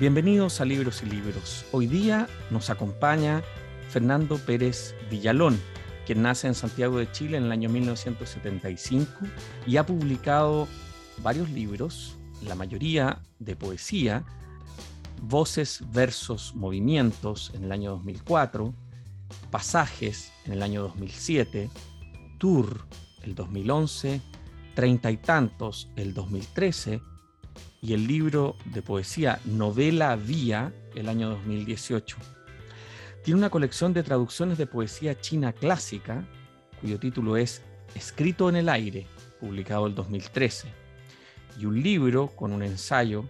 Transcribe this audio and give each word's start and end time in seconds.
Bienvenidos 0.00 0.62
a 0.62 0.64
Libros 0.64 1.02
y 1.02 1.10
Libros. 1.10 1.66
Hoy 1.72 1.86
día 1.86 2.26
nos 2.48 2.70
acompaña 2.70 3.42
Fernando 3.90 4.38
Pérez 4.38 4.94
Villalón, 5.10 5.60
quien 6.06 6.22
nace 6.22 6.46
en 6.46 6.54
Santiago 6.54 6.96
de 6.96 7.12
Chile 7.12 7.36
en 7.36 7.44
el 7.44 7.52
año 7.52 7.68
1975 7.68 9.12
y 9.66 9.76
ha 9.76 9.84
publicado 9.84 10.68
varios 11.18 11.50
libros, 11.50 12.16
la 12.46 12.54
mayoría 12.54 13.20
de 13.40 13.56
poesía, 13.56 14.24
Voces, 15.20 15.84
Versos, 15.92 16.54
Movimientos 16.54 17.52
en 17.54 17.64
el 17.64 17.72
año 17.72 17.90
2004, 17.90 18.72
Pasajes 19.50 20.32
en 20.46 20.54
el 20.54 20.62
año 20.62 20.80
2007, 20.80 21.68
Tour 22.38 22.86
el 23.22 23.34
2011, 23.34 24.22
Treinta 24.74 25.10
y 25.10 25.18
tantos 25.18 25.90
el 25.96 26.14
2013 26.14 27.02
y 27.82 27.94
el 27.94 28.06
libro 28.06 28.56
de 28.66 28.82
poesía 28.82 29.40
Novela 29.44 30.16
Vía 30.16 30.72
el 30.94 31.08
año 31.08 31.30
2018. 31.30 32.16
Tiene 33.24 33.38
una 33.38 33.50
colección 33.50 33.92
de 33.92 34.02
traducciones 34.02 34.58
de 34.58 34.66
poesía 34.66 35.20
china 35.20 35.52
clásica, 35.52 36.24
cuyo 36.80 36.98
título 36.98 37.36
es 37.36 37.62
Escrito 37.94 38.48
en 38.48 38.56
el 38.56 38.68
aire, 38.68 39.06
publicado 39.40 39.86
el 39.86 39.94
2013, 39.94 40.68
y 41.58 41.66
un 41.66 41.82
libro 41.82 42.28
con 42.28 42.52
un 42.52 42.62
ensayo 42.62 43.24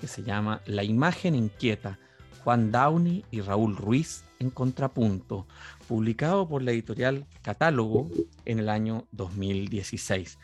que 0.00 0.06
se 0.06 0.22
llama 0.22 0.60
La 0.66 0.84
imagen 0.84 1.34
inquieta, 1.34 1.98
Juan 2.44 2.70
Downey 2.70 3.24
y 3.30 3.40
Raúl 3.40 3.76
Ruiz 3.76 4.24
en 4.38 4.50
contrapunto, 4.50 5.46
publicado 5.88 6.48
por 6.48 6.62
la 6.62 6.70
editorial 6.70 7.26
Catálogo 7.42 8.08
en 8.44 8.60
el 8.60 8.68
año 8.68 9.06
2016. 9.12 10.38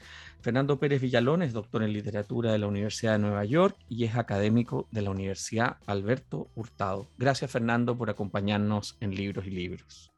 Fernando 0.45 0.78
Pérez 0.78 1.00
Villalón 1.00 1.41
es 1.41 1.55
doctor 1.55 1.83
en 1.83 1.95
literatura 1.95 2.53
de 2.53 2.59
la 2.59 2.67
Universidad 2.67 3.12
de 3.12 3.19
Nueva 3.19 3.47
York 3.47 3.78
y 3.89 4.05
es 4.05 4.14
académico 4.14 4.86
de 4.91 5.01
la 5.01 5.09
Universidad 5.09 5.78
Alberto 5.86 6.51
Hurtado. 6.55 7.09
Gracias 7.17 7.51
Fernando 7.51 7.97
por 7.97 8.11
acompañarnos 8.11 8.98
en 9.01 9.14
Libros 9.14 9.47
y 9.47 9.51
Libros. 9.53 10.12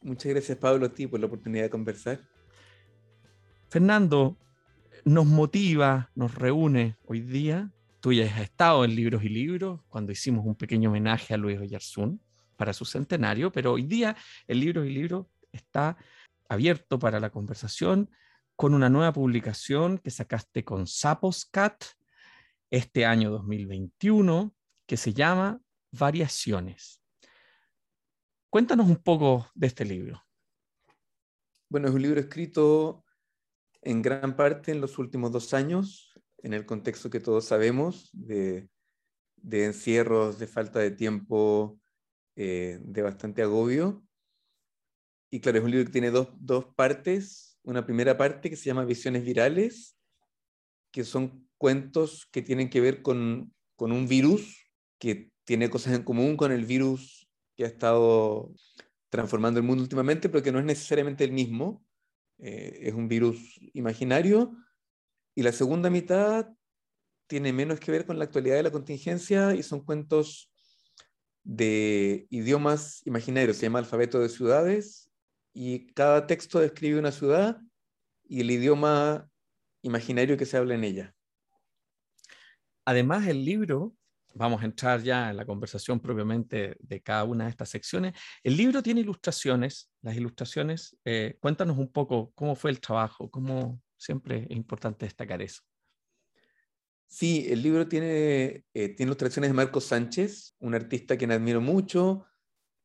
Muchas 0.00 0.30
gracias 0.30 0.58
Pablo 0.58 0.86
a 0.86 0.90
ti 0.90 1.08
por 1.08 1.18
la 1.18 1.26
oportunidad 1.26 1.64
de 1.64 1.70
conversar. 1.70 2.20
Fernando, 3.68 4.36
nos 5.04 5.26
motiva, 5.26 6.08
nos 6.14 6.36
reúne 6.36 6.94
hoy 7.06 7.22
día. 7.22 7.72
Tú 7.98 8.12
ya 8.12 8.26
has 8.26 8.42
estado 8.42 8.84
en 8.84 8.94
Libros 8.94 9.24
y 9.24 9.28
Libros 9.28 9.80
cuando 9.88 10.12
hicimos 10.12 10.46
un 10.46 10.54
pequeño 10.54 10.90
homenaje 10.90 11.34
a 11.34 11.36
Luis 11.36 11.58
Oyarzún 11.58 12.20
para 12.56 12.72
su 12.72 12.84
centenario, 12.84 13.50
pero 13.50 13.72
hoy 13.72 13.82
día 13.82 14.14
el 14.46 14.60
Libros 14.60 14.86
y 14.86 14.90
Libros 14.90 15.26
está 15.50 15.96
abierto 16.48 16.96
para 17.00 17.18
la 17.18 17.30
conversación 17.30 18.08
con 18.56 18.74
una 18.74 18.88
nueva 18.88 19.12
publicación 19.12 19.98
que 19.98 20.10
sacaste 20.10 20.64
con 20.64 20.86
Sapos 20.86 21.44
Cat 21.46 21.84
este 22.70 23.04
año 23.04 23.30
2021, 23.30 24.54
que 24.86 24.96
se 24.96 25.12
llama 25.12 25.60
Variaciones. 25.90 27.02
Cuéntanos 28.50 28.88
un 28.88 28.96
poco 28.96 29.48
de 29.54 29.66
este 29.66 29.84
libro. 29.84 30.22
Bueno, 31.68 31.88
es 31.88 31.94
un 31.94 32.02
libro 32.02 32.20
escrito 32.20 33.04
en 33.82 34.02
gran 34.02 34.36
parte 34.36 34.70
en 34.70 34.80
los 34.80 34.98
últimos 34.98 35.32
dos 35.32 35.52
años, 35.54 36.12
en 36.38 36.54
el 36.54 36.64
contexto 36.64 37.10
que 37.10 37.20
todos 37.20 37.46
sabemos 37.46 38.10
de, 38.12 38.68
encierros, 39.50 40.38
de 40.38 40.46
falta 40.46 40.78
de 40.78 40.92
tiempo, 40.92 41.80
eh, 42.36 42.78
de 42.82 43.02
bastante 43.02 43.42
agobio. 43.42 44.04
Y 45.30 45.40
claro, 45.40 45.58
es 45.58 45.64
un 45.64 45.70
libro 45.72 45.86
que 45.86 45.92
tiene 45.92 46.10
dos, 46.10 46.28
dos 46.38 46.66
partes 46.76 47.53
una 47.64 47.84
primera 47.84 48.16
parte 48.16 48.50
que 48.50 48.56
se 48.56 48.66
llama 48.66 48.84
Visiones 48.84 49.24
Virales, 49.24 49.96
que 50.92 51.02
son 51.02 51.48
cuentos 51.58 52.28
que 52.30 52.42
tienen 52.42 52.70
que 52.70 52.80
ver 52.80 53.02
con, 53.02 53.52
un 53.78 54.08
virus 54.08 54.70
que 54.98 55.30
tiene 55.44 55.68
cosas 55.68 55.94
en 55.94 56.04
común 56.04 56.36
con 56.36 56.52
el 56.52 56.64
virus 56.64 57.28
que 57.56 57.64
ha 57.64 57.66
estado 57.66 58.52
transformando 59.10 59.60
el 59.60 59.66
mundo 59.66 59.82
últimamente, 59.82 60.28
pero 60.28 60.42
que 60.42 60.52
no 60.52 60.58
es 60.58 60.64
necesariamente 60.64 61.24
el 61.24 61.32
mismo. 61.32 61.84
Eh, 62.38 62.80
es 62.82 62.94
un 62.94 63.08
virus 63.08 63.58
imaginario. 63.72 64.56
Y 65.34 65.42
la 65.42 65.52
segunda 65.52 65.90
mitad 65.90 66.48
tiene 67.26 67.52
menos 67.52 67.80
que 67.80 67.92
ver 67.92 68.06
con 68.06 68.18
la 68.18 68.24
actualidad 68.24 68.56
de 68.56 68.62
la 68.62 68.70
contingencia 68.70 69.54
y 69.54 69.62
son 69.62 69.84
cuentos 69.84 70.50
de 71.42 72.26
idiomas 72.30 73.02
imaginarios. 73.06 73.56
Se 73.56 73.66
llama 73.66 73.80
Alfabeto 73.80 74.20
de 74.20 74.28
Ciudades 74.28 75.03
y 75.54 75.86
cada 75.92 76.26
texto 76.26 76.58
describe 76.58 76.98
una 76.98 77.12
ciudad 77.12 77.60
y 78.24 78.40
el 78.40 78.50
idioma 78.50 79.30
imaginario 79.82 80.36
que 80.36 80.46
se 80.46 80.56
habla 80.56 80.74
en 80.74 80.84
ella. 80.84 81.14
Además, 82.84 83.26
el 83.28 83.44
libro, 83.44 83.94
vamos 84.34 84.60
a 84.60 84.64
entrar 84.64 85.00
ya 85.00 85.30
en 85.30 85.36
la 85.36 85.46
conversación 85.46 86.00
propiamente 86.00 86.76
de 86.80 87.00
cada 87.00 87.24
una 87.24 87.44
de 87.44 87.50
estas 87.50 87.70
secciones, 87.70 88.14
el 88.42 88.56
libro 88.56 88.82
tiene 88.82 89.00
ilustraciones, 89.00 89.90
las 90.02 90.16
ilustraciones, 90.16 90.96
eh, 91.04 91.38
cuéntanos 91.40 91.78
un 91.78 91.90
poco 91.90 92.32
cómo 92.34 92.56
fue 92.56 92.72
el 92.72 92.80
trabajo, 92.80 93.30
cómo 93.30 93.80
siempre 93.96 94.46
es 94.50 94.56
importante 94.56 95.06
destacar 95.06 95.40
eso. 95.40 95.62
Sí, 97.06 97.46
el 97.48 97.62
libro 97.62 97.86
tiene, 97.86 98.64
eh, 98.74 98.88
tiene 98.88 99.10
ilustraciones 99.10 99.50
de 99.50 99.54
Marcos 99.54 99.84
Sánchez, 99.84 100.56
un 100.58 100.74
artista 100.74 101.16
que 101.16 101.26
admiro 101.26 101.60
mucho, 101.60 102.26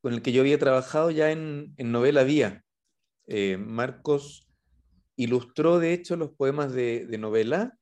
con 0.02 0.14
el 0.14 0.22
que 0.22 0.32
yo 0.32 0.42
había 0.42 0.60
trabajado 0.60 1.12
ya 1.12 1.32
en, 1.32 1.76
novela 1.78 2.24
Vía. 2.24 2.64
Eh, 3.28 3.58
Marcos 3.58 4.48
ilustró, 5.16 5.80
de 5.80 5.94
hecho, 5.94 6.16
los 6.16 6.32
poemas 6.32 6.74
de, 6.74 7.06
novela, 7.20 7.78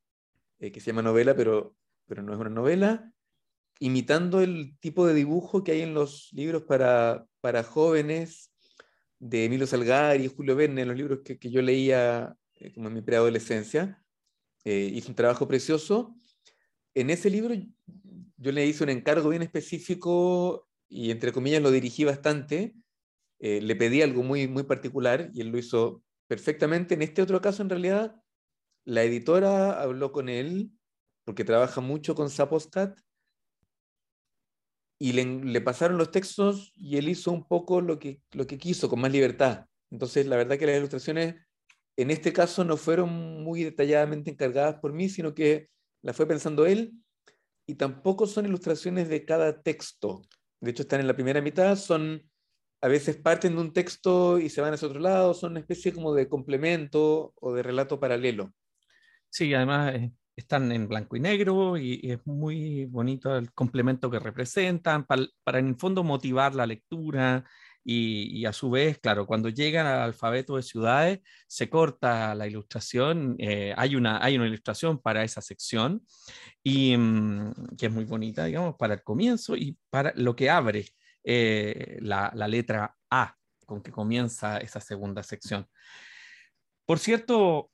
eh, 0.60 0.72
que 0.72 0.80
se 0.80 0.88
llama 0.88 1.04
novela, 1.04 1.36
pero, 1.36 1.76
pero 2.08 2.24
no 2.24 2.34
es 2.34 2.40
una 2.40 2.50
novela, 2.50 3.12
imitando 3.80 4.42
el 4.42 4.78
tipo 4.80 5.06
de 5.06 5.14
dibujo 5.14 5.64
que 5.64 5.74
hay 5.74 5.82
en 5.82 5.94
los 5.94 6.30
libros 6.34 6.64
para, 6.64 7.28
para 7.42 7.64
jóvenes 7.64 8.52
de 9.20 9.46
Emilio 9.46 9.68
Salgari 9.68 10.26
y 10.26 10.28
Julio 10.28 10.56
Verne, 10.56 10.86
los 10.86 10.98
libros 10.98 11.20
que, 11.24 11.38
yo 11.50 11.62
leía 11.62 12.36
eh, 12.56 12.74
como 12.74 12.88
en 12.88 12.96
mi 12.96 13.02
preadolescencia. 13.02 14.04
hizo 14.66 15.10
un 15.10 15.16
trabajo 15.16 15.48
precioso. 15.48 16.16
En 16.96 17.12
ese 17.12 17.30
libro 17.30 17.54
yo 18.38 18.52
le 18.52 18.66
hice 18.66 18.84
un 18.84 18.90
encargo 18.90 19.30
bien 19.30 19.44
específico 19.44 20.67
y 20.90 21.12
entre 21.12 21.32
comillas 21.32 21.62
lo 21.62 21.72
dirigí 21.72 22.04
bastante, 22.04 22.76
eh, 23.40 23.62
le 23.62 23.76
pedí 23.76 24.02
algo 24.02 24.24
muy, 24.24 24.48
muy 24.48 24.64
particular 24.64 25.30
y 25.34 25.42
él 25.42 25.50
lo 25.50 25.58
hizo 25.58 26.04
perfectamente. 26.28 26.96
En 26.96 27.02
este 27.02 27.22
otro 27.22 27.42
caso, 27.42 27.62
en 27.62 27.70
realidad, 27.70 28.16
la 28.86 29.04
editora 29.04 29.82
habló 29.82 30.12
con 30.12 30.30
él, 30.30 30.72
porque 31.26 31.44
trabaja 31.44 31.82
mucho 31.82 32.16
con 32.16 32.30
Saposcat, 32.30 33.00
y 35.00 35.12
le, 35.14 35.62
pasaron 35.62 35.98
los 35.98 36.10
textos 36.10 36.74
y 36.76 36.98
él 36.98 37.08
hizo 37.10 37.32
un 37.32 37.48
poco 37.48 37.82
lo 37.82 38.00
que, 38.00 38.22
lo 38.32 38.48
que 38.48 38.58
quiso, 38.58 38.90
con 38.90 39.00
más 39.00 39.12
libertad. 39.12 39.66
Entonces, 39.92 40.26
la 40.26 40.38
verdad 40.38 40.58
que 40.58 40.66
las 40.66 40.78
ilustraciones 40.78 41.36
en 41.98 42.12
este 42.12 42.34
caso 42.34 42.64
no 42.64 42.78
fueron 42.78 43.44
muy 43.44 43.64
detalladamente 43.64 44.32
encargadas 44.32 44.76
por 44.80 44.94
mí, 44.94 45.10
sino 45.10 45.36
que 45.36 45.70
las 46.02 46.16
fue 46.16 46.28
pensando 46.28 46.66
él, 46.66 46.94
y 47.68 47.76
tampoco 47.76 48.26
son 48.26 48.46
ilustraciones 48.46 49.10
de 49.10 49.26
cada 49.26 49.62
texto 49.62 50.22
de 50.60 50.72
hecho 50.72 50.84
están 50.84 51.00
en 51.00 51.08
la 51.08 51.16
primera 51.16 51.42
mitad, 51.42 51.76
son 51.76 52.24
a 52.82 52.88
veces 52.88 53.18
parten 53.18 53.56
de 53.56 53.62
un 53.62 53.74
texto 53.74 54.40
y 54.40 54.50
se 54.50 54.62
van 54.62 54.74
hacia 54.74 54.88
otro 54.88 55.00
lado, 55.00 55.34
son 55.34 55.52
una 55.52 55.62
especie 55.62 55.94
como 55.94 56.14
de 56.14 56.28
complemento 56.28 57.34
o 57.36 57.54
de 57.54 57.64
relato 57.64 58.00
paralelo. 58.00 58.54
Sí, 59.30 59.54
además 59.54 59.96
eh, 59.96 60.12
están 60.36 60.72
en 60.72 60.88
blanco 60.88 61.16
y 61.16 61.20
negro 61.20 61.78
y, 61.78 62.00
es 62.04 62.26
muy 62.26 62.86
bonito 62.86 63.36
el 63.36 63.52
complemento 63.54 64.10
que 64.12 64.20
representan 64.20 65.06
para, 65.06 65.26
para 65.44 65.60
en 65.60 65.70
el 65.70 65.76
fondo 65.76 66.04
motivar 66.04 66.54
la 66.54 66.68
lectura 66.68 67.44
y, 67.90 68.46
a 68.46 68.52
su 68.52 68.70
vez, 68.70 69.00
claro, 69.00 69.26
cuando 69.26 69.48
llegan 69.48 69.88
al 69.88 70.02
alfabeto 70.02 70.58
de 70.58 70.64
ciudades, 70.64 71.20
se 71.48 71.70
corta 71.70 72.36
la 72.36 72.46
ilustración, 72.46 73.38
eh, 73.40 73.74
hay, 73.78 73.96
una, 73.96 74.22
hay 74.22 74.36
una 74.36 74.46
ilustración 74.46 75.00
para 75.02 75.24
esa 75.24 75.42
sección, 75.42 76.06
y 76.62 76.98
mm, 76.98 77.54
que 77.78 77.86
es 77.86 77.92
muy 77.94 78.04
bonita, 78.04 78.44
digamos, 78.44 78.76
para 78.76 78.96
el 78.96 79.04
comienzo 79.04 79.56
y 79.56 79.78
para 79.90 80.12
lo 80.18 80.36
que 80.36 80.50
abre 80.50 80.86
eh, 81.24 81.98
la, 82.02 82.30
la 82.36 82.50
letra 82.50 82.94
A, 83.10 83.34
con 83.66 83.82
que 83.82 83.92
comienza 83.92 84.58
esa 84.58 84.82
segunda 84.82 85.24
sección. 85.24 85.66
Por 86.86 87.00
cierto, 87.00 87.72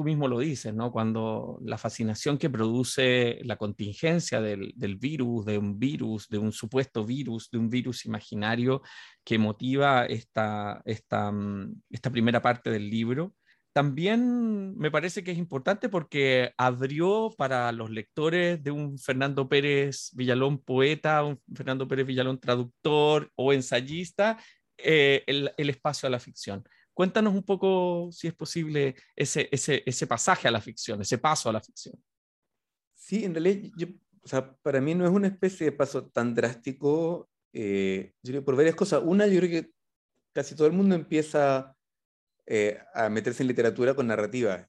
tú 0.00 0.04
mismo 0.04 0.28
lo 0.28 0.38
dices, 0.38 0.72
¿no? 0.72 0.90
Cuando 0.92 1.58
la 1.62 1.76
fascinación 1.76 2.38
que 2.38 2.48
produce 2.48 3.38
la 3.44 3.56
contingencia 3.56 4.40
del, 4.40 4.72
virus, 4.98 5.44
de 5.44 5.58
un 5.58 5.78
virus, 5.78 6.26
de 6.30 6.38
un 6.38 6.52
supuesto 6.52 7.04
virus, 7.04 7.50
de 7.50 7.58
un 7.58 7.68
virus 7.68 8.06
imaginario 8.06 8.80
que 9.22 9.36
motiva 9.36 10.06
esta, 10.06 10.82
mm, 10.86 11.82
esta 11.90 12.10
primera 12.10 12.40
parte 12.40 12.70
del 12.70 12.88
libro, 12.88 13.34
también 13.74 14.74
me 14.78 14.90
parece 14.90 15.22
que 15.22 15.32
es 15.32 15.38
importante 15.38 15.90
porque 15.90 16.54
abrió 16.56 17.34
para 17.36 17.70
los 17.70 17.90
lectores 17.90 18.62
de 18.62 18.70
un 18.70 18.98
Fernando 18.98 19.50
Pérez 19.50 20.12
Villalón 20.14 20.60
poeta, 20.64 21.22
un 21.24 21.38
Fernando 21.54 21.86
Pérez 21.86 22.06
Villalón 22.06 22.40
traductor 22.40 23.30
o 23.36 23.52
ensayista, 23.52 24.38
eh, 24.78 25.24
el 25.26 25.68
espacio 25.68 26.06
a 26.06 26.10
la 26.10 26.20
ficción. 26.20 26.64
Cuéntanos 27.00 27.32
un 27.32 27.42
poco, 27.42 28.10
si 28.12 28.28
es 28.28 28.34
posible, 28.34 28.94
ese, 29.16 29.48
ese, 29.50 29.82
ese 29.86 30.06
pasaje 30.06 30.48
a 30.48 30.50
la 30.50 30.60
ficción, 30.60 31.00
ese 31.00 31.16
paso 31.16 31.48
a 31.48 31.52
la 31.54 31.62
ficción. 31.62 31.94
Sí, 32.94 33.24
en 33.24 33.32
realidad 33.32 33.70
yo 33.74 33.86
o 34.22 34.28
sea, 34.28 34.54
para 34.58 34.82
mí 34.82 34.94
no 34.94 35.06
es 35.06 35.10
una 35.10 35.28
especie 35.28 35.64
de 35.64 35.72
paso 35.72 36.10
tan 36.10 36.34
drástico, 36.34 37.30
eh, 37.54 38.12
yo 38.22 38.32
creo 38.32 38.44
por 38.44 38.54
varias 38.54 38.74
cosas. 38.74 39.00
Una, 39.02 39.26
yo 39.26 39.40
creo 39.40 39.50
que 39.62 39.70
casi 40.34 40.54
todo 40.54 40.66
el 40.66 40.74
mundo 40.74 40.94
empieza 40.94 41.74
eh, 42.44 42.78
a 42.92 43.08
meterse 43.08 43.44
en 43.44 43.48
literatura 43.48 43.94
con 43.94 44.06
narrativa. 44.06 44.68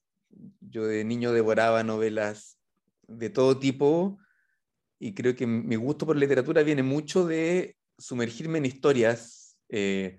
Yo 0.62 0.86
de 0.86 1.04
niño 1.04 1.34
devoraba 1.34 1.84
novelas 1.84 2.58
de 3.10 3.30
todo 3.30 3.60
tipo 3.60 4.20
y 5.00 5.14
creo 5.16 5.36
que 5.36 5.48
mi 5.48 5.76
gusto 5.76 6.06
por 6.06 6.16
literatura 6.16 6.64
viene 6.64 6.82
mucho 6.82 7.28
de 7.28 7.76
sumergirme 7.98 8.60
en 8.60 8.68
historias 8.68 9.58
eh, 9.68 10.18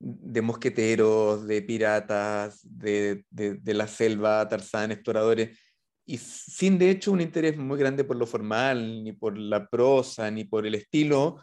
de 0.00 0.40
mosqueteros, 0.40 1.46
de 1.46 1.60
piratas, 1.60 2.60
de, 2.64 3.26
de, 3.30 3.74
la 3.74 3.86
selva, 3.86 4.48
Tarzán, 4.48 4.90
exploradores, 4.90 5.58
y 6.06 6.16
sin 6.16 6.78
de 6.78 6.90
hecho 6.90 7.12
un 7.12 7.20
interés 7.20 7.56
muy 7.58 7.78
grande 7.78 8.02
por 8.02 8.16
lo 8.16 8.26
formal, 8.26 9.04
ni 9.04 9.12
por 9.12 9.36
la 9.36 9.68
prosa, 9.68 10.30
ni 10.30 10.44
por 10.44 10.66
el 10.66 10.74
estilo, 10.74 11.42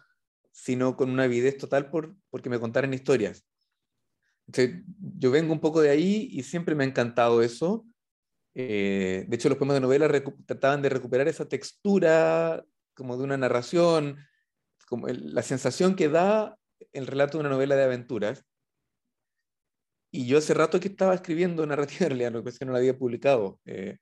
sino 0.51 0.97
con 0.97 1.11
una 1.11 1.23
avidez 1.23 1.57
total 1.57 1.89
por 1.91 2.15
porque 2.31 2.49
me 2.49 2.59
contaran 2.59 2.93
historias. 2.93 3.45
yo 4.47 5.31
vengo 5.31 5.53
un 5.53 5.61
poco 5.61 5.81
de 5.81 5.91
ahí 5.91 6.27
y 6.31 6.41
siempre 6.41 6.73
me 6.73 6.83
ha 6.83 6.87
encantado 6.87 7.43
eso. 7.43 7.85
Eh, 8.55 9.25
de 9.27 9.35
hecho, 9.35 9.49
los 9.49 9.57
poemas 9.59 9.75
de 9.75 9.81
novela 9.81 10.09
trataban 10.47 10.81
de 10.81 10.89
recuperar 10.89 11.27
esa 11.27 11.47
textura 11.47 12.65
como 12.95 13.15
de 13.17 13.23
una 13.23 13.37
narración, 13.37 14.17
como 14.87 15.07
la 15.07 15.43
sensación 15.43 15.95
que 15.95 16.09
da 16.09 16.56
el 16.93 17.07
relato 17.07 17.37
de 17.37 17.41
una 17.41 17.49
novela 17.49 17.75
de 17.75 17.83
aventuras. 17.83 18.45
Y 20.11 20.25
yo 20.25 20.37
hace 20.37 20.53
rato 20.53 20.79
que 20.79 20.87
estaba 20.87 21.13
escribiendo 21.13 21.65
narrativa 21.65 21.99
en 22.05 22.09
realidad, 22.09 22.31
lo 22.31 22.43
que 22.43 22.49
es 22.49 22.59
que 22.59 22.65
no 22.65 22.71
la 22.71 22.79
había 22.79 22.97
publicado. 22.97 23.59
Eh, 23.65 23.97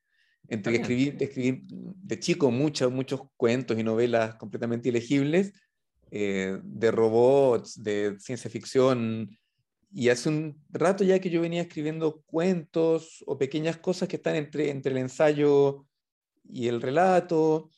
entre 0.48 0.74
que 0.74 0.82
escribí, 0.82 1.16
escribí, 1.20 1.66
de 1.68 2.20
chico 2.20 2.52
muchos, 2.52 2.92
muchos 2.92 3.22
cuentos 3.36 3.80
y 3.80 3.84
novelas 3.84 4.36
completamente 4.36 4.90
ilegibles, 4.90 5.54
eh, 6.12 6.60
de 6.64 6.92
robots, 6.92 7.82
de 7.82 8.16
ciencia 8.20 8.50
ficción, 8.50 9.36
y 9.92 10.10
hace 10.10 10.30
un 10.30 10.62
rato 10.70 11.04
ya 11.04 11.20
que 11.20 11.30
yo 11.30 11.42
venía 11.42 11.62
escribiendo 11.62 12.22
cuentos 12.26 13.24
o 13.26 13.38
pequeñas 13.38 13.78
cosas 13.78 14.10
que 14.10 14.18
están 14.18 14.36
entre, 14.36 14.70
entre 14.70 14.92
el 14.92 14.98
ensayo 14.98 15.86
y 16.44 16.68
el 16.68 16.82
relato. 16.82 17.70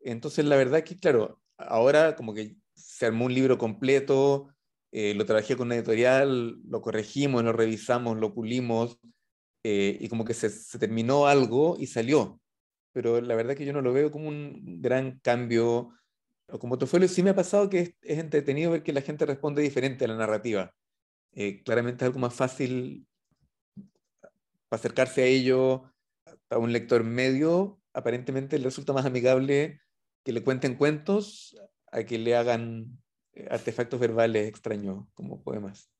Entonces, 0.00 0.44
la 0.44 0.56
verdad 0.56 0.82
que, 0.82 0.96
claro, 0.96 1.40
ahora 1.56 2.16
como 2.16 2.34
que 2.34 2.56
se 2.74 3.06
armó 3.06 3.26
un 3.26 3.34
libro 3.34 3.58
completo, 3.58 4.48
eh, 4.92 5.14
lo 5.14 5.24
trabajé 5.24 5.56
con 5.56 5.68
una 5.68 5.76
editorial, 5.76 6.60
lo 6.68 6.82
corregimos, 6.82 7.42
lo 7.42 7.52
revisamos, 7.52 8.18
lo 8.18 8.34
pulimos, 8.34 8.98
eh, 9.64 9.96
y 10.00 10.08
como 10.08 10.24
que 10.24 10.34
se, 10.34 10.50
se, 10.50 10.78
terminó 10.78 11.26
algo 11.26 11.76
y 11.78 11.86
salió. 11.86 12.40
Pero 12.92 13.20
la 13.20 13.34
verdad 13.34 13.54
que 13.56 13.64
yo 13.64 13.72
no 13.72 13.80
lo 13.80 13.92
veo 13.92 14.10
como 14.10 14.28
un 14.28 14.82
gran 14.82 15.18
cambio. 15.20 15.90
O 16.48 16.58
como 16.58 16.78
folio 16.86 17.08
sí 17.08 17.22
me 17.22 17.30
ha 17.30 17.34
pasado 17.34 17.70
que 17.70 17.78
es, 17.80 17.94
es, 18.02 18.18
entretenido 18.18 18.72
ver 18.72 18.82
que 18.82 18.92
la 18.92 19.00
gente 19.00 19.24
responde 19.24 19.62
diferente 19.62 20.04
a 20.04 20.08
la 20.08 20.16
narrativa. 20.16 20.74
Eh, 21.32 21.62
claramente 21.62 22.04
es 22.04 22.08
algo 22.08 22.20
más 22.20 22.34
fácil 22.34 23.06
para 24.68 24.78
acercarse 24.80 25.22
a 25.22 25.26
ello. 25.26 25.84
A 26.50 26.58
un 26.58 26.72
lector 26.72 27.02
medio, 27.02 27.80
aparentemente 27.94 28.58
le 28.58 28.64
resulta 28.64 28.92
más 28.92 29.06
amigable 29.06 29.80
que 30.22 30.32
le 30.32 30.44
cuenten 30.44 30.76
cuentos 30.76 31.56
a 31.92 32.04
que 32.04 32.18
le 32.18 32.34
hagan 32.34 32.98
eh, 33.34 33.46
artefactos 33.50 34.00
verbales 34.00 34.48
extraños 34.48 35.06
como 35.14 35.42
poemas. 35.42 35.90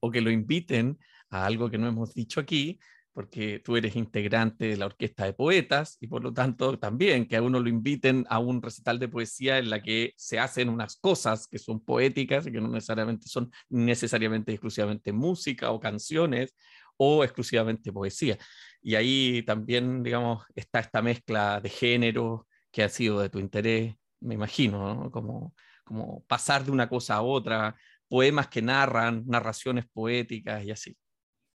O 0.00 0.10
que 0.10 0.20
lo 0.20 0.30
inviten 0.30 0.98
a 1.30 1.46
algo 1.46 1.70
que 1.70 1.78
no 1.78 1.86
hemos 1.86 2.14
dicho 2.14 2.40
aquí, 2.40 2.78
porque 3.14 3.60
tú 3.64 3.76
eres 3.76 3.94
integrante 3.94 4.66
de 4.66 4.76
la 4.76 4.86
orquesta 4.86 5.24
de 5.24 5.32
poetas 5.32 5.96
y 6.00 6.08
por 6.08 6.22
lo 6.24 6.34
tanto 6.34 6.78
también 6.78 7.26
que 7.28 7.36
a 7.36 7.42
uno 7.42 7.60
lo 7.60 7.68
inviten 7.68 8.26
a 8.28 8.40
un 8.40 8.60
recital 8.60 8.98
de 8.98 9.08
poesía 9.08 9.58
en 9.58 9.70
la 9.70 9.80
que 9.80 10.12
se 10.16 10.40
hacen 10.40 10.68
unas 10.68 10.96
cosas 10.96 11.46
que 11.46 11.60
son 11.60 11.82
poéticas 11.82 12.46
y 12.46 12.52
que 12.52 12.60
no 12.60 12.68
necesariamente 12.68 13.28
son 13.28 13.52
necesariamente 13.68 14.52
exclusivamente 14.52 15.12
música 15.12 15.70
o 15.70 15.78
canciones 15.78 16.54
o 16.96 17.22
exclusivamente 17.22 17.92
poesía. 17.92 18.36
Y 18.82 18.96
ahí 18.96 19.42
también, 19.44 20.02
digamos, 20.02 20.44
está 20.54 20.80
esta 20.80 21.00
mezcla 21.00 21.60
de 21.60 21.68
género 21.68 22.48
que 22.72 22.82
ha 22.82 22.88
sido 22.88 23.20
de 23.20 23.30
tu 23.30 23.38
interés, 23.38 23.94
me 24.20 24.34
imagino, 24.34 25.10
como, 25.12 25.54
como 25.84 26.24
pasar 26.24 26.64
de 26.64 26.70
una 26.70 26.88
cosa 26.88 27.16
a 27.16 27.22
otra, 27.22 27.76
poemas 28.08 28.48
que 28.48 28.62
narran, 28.62 29.24
narraciones 29.26 29.86
poéticas 29.92 30.64
y 30.64 30.70
así. 30.70 30.96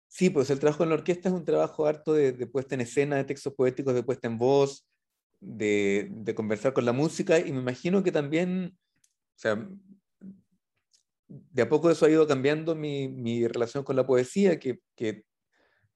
Sí, 0.08 0.30
pues 0.30 0.50
el 0.50 0.60
trabajo 0.60 0.84
en 0.84 0.90
la 0.90 0.96
orquesta 0.96 1.30
es 1.30 1.36
un 1.36 1.44
trabajo 1.44 1.86
harto 1.86 2.14
de, 2.14 2.34
puesta 2.48 2.76
en 2.76 2.82
escena, 2.82 3.18
de 3.18 3.26
textos 3.26 3.54
poéticos, 3.54 3.94
de 3.94 4.04
puesta 4.04 4.28
en 4.28 4.38
voz, 4.38 4.88
de, 5.42 6.08
de, 6.10 6.34
conversar 6.34 6.74
con 6.74 6.86
la 6.86 6.94
música 6.94 7.40
y 7.40 7.52
me 7.52 7.60
imagino 7.60 8.02
que 8.02 8.12
también, 8.12 8.78
o 8.78 9.38
sea, 9.38 9.68
de 11.28 11.62
a 11.62 11.70
poco 11.70 11.90
eso 11.90 12.06
ha 12.06 12.10
ido 12.10 12.28
cambiando 12.28 12.76
mi, 12.76 13.10
mi 13.10 13.48
relación 13.48 13.84
con 13.84 13.96
la 13.96 14.08
poesía, 14.08 14.60
que, 14.60 14.80
que, 14.96 15.26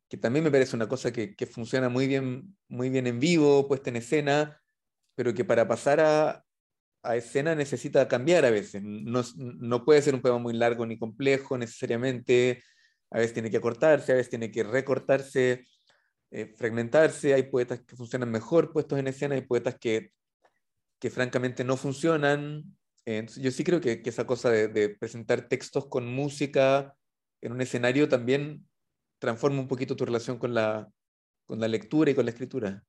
que, 0.10 0.18
también 0.18 0.44
me 0.44 0.52
parece 0.52 0.76
una 0.76 0.90
cosa 0.90 1.14
que, 1.14 1.36
que, 1.36 1.46
funciona 1.46 1.88
muy 1.88 2.08
bien, 2.08 2.58
muy 2.68 2.90
bien 2.90 3.08
en 3.08 3.20
vivo, 3.20 3.68
puesta 3.68 3.90
en 3.90 3.98
escena, 3.98 4.62
pero 5.16 5.34
que 5.34 5.46
para 5.46 5.68
pasar 5.68 6.00
a, 6.02 6.46
a 7.04 7.16
escena 7.16 7.56
necesita 7.56 8.08
cambiar 8.08 8.46
a 8.46 8.52
veces. 8.52 8.82
No, 8.84 9.24
no 9.36 9.86
puede 9.86 10.02
ser 10.02 10.16
un 10.16 10.22
poema 10.22 10.38
muy 10.38 10.54
largo 10.54 10.86
ni 10.86 10.98
complejo 10.98 11.58
necesariamente 11.58 12.62
a 13.12 13.18
veces 13.18 13.34
tiene 13.34 13.50
que 13.50 13.58
acortarse, 13.58 14.12
a 14.12 14.16
veces 14.16 14.30
tiene 14.30 14.52
que 14.52 14.64
recortarse, 14.64 15.66
eh, 16.32 16.54
fragmentarse, 16.58 17.34
hay 17.34 17.44
poetas 17.44 17.82
que 17.82 17.96
funcionan 17.96 18.30
mejor 18.30 18.72
puestos 18.72 19.00
en 19.00 19.08
escena, 19.08 19.36
hay 19.36 19.42
poetas 19.42 19.78
que, 19.80 20.12
que 21.00 21.10
francamente 21.10 21.64
no 21.64 21.78
funcionan. 21.78 22.64
yo 23.06 23.52
sí 23.52 23.64
creo 23.64 23.82
que 23.82 24.02
esa 24.06 24.26
cosa 24.26 24.52
de, 24.52 24.90
presentar 24.90 25.48
textos 25.48 25.88
con 25.88 26.06
música 26.08 26.96
en 27.42 27.54
un 27.54 27.62
escenario 27.62 28.08
también 28.08 28.68
transforma 29.18 29.60
un 29.60 29.68
poquito 29.68 29.96
tu 29.96 30.06
relación 30.06 30.38
con 30.38 30.54
la, 30.54 30.88
con 31.46 31.60
la 31.60 31.68
lectura 31.68 32.12
y 32.12 32.16
con 32.16 32.26
la 32.26 32.32
escritura. 32.32 32.84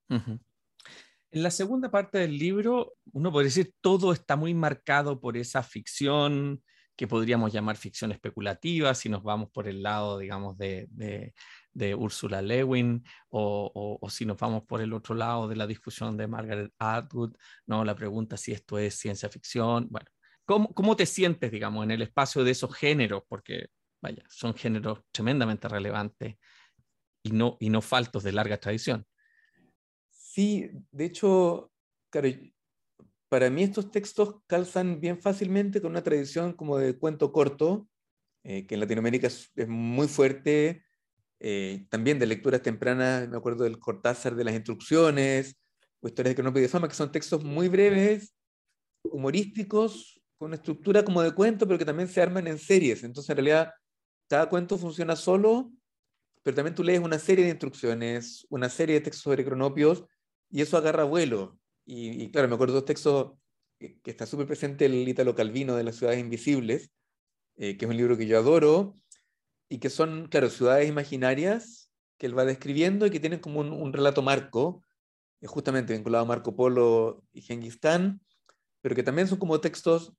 En 1.32 1.42
la 1.42 1.50
segunda 1.50 1.90
parte 1.90 2.18
del 2.18 2.36
libro, 2.38 2.94
uno 3.12 3.30
podría 3.30 3.48
decir, 3.48 3.72
todo 3.80 4.12
está 4.12 4.34
muy 4.36 4.52
marcado 4.52 5.20
por 5.20 5.36
esa 5.36 5.62
ficción, 5.62 6.62
que 7.00 7.08
podríamos 7.08 7.50
llamar 7.50 7.78
ficción 7.78 8.12
especulativa, 8.12 8.94
si 8.94 9.08
nos 9.08 9.22
vamos 9.22 9.48
por 9.50 9.66
el 9.66 9.82
lado, 9.82 10.18
digamos, 10.18 10.58
de, 10.58 10.86
de, 11.72 11.94
Ursula 11.94 12.42
Lewin, 12.42 13.02
o, 13.30 13.98
o, 13.98 14.10
si 14.10 14.26
nos 14.26 14.36
vamos 14.36 14.64
por 14.64 14.82
el 14.82 14.92
otro 14.92 15.14
lado 15.14 15.48
de 15.48 15.56
la 15.56 15.66
discusión 15.66 16.18
de 16.18 16.26
Margaret 16.26 16.70
Atwood, 16.78 17.34
¿no? 17.64 17.86
la 17.86 17.94
pregunta 17.94 18.36
si 18.36 18.52
esto 18.52 18.78
es 18.78 18.96
ciencia 18.98 19.30
ficción. 19.30 19.86
Bueno, 19.88 20.10
¿cómo, 20.44 20.74
cómo 20.74 20.94
te 20.94 21.06
sientes, 21.06 21.50
digamos, 21.50 21.84
en 21.84 21.92
el 21.92 22.02
espacio 22.02 22.44
de 22.44 22.50
esos 22.50 22.74
géneros? 22.74 23.22
Porque, 23.26 23.68
vaya, 24.02 24.22
son 24.28 24.54
géneros 24.54 25.00
tremendamente 25.10 25.68
relevantes 25.68 26.36
y 27.22 27.30
no, 27.30 27.56
y 27.60 27.70
no 27.70 27.80
faltos 27.80 28.24
de 28.24 28.32
larga 28.32 28.58
tradición. 28.58 29.06
Sí, 30.32 30.70
de 30.92 31.06
hecho, 31.06 31.72
para 33.28 33.50
mí 33.50 33.64
estos 33.64 33.90
textos 33.90 34.36
calzan 34.46 35.00
bien 35.00 35.20
fácilmente 35.20 35.80
con 35.80 35.90
una 35.90 36.04
tradición 36.04 36.52
como 36.52 36.78
de 36.78 36.96
cuento 36.96 37.32
corto, 37.32 37.88
eh, 38.44 38.64
que 38.64 38.74
en 38.74 38.80
Latinoamérica 38.80 39.26
es, 39.26 39.50
muy 39.66 40.06
fuerte, 40.06 40.84
eh, 41.40 41.84
también 41.90 42.20
de 42.20 42.26
lecturas 42.26 42.62
tempranas, 42.62 43.28
me 43.28 43.38
acuerdo 43.38 43.64
del 43.64 43.80
Cortázar 43.80 44.36
de 44.36 44.44
las 44.44 44.54
instrucciones, 44.54 45.56
o 45.98 46.06
historias 46.06 46.30
de 46.30 46.36
Cronopios 46.36 46.62
de 46.62 46.68
Fama, 46.68 46.86
que 46.86 46.94
son 46.94 47.10
textos 47.10 47.42
muy 47.42 47.66
breves, 47.66 48.32
humorísticos, 49.02 50.22
con 50.38 50.50
una 50.50 50.56
estructura 50.56 51.04
como 51.04 51.22
de 51.22 51.34
cuento, 51.34 51.66
pero 51.66 51.76
que 51.76 51.84
también 51.84 52.08
se 52.08 52.22
arman 52.22 52.46
en 52.46 52.60
series. 52.60 53.02
Entonces, 53.02 53.30
en 53.30 53.36
realidad, 53.36 53.72
cada 54.28 54.48
cuento 54.48 54.78
funciona 54.78 55.16
solo, 55.16 55.72
pero 56.44 56.54
también 56.54 56.76
tú 56.76 56.84
lees 56.84 57.00
una 57.00 57.18
serie 57.18 57.46
de 57.46 57.50
instrucciones, 57.50 58.46
una 58.48 58.68
serie 58.68 58.94
de 58.94 59.00
textos 59.00 59.24
sobre 59.24 59.44
cronopios, 59.44 60.04
y 60.50 60.60
eso 60.60 60.76
agarra 60.76 61.04
vuelo. 61.04 61.58
Y, 61.86 62.30
claro, 62.30 62.48
me 62.48 62.54
acuerdo 62.54 62.74
de 62.74 62.80
dos 62.80 62.86
textos 62.86 63.32
que, 63.78 63.98
está 64.04 64.26
súper 64.26 64.46
presente 64.46 64.86
el 64.86 65.08
Ítalo 65.08 65.34
Calvino 65.34 65.74
de 65.74 65.84
las 65.84 65.96
ciudades 65.96 66.20
invisibles, 66.20 66.90
eh, 67.56 67.76
que 67.76 67.84
es 67.84 67.90
un 67.90 67.96
libro 67.96 68.16
que 68.16 68.26
yo 68.26 68.38
adoro, 68.38 68.94
y 69.68 69.78
que 69.78 69.90
son, 69.90 70.28
claro, 70.28 70.50
ciudades 70.50 70.88
imaginarias 70.88 71.90
que 72.18 72.26
él 72.26 72.38
va 72.38 72.44
describiendo 72.44 73.06
y 73.06 73.10
que 73.10 73.20
tienen 73.20 73.40
como 73.40 73.60
un, 73.60 73.92
relato 73.92 74.22
marco, 74.22 74.84
eh, 75.40 75.46
justamente 75.46 75.94
vinculado 75.94 76.24
a 76.24 76.28
Marco 76.28 76.54
Polo 76.54 77.24
y 77.32 77.40
Genghis 77.40 77.78
Khan, 77.78 78.20
pero 78.82 78.94
que 78.94 79.02
también 79.02 79.26
son 79.26 79.38
como 79.38 79.60
textos, 79.60 80.12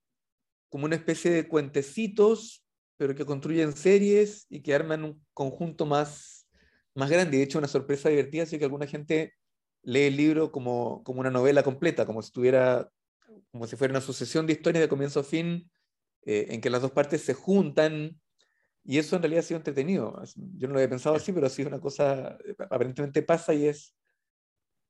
como 0.70 0.86
una 0.86 0.96
especie 0.96 1.32
de 1.32 1.48
cuentecitos, 1.48 2.66
pero 2.98 3.16
que 3.16 3.26
construyen 3.26 3.76
series 3.76 4.46
y 4.50 4.62
que 4.62 4.74
arman 4.74 5.04
un 5.04 5.26
conjunto 5.34 5.86
más, 5.86 6.48
más 6.96 7.10
grande. 7.10 7.38
De 7.38 7.44
hecho, 7.44 7.60
una 7.60 7.68
sorpresa 7.68 8.10
divertida 8.10 8.44
es 8.44 8.50
que 8.50 8.64
alguna 8.64 8.88
gente 8.88 9.34
lee 9.84 10.04
el 10.04 10.18
libro 10.18 10.52
como, 10.52 11.04
como 11.04 11.20
una 11.20 11.32
novela 11.32 11.64
completa, 11.64 12.06
como 12.06 12.22
si, 12.22 12.28
estuviera, 12.28 12.90
como 13.52 13.68
si 13.68 13.76
fuera 13.76 13.92
una 13.92 14.02
sucesión 14.02 14.46
de 14.46 14.54
historias 14.54 14.82
de 14.84 14.90
comienzo 14.90 15.22
a 15.22 15.24
fin, 15.24 15.70
eh, 16.26 16.48
en 16.50 16.62
que 16.62 16.70
las 16.70 16.82
dos 16.82 16.92
partes 16.92 17.22
se 17.22 17.34
juntan, 17.34 18.20
y 18.84 18.98
eso 18.98 19.16
en 19.16 19.22
realidad 19.22 19.44
ha 19.44 19.48
sido 19.48 19.58
entretenido. 19.58 20.22
Yo 20.36 20.68
no 20.68 20.74
lo 20.74 20.80
había 20.80 20.90
pensado 20.90 21.16
así, 21.16 21.32
pero 21.32 21.46
ha 21.46 21.50
sido 21.50 21.70
una 21.70 21.80
cosa, 21.80 22.38
aparentemente 22.70 23.22
pasa 23.22 23.54
y 23.54 23.68
es, 23.68 23.96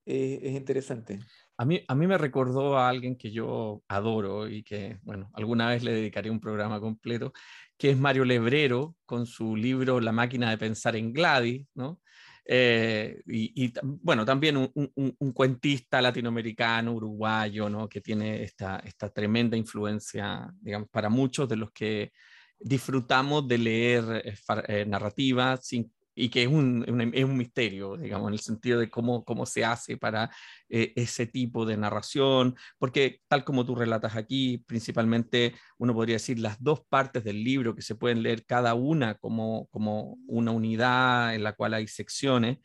es 0.06 0.54
interesante. 0.54 1.20
A 1.58 1.66
mí, 1.66 1.84
a 1.88 1.96
mí 1.96 2.08
me 2.08 2.18
recordó 2.18 2.78
a 2.78 2.90
alguien 2.90 3.18
que 3.18 3.32
yo 3.32 3.84
adoro 3.88 4.48
y 4.48 4.64
que, 4.64 4.98
bueno, 5.04 5.30
alguna 5.34 5.70
vez 5.70 5.84
le 5.84 5.94
dedicaré 5.94 6.30
un 6.30 6.40
programa 6.40 6.80
completo, 6.80 7.34
que 7.78 7.92
es 7.92 7.98
Mario 7.98 8.26
Lebrero, 8.26 8.96
con 9.06 9.26
su 9.26 9.56
libro 9.56 10.00
La 10.00 10.12
máquina 10.12 10.50
de 10.50 10.58
pensar 10.58 10.96
en 10.96 11.14
Gladys, 11.14 11.68
¿no? 11.76 12.00
Eh, 12.46 13.22
y, 13.28 13.72
bueno, 13.84 14.26
también 14.26 14.58
un, 14.58 15.32
cuentista 15.34 16.02
latinoamericano, 16.02 16.94
uruguayo, 16.94 17.70
¿no? 17.70 17.88
que 17.88 18.02
tiene 18.02 18.44
esta, 18.44 18.80
esta 18.80 19.10
tremenda 19.10 19.56
influencia, 19.56 20.52
digamos, 20.60 20.90
para 20.90 21.10
muchos 21.10 21.48
de 21.48 21.56
los 21.56 21.72
que 21.72 22.12
disfrutamos 22.60 23.48
de 23.48 23.58
leer 23.58 24.22
eh, 24.26 24.36
eh, 24.68 24.86
narrativas 24.86 25.66
sin 25.66 25.92
y 26.14 26.30
que 26.30 26.44
es 26.44 26.48
un, 26.48 26.84
es 27.14 27.24
un, 27.24 27.38
misterio, 27.38 27.98
digamos, 27.98 28.28
en 28.28 28.34
el 28.34 28.40
sentido 28.40 28.80
de 28.80 28.90
cómo, 28.90 29.24
cómo 29.24 29.46
se 29.46 29.64
hace 29.64 29.98
para 29.98 30.30
eh, 30.70 30.94
ese 30.96 31.26
tipo 31.26 31.66
de 31.66 31.78
narración, 31.78 32.56
porque 32.78 33.22
tal 33.28 33.44
como 33.44 33.66
tú 33.66 33.76
relatas 33.76 34.16
aquí, 34.16 34.60
principalmente 34.68 35.56
uno 35.78 35.94
podría 35.94 36.16
decir 36.16 36.40
las 36.40 36.62
dos 36.62 36.82
partes 36.90 37.24
del 37.24 37.44
libro 37.44 37.76
que 37.76 37.82
se 37.82 37.96
pueden 37.96 38.24
leer 38.24 38.46
cada 38.46 38.74
una 38.74 39.16
como, 39.16 39.68
como 39.72 40.18
una 40.28 40.52
unidad 40.52 41.34
en 41.34 41.44
la 41.44 41.54
cual 41.54 41.74
hay 41.74 41.88
secciones. 41.88 42.58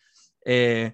Eh, 0.45 0.93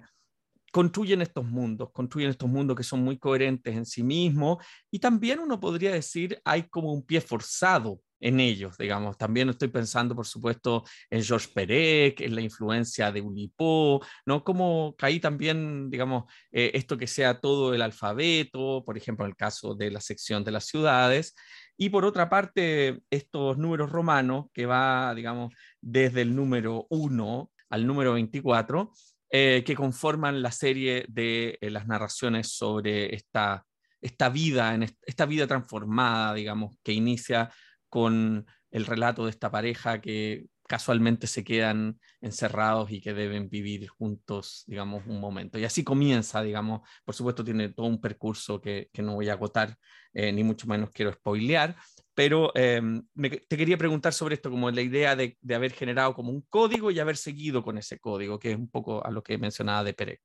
construyen 0.71 1.21
estos 1.21 1.45
mundos, 1.45 1.91
construyen 1.91 2.31
estos 2.31 2.49
mundos 2.49 2.75
que 2.75 2.83
son 2.83 3.03
muy 3.03 3.19
coherentes 3.19 3.75
en 3.75 3.85
sí 3.85 4.01
mismos 4.01 4.57
y 4.89 4.97
también 4.97 5.39
uno 5.39 5.59
podría 5.59 5.91
decir 5.91 6.41
hay 6.43 6.63
como 6.63 6.91
un 6.91 7.05
pie 7.05 7.21
forzado 7.21 8.01
en 8.23 8.39
ellos, 8.39 8.77
digamos. 8.77 9.17
También 9.17 9.49
estoy 9.49 9.67
pensando, 9.67 10.15
por 10.15 10.25
supuesto, 10.25 10.83
en 11.09 11.23
George 11.23 11.49
Perec, 11.53 12.21
en 12.21 12.35
la 12.35 12.41
influencia 12.41 13.11
de 13.11 13.21
Ulipo, 13.21 14.01
¿no? 14.25 14.43
Como 14.43 14.95
caí 14.97 15.19
también, 15.19 15.89
digamos, 15.89 16.23
eh, 16.51 16.71
esto 16.73 16.97
que 16.97 17.07
sea 17.07 17.39
todo 17.39 17.73
el 17.73 17.81
alfabeto, 17.81 18.83
por 18.85 18.97
ejemplo, 18.97 19.25
en 19.25 19.31
el 19.31 19.35
caso 19.35 19.75
de 19.75 19.91
la 19.91 19.99
sección 19.99 20.43
de 20.43 20.51
las 20.51 20.65
ciudades. 20.65 21.35
Y 21.77 21.89
por 21.89 22.05
otra 22.05 22.29
parte, 22.29 23.01
estos 23.09 23.57
números 23.57 23.91
romanos, 23.91 24.45
que 24.53 24.65
va, 24.65 25.13
digamos, 25.13 25.53
desde 25.81 26.21
el 26.21 26.35
número 26.35 26.87
1 26.89 27.51
al 27.69 27.85
número 27.87 28.13
24, 28.13 28.91
eh, 29.31 29.63
que 29.65 29.75
conforman 29.75 30.41
la 30.41 30.51
serie 30.51 31.05
de 31.09 31.57
eh, 31.59 31.69
las 31.69 31.87
narraciones 31.87 32.49
sobre 32.55 33.13
esta, 33.13 33.65
esta 33.99 34.29
vida, 34.29 34.75
en 34.75 34.83
esta 34.83 35.25
vida 35.25 35.45
transformada, 35.47 36.35
digamos, 36.35 36.77
que 36.83 36.93
inicia 36.93 37.49
con 37.93 38.47
el 38.71 38.87
relato 38.87 39.25
de 39.25 39.29
esta 39.29 39.51
pareja 39.51 40.01
que 40.01 40.47
casualmente 40.67 41.27
se 41.27 41.43
quedan 41.43 41.99
encerrados 42.21 42.89
y 42.89 43.01
que 43.01 43.13
deben 43.13 43.49
vivir 43.49 43.87
juntos, 43.87 44.63
digamos, 44.65 45.05
un 45.05 45.19
momento. 45.19 45.59
Y 45.59 45.63
así 45.63 45.83
comienza, 45.83 46.41
digamos, 46.41 46.81
por 47.05 47.13
supuesto 47.13 47.43
tiene 47.43 47.69
todo 47.69 47.85
un 47.85 48.01
percurso 48.01 48.59
que, 48.59 48.89
no 48.97 49.13
voy 49.13 49.29
a 49.29 49.33
agotar, 49.33 49.77
eh, 50.11 50.31
ni 50.31 50.43
mucho 50.43 50.65
menos 50.65 50.89
quiero 50.89 51.13
spoilear, 51.13 51.75
pero 52.15 52.51
em, 52.55 53.05
te 53.47 53.57
quería 53.57 53.77
preguntar 53.77 54.11
sobre 54.11 54.33
esto, 54.33 54.49
como 54.49 54.71
la 54.71 54.81
idea 54.81 55.15
de, 55.15 55.37
haber 55.53 55.73
generado 55.73 56.15
como 56.15 56.31
un 56.31 56.41
código 56.49 56.89
y 56.89 56.99
haber 56.99 57.17
seguido 57.17 57.61
con 57.61 57.77
ese 57.77 57.99
código, 57.99 58.39
que 58.39 58.53
es 58.53 58.57
un 58.57 58.71
poco 58.71 59.05
a 59.05 59.11
lo 59.11 59.21
que 59.21 59.37
mencionaba 59.37 59.83
de 59.83 59.93
Perec. 59.93 60.21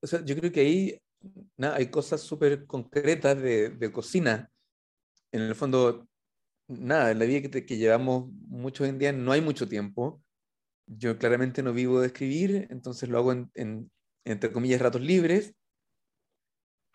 O 0.00 0.06
sea, 0.06 0.24
yo 0.24 0.34
creo 0.34 0.50
que 0.50 0.60
ahí 0.60 0.98
hay 1.58 1.90
cosas 1.90 2.22
súper 2.22 2.64
concretas 2.64 3.36
de, 3.36 3.68
de 3.68 3.92
cocina. 3.92 4.50
En 5.30 5.42
el 5.42 5.54
fondo, 5.54 6.08
nada, 6.68 7.10
en 7.10 7.18
la 7.18 7.24
vida 7.24 7.48
que, 7.50 7.76
llevamos 7.76 8.30
mucho 8.48 8.84
hoy 8.84 8.90
en 8.90 8.98
día 8.98 9.12
no 9.12 9.32
hay 9.32 9.40
mucho 9.40 9.68
tiempo. 9.68 10.22
Yo 10.86 11.18
claramente 11.18 11.62
no 11.62 11.72
vivo 11.72 12.00
de 12.00 12.08
escribir, 12.08 12.66
entonces 12.70 13.08
lo 13.08 13.18
hago 13.18 13.32
en, 13.32 13.90
entre 14.24 14.52
comillas, 14.52 14.80
ratos 14.80 15.00
libres. 15.00 15.54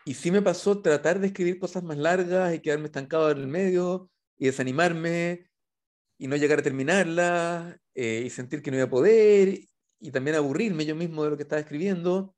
Y 0.05 0.13
sí 0.13 0.31
me 0.31 0.41
pasó 0.41 0.81
tratar 0.81 1.19
de 1.19 1.27
escribir 1.27 1.59
cosas 1.59 1.83
más 1.83 1.97
largas 1.97 2.53
y 2.53 2.59
quedarme 2.59 2.85
estancado 2.85 3.31
en 3.31 3.39
el 3.39 3.47
medio 3.47 4.09
y 4.37 4.45
desanimarme 4.45 5.49
y 6.17 6.27
no 6.27 6.35
llegar 6.35 6.59
a 6.59 6.63
terminarla 6.63 7.77
eh, 7.93 8.23
y 8.25 8.29
sentir 8.29 8.61
que 8.61 8.71
no 8.71 8.77
iba 8.77 8.85
a 8.85 8.89
poder 8.89 9.59
y 9.99 10.11
también 10.11 10.37
aburrirme 10.37 10.85
yo 10.85 10.95
mismo 10.95 11.23
de 11.23 11.31
lo 11.31 11.37
que 11.37 11.43
estaba 11.43 11.59
escribiendo. 11.59 12.35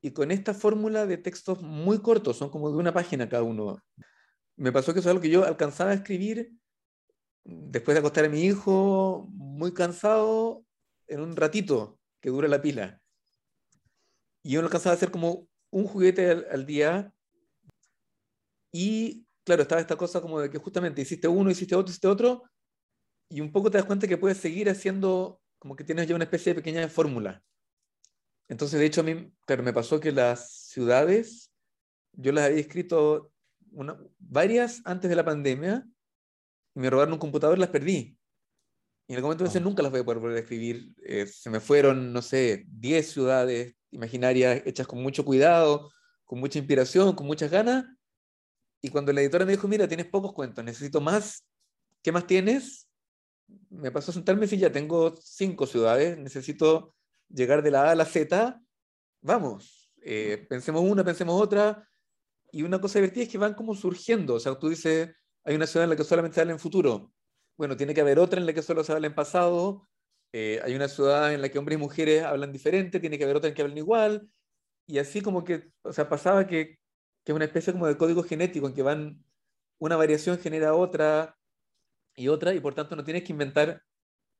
Y 0.00 0.12
con 0.12 0.30
esta 0.30 0.54
fórmula 0.54 1.06
de 1.06 1.16
textos 1.16 1.62
muy 1.62 2.00
cortos, 2.00 2.36
son 2.36 2.50
como 2.50 2.70
de 2.70 2.76
una 2.76 2.92
página 2.92 3.28
cada 3.28 3.42
uno, 3.42 3.78
me 4.56 4.72
pasó 4.72 4.92
que 4.92 5.00
eso 5.00 5.08
es 5.08 5.10
algo 5.10 5.22
que 5.22 5.30
yo 5.30 5.44
alcanzaba 5.44 5.90
a 5.90 5.94
escribir 5.94 6.52
después 7.44 7.94
de 7.94 7.98
acostar 8.00 8.24
a 8.24 8.28
mi 8.28 8.42
hijo, 8.42 9.28
muy 9.30 9.74
cansado, 9.74 10.64
en 11.06 11.20
un 11.20 11.36
ratito 11.36 11.98
que 12.20 12.30
dura 12.30 12.48
la 12.48 12.62
pila. 12.62 13.00
Y 14.42 14.52
yo 14.52 14.60
lo 14.60 14.66
alcanzaba 14.66 14.92
a 14.92 14.96
hacer 14.96 15.10
como 15.10 15.48
un 15.70 15.86
juguete 15.86 16.30
al, 16.30 16.66
día. 16.66 17.12
Y 18.72 19.26
claro, 19.44 19.62
estaba 19.62 19.80
esta 19.80 19.96
cosa 19.96 20.20
como 20.20 20.40
de 20.40 20.50
que 20.50 20.58
justamente 20.58 21.02
hiciste 21.02 21.28
uno, 21.28 21.50
hiciste 21.50 21.74
otro, 21.74 21.90
hiciste 21.90 22.08
otro, 22.08 22.44
y 23.28 23.40
un 23.40 23.52
poco 23.52 23.70
te 23.70 23.78
das 23.78 23.86
cuenta 23.86 24.06
que 24.06 24.18
puedes 24.18 24.38
seguir 24.38 24.68
haciendo, 24.70 25.40
como 25.58 25.76
que 25.76 25.84
tienes 25.84 26.06
ya 26.06 26.14
una 26.14 26.24
especie 26.24 26.54
de 26.54 26.60
pequeña 26.60 26.88
fórmula. 26.88 27.42
Entonces, 28.48 28.78
de 28.78 28.86
hecho, 28.86 29.00
a 29.00 29.04
mí, 29.04 29.32
claro, 29.46 29.62
me 29.62 29.72
pasó 29.72 30.00
que 30.00 30.12
las 30.12 30.50
ciudades, 30.68 31.50
yo 32.12 32.32
las 32.32 32.44
había 32.44 32.60
escrito 32.60 33.33
varias 34.18 34.82
antes 34.84 35.08
de 35.08 35.16
la 35.16 35.24
pandemia, 35.24 35.86
me 36.74 36.90
robaron 36.90 37.14
un 37.14 37.18
computador 37.18 37.56
y 37.56 37.60
las 37.60 37.70
perdí. 37.70 38.18
Y 39.06 39.12
en 39.12 39.16
el 39.16 39.22
momento 39.22 39.44
de 39.44 39.58
oh. 39.58 39.62
nunca 39.62 39.82
las 39.82 39.92
voy 39.92 40.00
a 40.00 40.04
poder 40.04 40.18
volver 40.18 40.38
a 40.38 40.40
escribir. 40.40 40.94
Eh, 41.04 41.26
se 41.26 41.50
me 41.50 41.60
fueron, 41.60 42.12
no 42.12 42.22
sé, 42.22 42.64
10 42.68 43.10
ciudades 43.10 43.74
imaginarias 43.94 44.62
hechas 44.66 44.86
con 44.86 45.02
mucho 45.02 45.24
cuidado, 45.24 45.90
con 46.24 46.40
mucha 46.40 46.58
inspiración, 46.58 47.14
con 47.14 47.26
muchas 47.26 47.50
ganas. 47.50 47.84
Y 48.82 48.90
cuando 48.90 49.12
la 49.12 49.22
editora 49.22 49.46
me 49.46 49.52
dijo, 49.52 49.68
mira, 49.68 49.88
tienes 49.88 50.06
pocos 50.06 50.34
cuentos, 50.34 50.64
necesito 50.64 51.00
más, 51.00 51.46
¿qué 52.02 52.12
más 52.12 52.26
tienes? 52.26 52.88
Me 53.70 53.90
pasó 53.90 54.10
a 54.10 54.14
sentarme 54.14 54.46
y 54.50 54.58
ya 54.58 54.70
tengo 54.70 55.14
cinco 55.16 55.66
ciudades, 55.66 56.18
necesito 56.18 56.94
llegar 57.28 57.62
de 57.62 57.70
la 57.70 57.84
A 57.84 57.90
a 57.92 57.94
la 57.94 58.04
Z. 58.04 58.60
Vamos, 59.22 59.90
eh, 60.02 60.46
pensemos 60.48 60.82
una, 60.82 61.04
pensemos 61.04 61.40
otra, 61.40 61.88
y 62.54 62.62
una 62.62 62.80
cosa 62.80 63.00
divertida 63.00 63.24
es 63.24 63.30
que 63.30 63.38
van 63.38 63.54
como 63.54 63.74
surgiendo. 63.74 64.34
O 64.34 64.40
sea, 64.40 64.56
tú 64.58 64.68
dices, 64.68 65.10
hay 65.44 65.56
una 65.56 65.66
ciudad 65.66 65.84
en 65.84 65.90
la 65.90 65.96
que 65.96 66.04
solamente 66.04 66.36
se 66.36 66.40
habla 66.40 66.52
en 66.52 66.60
futuro. 66.60 67.12
Bueno, 67.56 67.76
tiene 67.76 67.94
que 67.94 68.00
haber 68.00 68.20
otra 68.20 68.38
en 68.38 68.46
la 68.46 68.52
que 68.52 68.62
solo 68.62 68.84
se 68.84 68.92
habla 68.92 69.08
en 69.08 69.14
pasado. 69.14 69.88
Eh, 70.32 70.60
hay 70.62 70.74
una 70.76 70.88
ciudad 70.88 71.34
en 71.34 71.42
la 71.42 71.48
que 71.48 71.58
hombres 71.58 71.78
y 71.78 71.80
mujeres 71.80 72.22
hablan 72.22 72.52
diferente, 72.52 73.00
tiene 73.00 73.18
que 73.18 73.24
haber 73.24 73.36
otra 73.36 73.48
en 73.48 73.54
que 73.56 73.62
hablan 73.62 73.78
igual. 73.78 74.30
Y 74.86 74.98
así 74.98 75.20
como 75.20 75.42
que, 75.44 75.72
o 75.82 75.92
sea, 75.92 76.08
pasaba 76.08 76.46
que, 76.46 76.78
que 77.24 77.32
es 77.32 77.34
una 77.34 77.44
especie 77.46 77.72
como 77.72 77.88
de 77.88 77.96
código 77.96 78.22
genético 78.22 78.68
en 78.68 78.74
que 78.74 78.82
van, 78.82 79.24
una 79.78 79.96
variación 79.96 80.38
genera 80.38 80.74
otra 80.74 81.36
y 82.14 82.28
otra, 82.28 82.54
y 82.54 82.60
por 82.60 82.74
tanto 82.74 82.94
no 82.94 83.04
tienes 83.04 83.24
que 83.24 83.32
inventar 83.32 83.82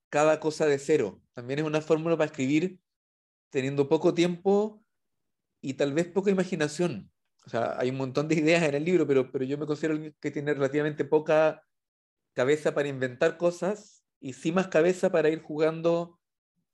cada 0.08 0.38
cosa 0.38 0.66
de 0.66 0.78
cero. 0.78 1.20
También 1.32 1.60
es 1.60 1.64
una 1.64 1.80
fórmula 1.80 2.16
para 2.16 2.26
escribir 2.26 2.78
teniendo 3.50 3.88
poco 3.88 4.14
tiempo 4.14 4.84
y 5.60 5.74
tal 5.74 5.92
vez 5.94 6.06
poca 6.08 6.30
imaginación. 6.30 7.10
O 7.46 7.50
sea, 7.50 7.78
hay 7.78 7.90
un 7.90 7.96
montón 7.96 8.28
de 8.28 8.36
ideas 8.36 8.62
en 8.62 8.74
el 8.74 8.84
libro, 8.84 9.06
pero, 9.06 9.30
pero 9.30 9.44
yo 9.44 9.58
me 9.58 9.66
considero 9.66 9.98
que 10.20 10.30
tiene 10.30 10.54
relativamente 10.54 11.04
poca 11.04 11.62
cabeza 12.32 12.74
para 12.74 12.88
inventar 12.88 13.36
cosas 13.36 14.04
y 14.20 14.32
sí 14.32 14.50
más 14.50 14.68
cabeza 14.68 15.12
para 15.12 15.28
ir 15.28 15.42
jugando 15.42 16.18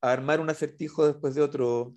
a 0.00 0.12
armar 0.12 0.41
un 0.41 0.49
acertijo 0.49 1.07
después 1.07 1.35
de 1.35 1.43
otro 1.43 1.97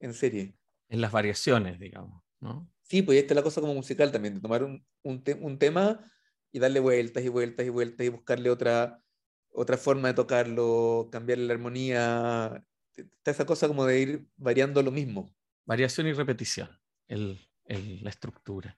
en 0.00 0.14
serie. 0.14 0.54
En 0.88 1.00
las 1.00 1.12
variaciones, 1.12 1.78
digamos, 1.78 2.22
¿no? 2.40 2.70
Sí, 2.82 3.02
pues 3.02 3.18
esta 3.18 3.34
es 3.34 3.36
la 3.36 3.42
cosa 3.42 3.60
como 3.60 3.74
musical 3.74 4.12
también, 4.12 4.34
de 4.34 4.40
tomar 4.40 4.62
un, 4.62 4.84
un, 5.02 5.22
un 5.40 5.58
tema 5.58 6.12
y 6.52 6.58
darle 6.58 6.80
vueltas 6.80 7.24
y 7.24 7.28
vueltas 7.28 7.66
y 7.66 7.70
vueltas 7.70 8.06
y 8.06 8.10
buscarle 8.10 8.50
otra, 8.50 9.02
otra 9.50 9.76
forma 9.76 10.08
de 10.08 10.14
tocarlo, 10.14 11.08
cambiarle 11.10 11.46
la 11.46 11.54
armonía. 11.54 12.64
Está 12.94 13.30
esa 13.30 13.46
cosa 13.46 13.66
como 13.66 13.86
de 13.86 14.00
ir 14.00 14.26
variando 14.36 14.82
lo 14.82 14.90
mismo. 14.90 15.34
Variación 15.64 16.06
y 16.06 16.12
repetición. 16.12 16.68
El, 17.08 17.40
la 17.66 18.10
estructura. 18.10 18.76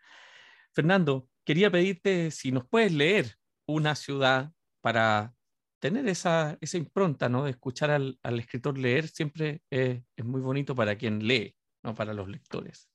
Fernando, 0.73 1.29
quería 1.45 1.71
pedirte 1.71 2.31
si 2.31 2.53
nos 2.53 2.67
puedes 2.67 2.93
leer 2.93 3.37
una 3.67 3.95
ciudad 3.95 4.53
para 4.81 5.35
tener 5.79 6.09
esa, 6.09 6.57
esa 6.61 6.79
impronta, 6.79 7.29
¿no? 7.29 7.45
De 7.45 7.51
escuchar 7.51 7.91
al, 7.91 8.19
escritor 8.39 8.79
leer 8.79 9.07
siempre 9.07 9.63
es, 9.71 10.03
muy 10.23 10.41
bonito 10.41 10.75
para 10.75 10.97
quien 10.97 11.27
lee, 11.27 11.55
¿no? 11.83 11.95
Para 11.95 12.15
los 12.15 12.29
lectores. 12.29 12.89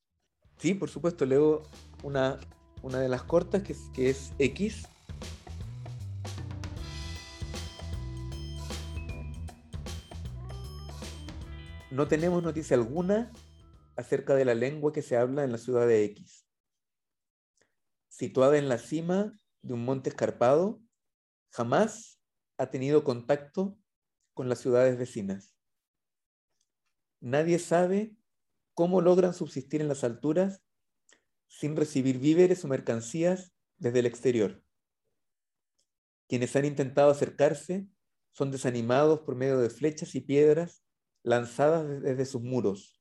Sí, 0.58 0.74
por 0.74 0.90
supuesto, 0.90 1.26
leo 1.26 1.64
una, 2.04 2.40
una 2.82 3.00
de 3.00 3.08
las 3.08 3.24
cortas 3.24 3.64
que 3.64 3.74
es, 3.74 3.90
que 3.94 4.10
es 4.10 4.34
X. 4.40 4.88
No 11.92 12.08
tenemos 12.08 12.44
noticia 12.44 12.76
alguna 12.76 13.32
acerca 14.00 14.34
de 14.34 14.46
la 14.46 14.56
lengua 14.56 14.94
que 14.94 15.02
se 15.02 15.18
habla 15.18 15.44
en 15.44 15.52
la 15.52 15.58
ciudad 15.58 15.86
de 15.86 16.06
X. 16.06 16.48
Situada 18.08 18.58
en 18.58 18.70
la 18.70 18.78
cima 18.78 19.34
de 19.62 19.74
un 19.74 19.84
monte 19.84 20.10
escarpado, 20.10 20.82
jamás 21.50 22.22
ha 22.58 22.70
tenido 22.70 23.04
contacto 23.04 23.78
con 24.34 24.48
las 24.48 24.60
ciudades 24.60 24.98
vecinas. 24.98 25.54
Nadie 27.20 27.60
sabe 27.60 28.16
cómo 28.74 29.02
logran 29.02 29.34
subsistir 29.34 29.82
en 29.82 29.90
las 29.90 30.06
alturas 30.06 30.64
sin 31.48 31.76
recibir 31.76 32.20
víveres 32.20 32.64
o 32.64 32.70
mercancías 32.70 33.52
desde 33.80 34.00
el 34.00 34.06
exterior. 34.06 34.64
Quienes 36.30 36.56
han 36.56 36.64
intentado 36.64 37.12
acercarse 37.12 37.86
son 38.32 38.50
desanimados 38.50 39.20
por 39.22 39.36
medio 39.36 39.58
de 39.58 39.70
flechas 39.70 40.16
y 40.16 40.22
piedras 40.22 40.86
lanzadas 41.22 42.02
desde 42.02 42.26
sus 42.26 42.42
muros, 42.42 42.99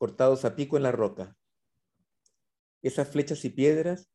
cortados 0.00 0.46
a 0.46 0.56
pico 0.56 0.78
en 0.78 0.82
la 0.82 0.92
roca. 0.92 1.36
Esas 2.80 3.06
flechas 3.06 3.44
y 3.44 3.50
piedras 3.50 4.10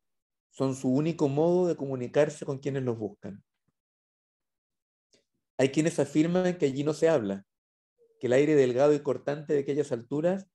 son 0.49 0.75
su 0.75 0.89
único 0.89 1.29
modo 1.29 1.67
de 1.67 1.75
comunicarse 1.75 2.43
con 2.43 2.57
quienes 2.57 2.81
los 2.81 2.97
buscan. 2.97 3.43
Hay 5.59 5.69
quienes 5.69 5.99
afirman 5.99 6.57
que 6.57 6.65
allí 6.65 6.83
no 6.83 6.95
se 6.95 7.07
habla, 7.07 7.45
que 8.19 8.25
el 8.25 8.33
aire 8.33 8.55
delgado 8.55 8.95
y 8.95 9.03
cortante 9.03 9.53
de 9.53 9.59
aquellas 9.59 9.91
alturas 9.91 10.47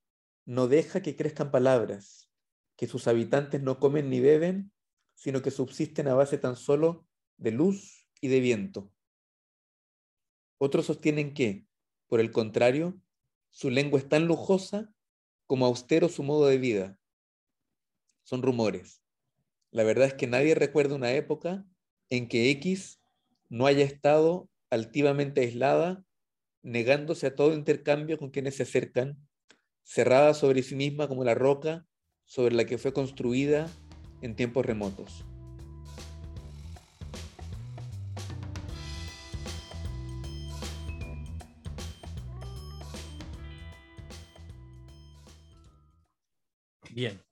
no 0.46 0.66
deja 0.66 1.00
que 1.00 1.14
crezcan 1.14 1.52
palabras, 1.52 2.28
que 2.76 2.88
sus 2.88 3.06
habitantes 3.06 3.62
no 3.62 3.78
comen 3.78 4.10
ni 4.10 4.18
beben, 4.18 4.72
sino 5.14 5.42
que 5.42 5.52
subsisten 5.52 6.08
a 6.08 6.14
base 6.14 6.38
tan 6.38 6.56
solo 6.56 7.06
de 7.36 7.52
luz 7.52 8.08
y 8.20 8.26
de 8.26 8.40
viento. 8.40 8.92
Otros 10.58 10.86
sostienen 10.86 11.34
que, 11.34 11.68
por 12.08 12.18
el 12.18 12.32
contrario, 12.32 13.00
su 13.50 13.70
lengua 13.70 14.00
es 14.00 14.08
tan 14.08 14.26
lujosa 14.26 14.92
como 15.50 15.66
austero 15.66 16.08
su 16.08 16.22
modo 16.22 16.46
de 16.46 16.58
vida. 16.58 16.96
Son 18.22 18.40
rumores. 18.40 19.02
La 19.72 19.82
verdad 19.82 20.06
es 20.06 20.14
que 20.14 20.28
nadie 20.28 20.54
recuerda 20.54 20.94
una 20.94 21.10
época 21.10 21.66
en 22.08 22.28
que 22.28 22.50
X 22.50 23.00
no 23.48 23.66
haya 23.66 23.84
estado 23.84 24.48
altivamente 24.70 25.40
aislada, 25.40 26.04
negándose 26.62 27.26
a 27.26 27.34
todo 27.34 27.52
intercambio 27.52 28.16
con 28.16 28.30
quienes 28.30 28.58
se 28.58 28.62
acercan, 28.62 29.18
cerrada 29.82 30.34
sobre 30.34 30.62
sí 30.62 30.76
misma 30.76 31.08
como 31.08 31.24
la 31.24 31.34
roca 31.34 31.84
sobre 32.26 32.54
la 32.54 32.64
que 32.64 32.78
fue 32.78 32.92
construida 32.92 33.68
en 34.22 34.36
tiempos 34.36 34.64
remotos. 34.64 35.24
Bien, 47.00 47.24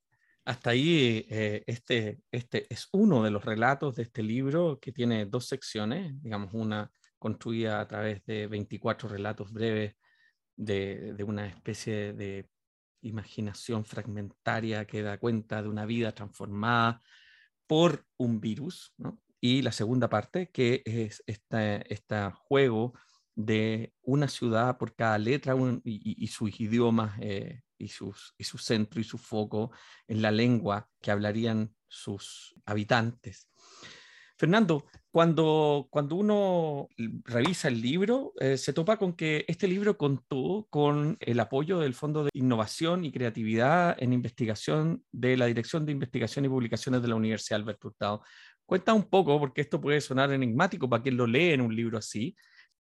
hasta 0.47 0.71
ahí 0.71 1.27
eh, 1.29 1.63
este, 1.67 2.23
este 2.33 2.67
es 2.73 2.89
uno 2.91 3.23
de 3.23 3.31
los 3.31 3.45
relatos 3.45 3.97
de 3.97 4.05
este 4.05 4.23
libro 4.23 4.81
que 4.81 4.93
tiene 4.93 5.27
dos 5.27 5.47
secciones, 5.47 6.23
digamos 6.23 6.55
una 6.55 6.91
construida 7.19 7.79
a 7.79 7.87
través 7.87 8.25
de 8.25 8.47
24 8.47 9.11
relatos 9.11 9.53
breves 9.53 9.95
de, 10.57 11.13
de 11.13 11.23
una 11.23 11.49
especie 11.49 12.15
de 12.15 12.49
imaginación 13.03 13.85
fragmentaria 13.85 14.87
que 14.87 15.03
da 15.03 15.19
cuenta 15.19 15.61
de 15.61 15.69
una 15.69 15.85
vida 15.85 16.13
transformada 16.13 17.03
por 17.67 18.07
un 18.17 18.41
virus, 18.41 18.95
y 19.39 19.61
la 19.61 19.73
segunda 19.73 20.09
parte, 20.09 20.51
que 20.51 20.83
es 20.87 21.23
este, 21.27 21.93
este 21.93 22.31
juego 22.33 22.95
de 23.39 23.95
una 24.03 24.27
ciudad 24.27 24.79
por 24.79 24.97
cada 24.97 25.17
letra 25.17 25.55
y, 25.85 26.27
sus 26.27 26.61
idiomas 26.61 27.17
eh, 27.21 27.63
y, 27.79 27.87
sus, 27.87 28.35
y 28.37 28.43
su 28.43 28.59
centro 28.59 29.01
y 29.01 29.05
su 29.05 29.17
foco 29.17 29.71
en 30.09 30.23
la 30.23 30.33
lengua 30.33 30.89
que 31.01 31.13
hablarían 31.13 31.73
sus 31.87 32.57
habitantes. 32.67 33.49
Fernando, 34.37 34.87
cuando, 35.13 35.87
cuando 35.89 36.17
uno 36.17 36.89
revisa 37.25 37.69
el 37.69 37.81
libro, 37.81 38.33
eh, 38.41 38.57
se 38.57 38.73
topa 38.73 38.97
con 38.97 39.13
que 39.13 39.45
este 39.47 39.69
libro 39.69 39.97
contó 39.97 40.67
con 40.69 41.17
el 41.21 41.39
apoyo 41.39 41.79
del 41.79 41.95
Fondo 41.95 42.25
de 42.25 42.31
Innovación 42.33 43.05
y 43.05 43.13
Creatividad 43.13 43.97
en 44.01 44.13
Investigación 44.13 45.05
de 45.13 45.37
la 45.37 45.47
Dirección 45.47 45.87
de 45.87 45.93
Investigación 45.93 46.45
y 46.45 46.49
Publicaciones 46.49 47.03
de 47.03 47.09
la 47.09 47.15
Universidad 47.15 47.61
Albert 47.61 47.85
Hurtado. 47.85 48.23
Cuenta 48.67 48.95
un 48.95 49.05
poco, 49.05 49.39
porque 49.39 49.61
esto 49.61 49.81
puede 49.81 50.01
sonar 50.01 50.33
enigmático 50.33 50.89
para 50.89 51.03
quien 51.05 51.17
lo 51.17 51.27
lee 51.27 51.53
en 51.53 51.61
un 51.61 51.75
libro 51.75 51.99
así, 51.99 52.37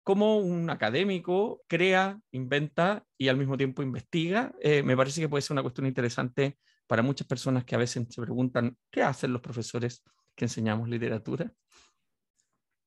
cómo 0.06 0.38
un 0.38 0.70
académico 0.70 1.64
crea, 1.66 2.20
inventa 2.30 3.04
y 3.18 3.26
al 3.26 3.36
mismo 3.36 3.56
tiempo 3.56 3.82
investiga. 3.82 4.54
Eh, 4.60 4.84
me 4.84 4.96
parece 4.96 5.20
que 5.20 5.28
puede 5.28 5.42
ser 5.42 5.54
una 5.54 5.62
cuestión 5.62 5.84
interesante 5.84 6.60
para 6.86 7.02
muchas 7.02 7.26
personas 7.26 7.64
que 7.64 7.74
a 7.74 7.78
veces 7.78 8.06
se 8.08 8.22
preguntan, 8.22 8.78
¿qué 8.88 9.02
hacen 9.02 9.32
los 9.32 9.42
profesores 9.42 10.04
que 10.36 10.44
enseñamos 10.44 10.88
literatura? 10.88 11.52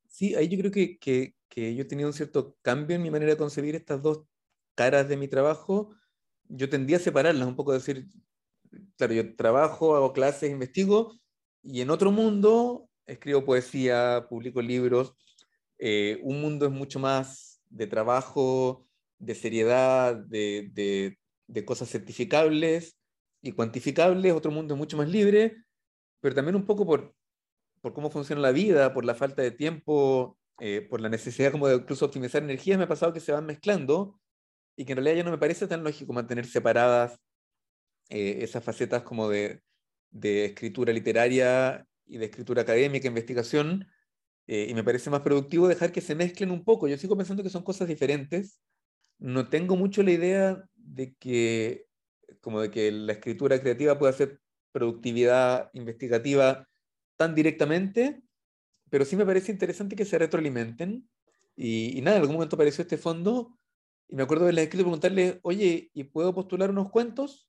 Sí, 0.08 0.34
ahí 0.34 0.48
yo 0.48 0.58
creo 0.60 0.72
que, 0.72 0.98
que, 0.98 1.76
yo 1.76 1.82
he 1.82 1.86
tenido 1.86 2.08
un 2.08 2.14
cierto 2.14 2.56
cambio 2.62 2.96
en 2.96 3.02
mi 3.04 3.12
manera 3.12 3.34
de 3.34 3.38
concebir 3.38 3.76
estas 3.76 4.02
dos 4.02 4.24
caras 4.74 5.10
de 5.10 5.18
mi 5.18 5.28
trabajo. 5.28 5.94
Yo 6.48 6.70
tendía 6.70 6.96
a 6.96 7.02
separarlas, 7.02 7.50
un 7.50 7.58
poco 7.58 7.74
decir, 7.74 8.08
claro, 8.96 9.14
yo 9.14 9.36
trabajo, 9.36 9.94
hago 9.98 10.14
clases, 10.14 10.52
investigo, 10.52 11.20
y 11.64 11.82
en 11.82 11.90
otro 11.90 12.12
mundo 12.12 12.90
escribo 13.06 13.44
poesía, 13.44 14.26
publico 14.30 14.62
libros. 14.62 15.18
Eh, 15.80 16.20
un 16.24 16.42
mundo 16.42 16.66
es 16.66 16.72
mucho 16.72 17.00
más 17.00 17.62
de 17.70 17.88
trabajo, 17.88 18.86
de 19.18 19.36
seriedad, 19.36 20.16
de, 20.16 20.70
de, 20.74 21.18
de 21.48 21.66
cosas 21.66 21.90
certificables 21.90 22.98
y 23.42 23.54
cuantificables, 23.54 24.34
otro 24.34 24.52
mundo 24.52 24.74
es 24.74 24.78
mucho 24.78 24.98
más 24.98 25.10
libre, 25.10 25.64
pero 26.20 26.36
también 26.36 26.56
un 26.56 26.66
poco 26.66 26.86
por, 26.86 27.14
por 27.82 27.94
cómo 27.94 28.10
funciona 28.10 28.42
la 28.42 28.52
vida, 28.52 28.94
por 28.94 29.06
la 29.06 29.16
falta 29.16 29.42
de 29.42 29.52
tiempo, 29.52 30.38
eh, 30.60 30.82
por 30.82 31.00
la 31.00 31.10
necesidad 31.10 31.52
como 31.52 31.68
de 31.68 31.76
incluso 31.76 32.06
optimizar 32.06 32.44
energías, 32.44 32.78
me 32.78 32.84
ha 32.84 32.88
pasado 32.88 33.14
que 33.14 33.22
se 33.22 33.32
van 33.32 33.46
mezclando 33.46 34.20
y 34.76 34.86
que 34.86 34.92
en 34.92 34.98
realidad 34.98 35.18
ya 35.18 35.24
no 35.24 35.32
me 35.32 35.38
parece 35.38 35.68
tan 35.68 35.84
lógico 35.84 36.14
mantener 36.14 36.46
separadas 36.46 37.18
eh, 38.10 38.40
esas 38.42 38.64
facetas 38.64 39.04
como 39.04 39.30
de, 39.30 39.62
de, 40.10 40.46
escritura 40.46 40.92
literaria 40.92 41.86
y 42.06 42.18
de 42.18 42.26
escritura 42.26 42.64
académica, 42.64 43.08
investigación, 43.08 43.88
eh, 44.52 44.66
y 44.68 44.74
me 44.74 44.84
parece 44.84 45.12
más 45.12 45.22
productivo 45.22 45.68
dejar 45.68 45.92
que 45.92 46.02
se 46.02 46.16
mezclen 46.16 46.50
un 46.50 46.64
poco. 46.64 46.88
Yo 46.88 46.98
sigo 46.98 47.16
pensando 47.16 47.44
que 47.44 47.52
son 47.52 47.62
cosas 47.62 47.88
diferentes. 47.88 48.60
No 49.20 49.48
tengo 49.48 49.76
mucho 49.76 50.02
la 50.02 50.10
idea 50.10 50.66
de 50.76 51.14
que, 51.20 51.86
como 52.42 52.60
de 52.60 52.72
que 52.72 52.92
la 52.92 53.14
escritura 53.14 53.62
creativa 53.62 54.00
pueda 54.00 54.12
ser 54.12 54.40
productividad 54.72 55.70
investigativa 55.74 56.68
tan 57.16 57.36
directamente, 57.36 58.24
pero 58.90 59.06
sí 59.06 59.16
me 59.16 59.26
parece 59.26 59.52
interesante 59.52 59.96
que 59.96 60.04
se 60.04 60.18
retroalimenten. 60.18 61.08
Y, 61.56 62.02
nada, 62.02 62.18
en 62.18 62.24
algún 62.24 62.38
momento 62.38 62.56
apareció 62.56 62.82
este 62.82 62.98
fondo 62.98 63.56
y 64.08 64.16
me 64.16 64.24
acuerdo 64.24 64.48
de 64.48 64.54
la 64.54 64.64
escrito 64.64 64.84
preguntarle, 64.84 65.40
oye, 65.44 65.92
¿y 65.94 66.06
puedo 66.06 66.34
postular 66.34 66.72
unos 66.72 66.90
cuentos? 66.90 67.48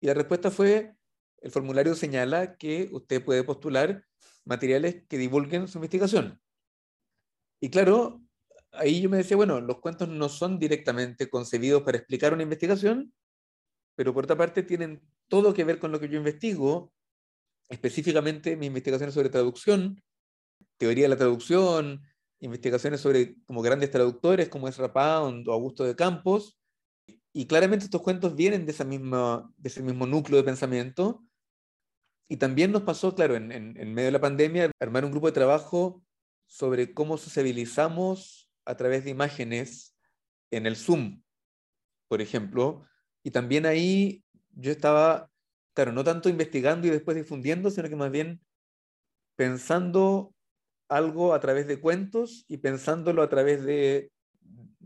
Y 0.00 0.08
la 0.08 0.14
respuesta 0.14 0.50
fue, 0.50 0.96
el 1.42 1.52
formulario 1.52 1.94
señala 1.94 2.56
que 2.56 2.88
usted 2.90 3.24
puede 3.24 3.44
postular 3.44 4.04
materiales 4.44 5.04
que 5.08 5.18
divulguen 5.18 5.68
su 5.68 5.78
investigación. 5.78 6.40
Y 7.60 7.70
claro, 7.70 8.20
ahí 8.72 9.00
yo 9.00 9.08
me 9.08 9.16
decía, 9.16 9.36
bueno, 9.36 9.60
los 9.60 9.80
cuentos 9.80 10.08
no 10.08 10.28
son 10.28 10.58
directamente 10.58 11.30
concebidos 11.30 11.82
para 11.82 11.98
explicar 11.98 12.32
una 12.32 12.42
investigación, 12.42 13.12
pero 13.96 14.12
por 14.12 14.24
otra 14.24 14.36
parte 14.36 14.62
tienen 14.62 15.02
todo 15.28 15.54
que 15.54 15.64
ver 15.64 15.78
con 15.78 15.92
lo 15.92 16.00
que 16.00 16.08
yo 16.08 16.18
investigo 16.18 16.92
específicamente 17.68 18.56
mis 18.56 18.68
investigaciones 18.68 19.14
sobre 19.14 19.30
traducción, 19.30 20.02
teoría 20.76 21.04
de 21.04 21.08
la 21.08 21.16
traducción, 21.16 22.02
investigaciones 22.40 23.00
sobre 23.00 23.36
como 23.46 23.62
grandes 23.62 23.90
traductores 23.90 24.48
como 24.48 24.68
Ezra 24.68 24.92
Pound 24.92 25.48
o 25.48 25.52
Augusto 25.52 25.84
de 25.84 25.96
Campos, 25.96 26.58
y 27.32 27.46
claramente 27.46 27.86
estos 27.86 28.02
cuentos 28.02 28.36
vienen 28.36 28.64
de, 28.64 28.72
esa 28.72 28.84
misma, 28.84 29.50
de 29.56 29.68
ese 29.68 29.82
mismo 29.82 30.06
núcleo 30.06 30.38
de 30.38 30.44
pensamiento. 30.44 31.24
Y 32.28 32.36
también 32.38 32.72
nos 32.72 32.82
pasó, 32.82 33.14
claro, 33.14 33.36
en, 33.36 33.74
medio 33.94 34.06
de 34.06 34.12
la 34.12 34.20
pandemia, 34.20 34.70
armar 34.80 35.04
un 35.04 35.10
grupo 35.10 35.26
de 35.26 35.32
trabajo 35.32 36.02
sobre 36.46 36.94
cómo 36.94 37.18
sociabilizamos 37.18 38.50
a 38.64 38.76
través 38.76 39.04
de 39.04 39.10
imágenes 39.10 39.96
en 40.50 40.66
el 40.66 40.76
Zoom, 40.76 41.22
por 42.08 42.22
ejemplo. 42.22 42.86
Y 43.22 43.30
también 43.30 43.66
ahí 43.66 44.24
yo 44.52 44.70
estaba 44.70 45.30
claro, 45.74 45.92
no 45.92 46.04
tanto 46.04 46.28
investigando 46.28 46.86
y 46.86 46.90
después 46.90 47.16
difundiendo, 47.16 47.70
sino 47.70 47.88
que 47.88 47.96
más 47.96 48.10
bien 48.10 48.40
pensando 49.36 50.32
algo 50.88 51.34
a 51.34 51.40
través 51.40 51.66
de 51.66 51.80
cuentos 51.80 52.44
y 52.48 52.58
pensándolo 52.58 53.22
a 53.22 53.28
través 53.28 53.64
de, 53.64 54.10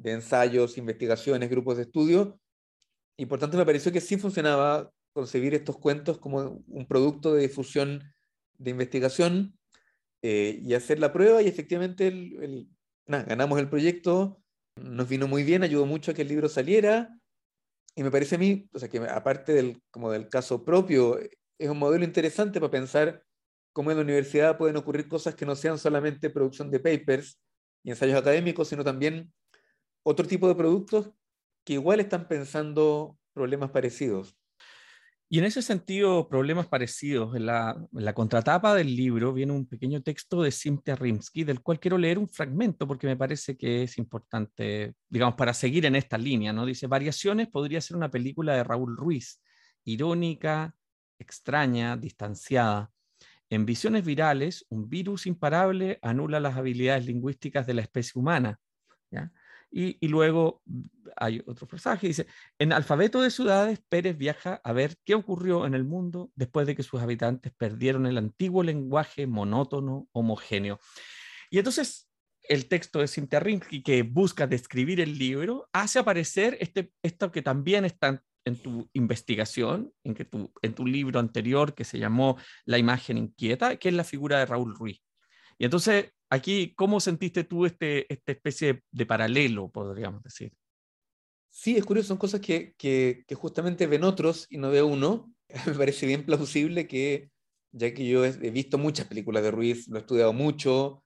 ensayos, 0.03 0.79
investigaciones, 0.79 1.51
grupos 1.51 1.77
de 1.77 1.83
estudio. 1.83 2.41
Y 3.17 3.27
por 3.27 3.39
tanto 3.39 3.59
me 3.59 3.67
pareció 3.67 3.93
que 3.93 4.01
sí 4.01 4.17
funcionaba 4.17 4.91
concebir 5.13 5.55
estos 5.55 5.79
cuentos 5.79 6.19
como 6.19 6.63
un 6.67 6.87
producto 6.87 7.35
de 7.35 7.43
difusión 7.43 8.03
de 8.59 8.71
investigación 8.71 9.59
eh, 10.23 10.61
y 10.63 10.75
hacer 10.75 10.99
la 10.99 11.13
prueba 11.13 11.43
y 11.43 11.49
efectivamente 11.49 12.13
ganamos 13.07 13.59
el 13.59 13.69
proyecto, 13.69 14.43
nos 14.77 15.09
vino 15.09 15.27
muy 15.29 15.45
bien, 15.45 15.63
ayudó 15.63 15.87
mucho 15.87 16.11
a 16.11 16.15
que 16.15 16.23
el 16.23 16.29
libro 16.29 16.49
saliera 16.49 17.19
y 17.99 18.03
me 18.03 18.11
parece 18.11 18.37
a 18.37 18.39
mí, 18.39 18.69
que 18.91 18.99
aparte 19.09 19.53
del, 19.53 19.83
como 19.91 20.13
del 20.13 20.29
caso 20.29 20.65
propio, 20.65 21.19
es 21.59 21.69
un 21.69 21.79
modelo 21.79 22.05
interesante 22.05 22.61
para 22.61 22.71
pensar 22.71 23.25
cómo 23.73 23.91
en 23.91 23.97
la 23.97 24.05
universidad 24.05 24.57
pueden 24.57 24.77
ocurrir 24.77 25.09
cosas 25.09 25.35
que 25.35 25.45
no 25.45 25.57
sean 25.57 25.79
solamente 25.79 26.31
producción 26.31 26.71
de 26.71 26.79
papers 26.79 27.41
y 27.83 27.91
ensayos 27.91 28.17
académicos, 28.17 28.69
sino 28.69 28.85
también 28.85 29.33
otro 30.05 30.27
tipo 30.27 30.47
de 30.47 30.55
productos 30.55 31.11
que 31.65 31.73
igual 31.75 32.01
están 32.01 32.29
pensando 32.29 33.19
problemas 33.33 33.71
parecidos. 33.71 34.37
Y 35.31 35.39
en 35.39 35.45
ese 35.45 35.61
sentido, 35.61 36.27
problemas 36.27 36.69
parecidos. 36.69 37.37
En 37.37 37.45
la, 37.45 37.77
contratapa 38.15 38.75
del 38.75 38.97
libro 38.97 39.35
viene 39.35 39.53
un 39.53 39.67
pequeño 39.67 40.03
texto 40.03 40.43
de 40.43 40.51
Cynthia 40.51 40.97
Rimsky, 40.97 41.45
del 41.45 41.61
cual 41.61 41.79
quiero 41.79 41.99
leer 41.99 42.19
un 42.19 42.29
fragmento 42.29 42.87
porque 42.87 43.07
me 43.07 43.17
parece 43.17 43.57
que 43.57 43.83
es 43.83 43.99
importante, 43.99 44.95
digamos, 45.09 45.35
para 45.35 45.53
seguir 45.53 45.85
en 45.85 45.97
esta 45.97 46.17
línea. 46.17 46.53
¿no? 46.55 46.65
Dice, 46.65 46.87
Variaciones 46.87 47.49
podría 47.49 47.81
ser 47.83 47.97
una 47.97 48.11
película 48.11 48.55
de 48.55 48.65
Raúl 48.65 48.97
Ruiz, 48.97 49.43
irónica, 49.85 50.75
extraña, 51.19 51.99
distanciada. 51.99 52.91
En 53.51 53.67
visiones 53.67 54.07
virales, 54.07 54.65
un 54.71 54.89
virus 54.89 55.27
imparable 55.27 55.99
anula 56.01 56.41
las 56.41 56.57
habilidades 56.57 57.05
lingüísticas 57.05 57.67
de 57.67 57.75
la 57.75 57.83
especie 57.83 58.19
humana. 58.19 58.59
¿ya? 59.11 59.31
Y, 59.71 60.09
luego 60.09 60.63
hay 61.17 61.43
otro 61.47 61.67
pasaje, 61.67 62.07
dice, 62.07 62.27
en 62.59 62.73
Alfabeto 62.73 63.21
de 63.21 63.31
Ciudades, 63.31 63.81
Pérez 63.89 64.17
viaja 64.17 64.61
a 64.65 64.73
ver 64.73 64.97
qué 65.05 65.15
ocurrió 65.15 65.67
en 65.67 65.75
el 65.75 65.85
mundo 65.85 66.31
después 66.35 66.67
de 66.67 66.75
que 66.75 66.83
sus 66.83 67.01
habitantes 67.01 67.53
perdieron 67.57 68.07
el 68.07 68.17
antiguo 68.17 68.63
lenguaje 68.63 69.27
monótono, 69.27 70.09
homogéneo. 70.13 70.81
Y 71.51 71.59
entonces 71.59 72.09
el 72.49 72.67
texto 72.67 73.01
de 73.01 73.09
Cintia 73.09 73.41
Rimsky 73.41 73.83
que 73.83 74.03
busca 74.03 74.47
describir 74.47 75.01
el 75.01 75.19
libro 75.19 75.69
hace 75.73 75.99
aparecer 75.99 76.57
este, 76.61 76.91
esto 77.03 77.31
que 77.31 77.43
también 77.43 77.85
está 77.85 78.23
en 78.45 78.57
tu 78.57 78.89
investigación, 78.95 79.93
en, 80.03 80.15
que 80.15 80.25
tu, 80.25 80.51
en 80.63 80.75
tu 80.75 80.87
libro 80.87 81.21
anterior 81.21 81.75
que 81.75 81.85
se 81.85 81.99
llamó 81.99 82.39
La 82.65 82.79
imagen 82.79 83.19
inquieta, 83.19 83.77
que 83.77 83.91
es 83.91 83.95
la 83.95 84.05
figura 84.05 84.39
de 84.39 84.47
Raúl 84.47 84.75
Ruiz. 84.75 85.03
Y 85.59 85.65
entonces 85.65 86.13
aquí, 86.31 86.73
¿cómo 86.77 87.01
sentiste 87.01 87.45
tú 87.45 87.67
este, 87.67 88.13
esta 88.13 88.33
especie 88.33 88.83
de, 88.91 89.07
paralelo, 89.07 89.69
podríamos 89.69 90.23
decir? 90.23 90.53
Sí, 91.51 91.77
es 91.77 91.85
curioso, 91.85 92.09
son 92.09 92.19
cosas 92.19 92.41
que, 92.41 92.75
que, 92.79 93.25
justamente 93.35 93.87
ven 93.87 94.05
otros 94.05 94.47
y 94.49 94.59
no 94.59 94.71
ve 94.71 94.83
uno. 94.83 95.33
Me 95.67 95.75
parece 95.75 96.07
bien 96.07 96.25
plausible 96.25 96.87
que, 96.87 97.31
ya 97.73 97.93
que 97.93 98.07
yo 98.07 98.25
he, 98.25 98.51
visto 98.51 98.79
muchas 98.79 99.07
películas 99.09 99.43
de 99.43 99.51
Ruiz, 99.51 99.89
lo 99.89 99.97
he 99.97 100.01
estudiado 100.01 100.33
mucho, 100.33 101.03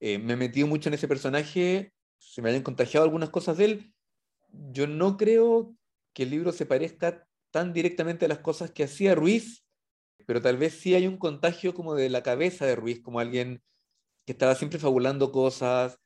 eh, 0.00 0.18
me 0.18 0.32
he 0.32 0.36
metido 0.36 0.66
mucho 0.66 0.88
en 0.88 0.94
ese 0.94 1.08
personaje, 1.08 1.92
se 2.18 2.42
me 2.42 2.50
hayan 2.50 2.62
contagiado 2.62 3.04
algunas 3.04 3.30
cosas 3.30 3.58
de 3.58 3.64
él. 3.66 3.94
Yo 4.48 4.86
no 4.86 5.16
creo 5.16 5.76
que 6.12 6.24
el 6.24 6.30
libro 6.30 6.52
se 6.52 6.66
parezca 6.66 7.26
tan 7.52 7.72
directamente 7.72 8.24
a 8.24 8.28
las 8.28 8.38
cosas 8.38 8.70
que 8.70 8.84
hacía 8.84 9.14
Ruiz, 9.14 9.64
pero 10.26 10.42
tal 10.42 10.56
vez 10.56 10.74
sí 10.74 10.94
hay 10.94 11.06
un 11.06 11.18
contagio 11.18 11.74
como 11.74 11.94
de 11.94 12.08
la 12.08 12.22
cabeza 12.22 12.66
de 12.66 12.76
Ruiz, 12.76 13.00
como 13.02 13.20
alguien 13.20 13.62
que 14.24 14.32
estaba 14.32 14.54
siempre 14.54 14.78
fabulando 14.78 15.32
cosas. 15.32 15.98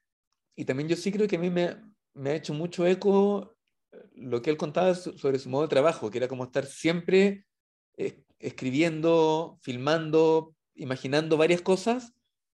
Y 0.56 0.64
también 0.64 0.88
yo 0.88 0.96
sí 0.96 1.12
creo 1.12 1.28
que 1.28 1.36
a 1.36 1.40
mí 1.40 1.50
me, 1.50 1.76
me 2.14 2.30
ha 2.30 2.34
hecho 2.34 2.54
mucho 2.54 2.86
eco 2.86 3.56
lo 4.14 4.42
que 4.42 4.50
él 4.50 4.56
contaba 4.56 4.94
sobre 4.94 5.38
su 5.38 5.48
modo 5.48 5.62
de 5.62 5.68
trabajo, 5.68 6.10
que 6.10 6.18
era 6.18 6.28
como 6.28 6.44
estar 6.44 6.66
siempre 6.66 7.46
escribiendo, 8.38 9.58
filmando, 9.62 10.54
imaginando 10.74 11.36
varias 11.36 11.62
cosas, 11.62 12.12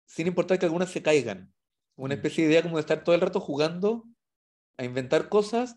sin 0.06 0.26
importar 0.26 0.58
que 0.58 0.66
algunas 0.66 0.90
se 0.90 1.02
caigan. 1.02 1.52
Una 1.96 2.14
mm. 2.14 2.18
especie 2.18 2.44
de 2.44 2.50
idea 2.50 2.62
como 2.62 2.76
de 2.76 2.80
estar 2.80 3.04
todo 3.04 3.14
el 3.14 3.20
rato 3.20 3.40
jugando 3.40 4.04
a 4.76 4.84
inventar 4.84 5.28
cosas 5.28 5.76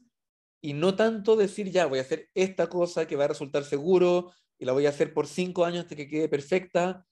y 0.62 0.74
no 0.74 0.96
tanto 0.96 1.36
decir, 1.36 1.70
ya, 1.72 1.86
voy 1.86 2.00
a 2.00 2.04
hacer 2.04 2.30
esta 2.34 2.68
cosa 2.68 3.06
que 3.06 3.16
va 3.16 3.26
a 3.26 3.30
resultar 3.30 3.64
seguro 3.64 4.32
y 4.58 4.66
la 4.66 4.72
voy 4.72 4.86
a 4.86 4.90
hacer 4.90 5.14
por 5.14 5.28
cinco 5.28 5.66
años 5.66 5.82
hasta 5.82 5.96
que 5.96 6.08
quede 6.08 6.30
perfecta, 6.30 7.06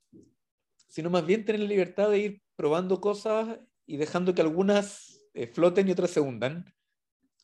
sino 0.87 1.09
más 1.09 1.25
bien 1.25 1.43
tener 1.43 1.61
la 1.61 1.67
libertad 1.67 2.09
de 2.09 2.19
ir 2.19 2.41
probando 2.61 3.01
cosas 3.01 3.59
y 3.87 3.97
dejando 3.97 4.35
que 4.35 4.41
algunas 4.43 5.19
eh, 5.33 5.47
floten 5.47 5.87
y 5.87 5.93
otras 5.93 6.11
se 6.11 6.19
hundan. 6.19 6.71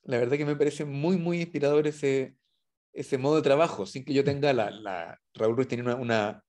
La 0.04 0.20
verdad 0.20 0.38
que 0.38 0.46
me 0.46 0.56
parece 0.56 0.86
muy, 0.86 1.18
muy 1.18 1.42
inspirador 1.42 1.88
ese, 1.88 2.38
ese 2.94 3.18
modo 3.18 3.38
de 3.38 3.42
trabajo, 3.42 3.88
sin 3.88 4.06
que 4.06 4.14
yo 4.14 4.24
tenga 4.24 4.54
la... 4.54 4.70
la 4.70 5.20
Raúl 5.34 5.56
Ruiz 5.56 5.68
tiene 5.68 5.82
una, 5.82 5.96
una 5.96 6.46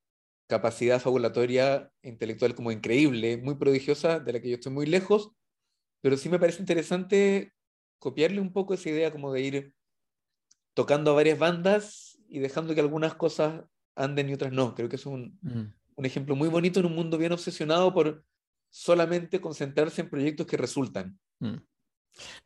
capacidad 0.48 1.00
fabulatoria 1.00 1.90
intelectual 2.02 2.54
como 2.54 2.70
increíble, 2.70 3.38
muy 3.38 3.54
prodigiosa, 3.54 4.20
de 4.20 4.34
la 4.34 4.40
que 4.40 4.50
yo 4.50 4.56
estoy 4.56 4.72
muy 4.72 4.84
lejos, 4.84 5.32
pero 6.02 6.18
sí 6.18 6.28
me 6.28 6.38
parece 6.38 6.60
interesante 6.60 7.54
copiarle 7.98 8.42
un 8.42 8.52
poco 8.52 8.74
esa 8.74 8.90
idea 8.90 9.10
como 9.10 9.32
de 9.32 9.40
ir 9.40 9.74
tocando 10.74 11.12
a 11.12 11.14
varias 11.14 11.38
bandas 11.38 12.18
y 12.28 12.38
dejando 12.40 12.74
que 12.74 12.82
algunas 12.82 13.14
cosas 13.14 13.64
anden 13.96 14.28
y 14.28 14.34
otras 14.34 14.52
no. 14.52 14.74
Creo 14.74 14.90
que 14.90 14.96
es 14.96 15.06
un, 15.06 15.38
mm. 15.40 15.72
un 15.96 16.04
ejemplo 16.04 16.36
muy 16.36 16.50
bonito 16.50 16.80
en 16.80 16.86
un 16.86 16.94
mundo 16.94 17.16
bien 17.16 17.32
obsesionado 17.32 17.94
por 17.94 18.24
solamente 18.70 19.40
concentrarse 19.40 20.02
en 20.02 20.10
proyectos 20.10 20.46
que 20.46 20.56
resultan. 20.56 21.18
Mm. 21.40 21.56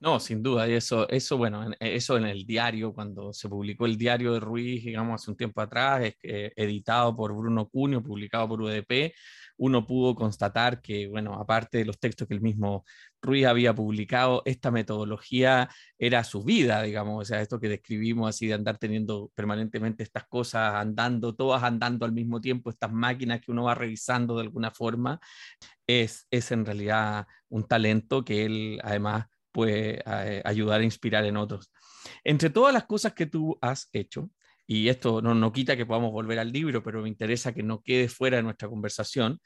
No, 0.01 0.21
sin 0.21 0.43
duda, 0.43 0.69
y 0.69 0.75
eso, 0.75 1.09
eso, 1.09 1.39
bueno, 1.39 1.71
eso 1.81 2.17
en 2.19 2.27
el 2.27 2.45
diario, 2.45 2.93
cuando 2.93 3.33
se 3.33 3.49
publicó 3.49 3.87
el 3.87 3.97
diario 3.97 4.35
de 4.35 4.41
Ruiz, 4.41 4.85
digamos, 4.85 5.23
hace 5.23 5.31
un 5.31 5.37
tiempo 5.37 5.63
atrás, 5.63 6.13
editado 6.23 7.17
por 7.17 7.35
Bruno 7.35 7.69
Cunio, 7.69 8.03
publicado 8.03 8.49
por 8.49 8.61
UDP, 8.61 9.15
uno 9.57 9.87
pudo 9.87 10.15
constatar 10.15 10.83
que, 10.83 11.07
bueno, 11.09 11.35
aparte 11.35 11.79
de 11.79 11.85
los 11.85 11.99
textos 11.99 12.29
que 12.29 12.35
el 12.35 12.41
mismo 12.41 12.85
Ruiz 13.23 13.47
había 13.47 13.73
publicado, 13.75 14.43
esta 14.45 14.73
metodología 14.73 15.71
era 15.97 16.25
su 16.25 16.43
vida, 16.43 16.83
digamos, 16.83 17.23
o 17.23 17.25
sea, 17.25 17.41
esto 17.41 17.61
que 17.61 17.69
describimos 17.69 18.29
así 18.29 18.49
de 18.49 18.55
andar 18.55 18.79
teniendo 18.79 19.31
permanentemente 19.35 20.03
estas 20.03 20.27
cosas 20.27 20.75
andando, 20.75 21.35
todas 21.35 21.63
andando 21.63 22.05
al 22.05 22.13
mismo 22.13 22.41
tiempo, 22.41 22.71
estas 22.71 22.93
máquinas 22.93 23.41
que 23.41 23.53
uno 23.53 23.65
va 23.65 23.77
revisando 23.77 24.35
de 24.35 24.43
alguna 24.43 24.73
forma, 24.73 25.21
es, 25.87 26.27
es 26.31 26.51
en 26.51 26.67
realidad 26.67 27.27
un 27.49 27.67
talento 27.67 28.25
que 28.25 28.45
él 28.45 28.81
además 28.83 29.27
puede 29.53 30.03
eh, 30.05 30.43
ayudar 30.45 30.81
a 30.81 30.85
inspirar 30.85 31.25
en 31.25 31.37
otros. 31.37 31.71
Entre 32.25 32.51
todas 32.51 32.75
las 32.75 32.85
cosas 32.85 33.13
que 33.13 33.27
tú 33.27 33.57
has 33.61 33.89
hecho, 33.93 34.31
y 34.67 34.89
esto 34.89 35.23
no, 35.23 35.35
no 35.35 35.53
quita 35.53 35.77
que 35.77 35.87
podamos 35.87 36.13
volver 36.13 36.39
al 36.39 36.51
libro, 36.51 36.83
pero 36.83 37.03
me 37.03 37.09
interesa 37.09 37.53
que 37.53 37.63
no 37.63 37.83
quede 37.83 38.09
fuera 38.09 38.39
de 38.39 38.43
nuestra 38.43 38.69
conversación, 38.69 39.41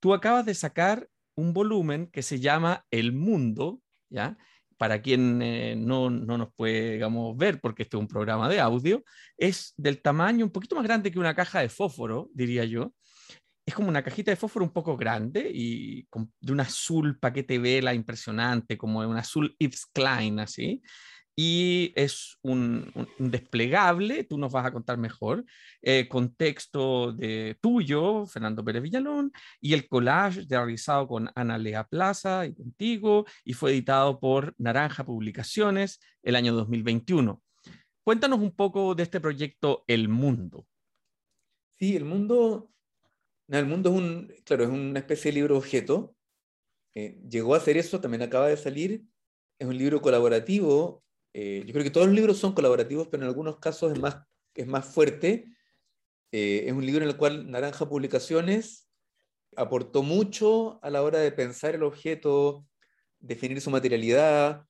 tú 0.00 0.14
acabas 0.14 0.46
de 0.46 0.54
sacar 0.54 1.06
un 1.40 1.52
volumen 1.52 2.08
que 2.08 2.22
se 2.22 2.40
llama 2.40 2.86
El 2.90 3.12
Mundo, 3.12 3.80
¿ya? 4.10 4.36
Para 4.76 5.02
quien 5.02 5.42
eh, 5.42 5.74
no, 5.76 6.10
no, 6.10 6.38
nos 6.38 6.54
puede, 6.54 6.92
digamos, 6.92 7.36
ver, 7.36 7.60
porque 7.60 7.82
este 7.82 7.96
es 7.96 8.00
un 8.00 8.08
programa 8.08 8.48
de 8.48 8.60
audio, 8.60 9.04
es 9.36 9.74
del 9.76 10.00
tamaño 10.00 10.44
un 10.44 10.52
poquito 10.52 10.76
más 10.76 10.84
grande 10.84 11.10
que 11.10 11.18
una 11.18 11.34
caja 11.34 11.60
de 11.60 11.68
fósforo, 11.68 12.30
diría 12.32 12.64
yo, 12.64 12.92
es 13.66 13.74
como 13.74 13.88
una 13.88 14.02
cajita 14.02 14.30
de 14.30 14.36
fósforo 14.36 14.64
un 14.64 14.72
poco 14.72 14.96
grande 14.96 15.50
y 15.52 16.06
de 16.40 16.52
un 16.52 16.60
azul 16.60 17.18
paquete 17.18 17.58
vela 17.58 17.94
impresionante, 17.94 18.76
como 18.76 19.00
un 19.00 19.16
azul 19.16 19.54
Yves 19.58 19.86
Klein, 19.86 20.40
así. 20.40 20.82
Y 21.42 21.94
es 21.96 22.36
un, 22.42 22.92
desplegable, 23.18 24.24
tú 24.24 24.36
nos 24.36 24.52
vas 24.52 24.66
a 24.66 24.72
contar 24.72 24.98
mejor, 24.98 25.42
eh, 25.80 26.06
contexto 26.06 27.14
de 27.14 27.56
tuyo, 27.62 28.26
Fernando 28.26 28.62
Pérez 28.62 28.82
Villalón, 28.82 29.32
y 29.58 29.72
el 29.72 29.88
collage 29.88 30.42
realizado 30.50 31.08
con 31.08 31.30
Ana 31.34 31.56
Lea 31.56 31.84
Plaza 31.84 32.44
y 32.44 32.54
contigo, 32.54 33.24
y 33.42 33.54
fue 33.54 33.70
editado 33.70 34.20
por 34.20 34.54
Naranja 34.58 35.02
Publicaciones 35.02 35.98
el 36.22 36.36
año 36.36 36.52
2021. 36.52 37.42
Cuéntanos 38.04 38.40
un 38.40 38.54
poco 38.54 38.94
de 38.94 39.04
este 39.04 39.18
proyecto 39.18 39.84
El 39.86 40.10
Mundo. 40.10 40.66
Sí, 41.78 41.96
El 41.96 42.04
Mundo 42.04 42.68
el 43.48 43.64
mundo 43.64 43.88
es 43.88 43.96
un, 43.96 44.34
claro, 44.44 44.64
es 44.64 44.70
una 44.70 44.98
especie 44.98 45.30
de 45.30 45.36
libro 45.36 45.56
objeto. 45.56 46.14
Eh, 46.94 47.18
llegó 47.26 47.54
a 47.54 47.56
hacer 47.56 47.78
eso, 47.78 47.98
también 47.98 48.20
acaba 48.20 48.48
de 48.48 48.58
salir. 48.58 49.06
Es 49.58 49.66
un 49.66 49.78
libro 49.78 50.02
colaborativo. 50.02 51.02
Eh, 51.32 51.62
yo 51.66 51.72
creo 51.72 51.84
que 51.84 51.90
todos 51.90 52.06
los 52.06 52.16
libros 52.16 52.38
son 52.38 52.52
colaborativos, 52.52 53.08
pero 53.08 53.22
en 53.22 53.28
algunos 53.28 53.58
casos 53.58 53.92
es 53.92 53.98
más, 53.98 54.16
es 54.54 54.66
más 54.66 54.84
fuerte. 54.84 55.46
Eh, 56.32 56.64
es 56.66 56.72
un 56.72 56.84
libro 56.84 57.04
en 57.04 57.10
el 57.10 57.16
cual 57.16 57.50
Naranja 57.50 57.88
Publicaciones 57.88 58.88
aportó 59.56 60.02
mucho 60.02 60.82
a 60.82 60.90
la 60.90 61.02
hora 61.02 61.18
de 61.18 61.32
pensar 61.32 61.74
el 61.74 61.82
objeto, 61.82 62.66
definir 63.18 63.60
su 63.60 63.70
materialidad, 63.70 64.64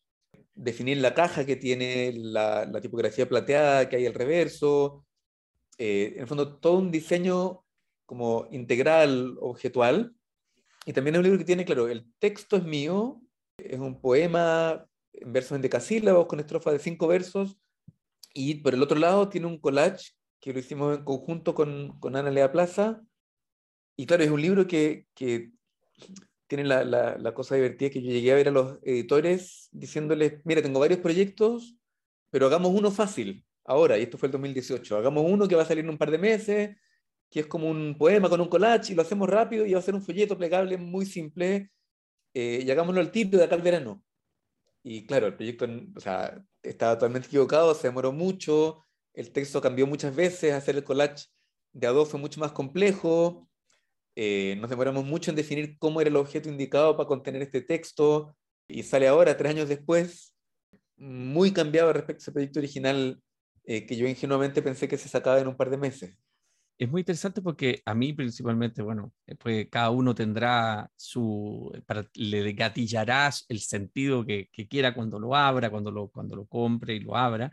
definir 0.55 0.99
la 0.99 1.15
caja 1.15 1.45
que 1.45 1.57
tiene, 1.57 2.13
la, 2.15 2.67
la 2.67 2.81
tipografía 2.81 3.29
plateada 3.29 3.89
que 3.89 3.97
hay 3.97 4.07
al 4.07 4.15
reverso. 4.15 5.07
en 5.79 6.21
el 6.21 6.27
fondo, 6.27 6.59
todo 6.59 6.79
un 6.79 6.91
diseño 6.91 7.65
como 8.07 8.49
integral, 8.51 9.37
objetual. 9.41 10.15
Y 10.85 10.93
también 10.93 11.15
es 11.15 11.19
un 11.21 11.25
libro 11.25 11.39
que 11.39 11.45
tiene, 11.45 11.65
claro, 11.65 11.89
el 11.89 12.13
texto 12.19 12.57
es 12.57 12.65
mío, 12.65 13.23
es 13.57 13.79
un 13.79 14.01
poema 14.01 14.90
versos 15.27 15.57
en 15.57 15.63
decasílabos, 15.63 16.27
con 16.27 16.41
estrofa 16.41 16.73
de 16.73 16.79
cinco 16.79 17.07
versos, 17.07 17.57
y 18.35 18.57
por 18.57 18.75
el 18.75 18.83
otro 18.83 18.99
lado 18.99 19.29
tiene 19.29 19.47
un 19.47 19.59
collage 19.59 20.13
que 20.41 20.53
lo 20.53 20.59
hicimos 20.59 20.97
en 20.97 21.05
conjunto 21.05 21.55
con, 21.55 21.99
con 22.01 22.17
Ana 22.17 22.31
Lea 22.31 22.53
Plaza. 22.53 23.03
Y 23.97 24.07
claro, 24.07 24.25
es 24.25 24.31
un 24.31 24.41
libro 24.41 24.67
que, 24.67 25.07
que 25.15 25.51
tiene 26.47 26.65
la, 26.65 26.85
la, 26.85 27.19
la, 27.19 27.35
cosa 27.35 27.55
divertida 27.55 27.91
que 27.91 28.03
yo 28.03 28.11
llegué 28.11 28.33
a 28.33 28.37
ver 28.37 28.49
a 28.49 28.53
los 28.53 28.79
editores 28.83 29.69
diciéndoles, 29.73 30.41
mira, 30.45 30.63
tengo 30.63 30.81
varios 30.81 31.01
proyectos, 31.01 31.77
pero 32.31 32.47
hagamos 32.47 32.73
uno 32.73 32.91
fácil, 32.91 33.45
ahora, 33.65 33.99
y 33.99 34.03
esto 34.03 34.17
fue 34.19 34.27
el 34.27 34.33
2018, 34.33 34.97
hagamos 34.97 35.25
uno 35.27 35.47
que 35.47 35.55
va 35.55 35.63
a 35.63 35.67
salir 35.67 35.85
en 35.85 35.91
un 35.91 35.99
par 35.99 36.11
de 36.11 36.19
meses, 36.19 36.77
que 37.31 37.41
es 37.41 37.47
como 37.47 37.71
un 37.71 37.97
poema 37.97 38.29
con 38.29 38.41
un 38.41 38.49
collage 38.49 38.93
y 38.93 38.97
lo 38.97 39.03
hacemos 39.03 39.29
rápido 39.29 39.65
y 39.65 39.73
va 39.73 39.79
a 39.79 39.83
ser 39.83 39.95
un 39.95 40.03
folleto 40.03 40.37
plegable 40.37 40.77
muy 40.77 41.07
simple 41.07 41.71
eh, 42.35 42.63
y 42.65 42.71
hagámoslo 42.71 43.01
al 43.01 43.13
tiro 43.13 43.39
de 43.39 43.45
acá 43.45 43.55
al 43.55 43.63
verano. 43.63 44.03
Y 44.83 45.07
claro, 45.07 45.27
el 45.27 45.37
proyecto 45.37 45.67
o 45.95 46.01
sea, 46.01 46.43
estaba 46.63 46.95
totalmente 46.95 47.29
equivocado, 47.29 47.75
se 47.75 47.89
demoró 47.89 48.13
mucho, 48.13 48.87
el 49.15 49.31
texto 49.33 49.61
cambió 49.61 49.87
muchas 49.87 50.15
veces, 50.15 50.55
hacer 50.55 50.77
el 50.77 50.85
collage 50.85 51.27
de 51.73 51.87
a 51.87 51.91
dos 51.91 52.09
fue 52.09 52.19
mucho 52.19 52.41
más 52.41 52.53
complejo, 52.53 53.49
eh, 54.17 54.57
nos 54.61 54.71
demoramos 54.71 55.05
mucho 55.05 55.31
en 55.31 55.37
definir 55.37 55.79
cómo 55.79 56.01
era 56.01 56.09
el 56.09 56.17
objeto 56.17 56.49
indicado 56.49 56.97
para 56.97 57.07
contener 57.07 57.43
este 57.43 57.61
texto, 57.61 58.35
y 58.69 58.83
sale 58.83 59.09
ahora, 59.09 59.37
tres 59.37 59.51
años 59.51 59.69
después, 59.69 60.35
muy 60.97 61.53
cambiado 61.53 61.93
respecto 61.93 62.21
a 62.21 62.25
ese 62.25 62.33
proyecto 62.33 62.59
original 62.61 63.23
eh, 63.65 63.87
que 63.87 63.97
yo 63.97 64.07
ingenuamente 64.07 64.63
pensé 64.63 64.89
que 64.89 64.99
se 64.99 65.09
sacaba 65.09 65.41
en 65.41 65.49
un 65.49 65.57
par 65.57 65.71
de 65.71 65.77
meses. 65.77 66.17
Es 66.81 66.91
muy 66.91 67.03
interesante 67.03 67.43
porque 67.43 67.83
a 67.85 67.95
mí 67.95 68.15
principalmente, 68.15 68.81
bueno, 68.81 69.13
pues 69.39 69.69
cada 69.71 69.91
uno 69.91 70.15
tendrá 70.15 70.91
su, 70.97 71.71
para, 71.85 72.07
le 72.15 72.55
gatillarás 72.55 73.45
el 73.51 73.61
sentido 73.61 74.25
que, 74.25 74.49
que, 74.51 74.67
quiera 74.67 74.95
cuando 74.95 75.19
lo 75.21 75.37
abra, 75.37 75.69
cuando 75.69 75.91
lo, 75.91 76.09
cuando 76.09 76.37
lo 76.37 76.47
compre 76.47 76.95
y 76.95 77.01
lo 77.01 77.15
abra. 77.19 77.53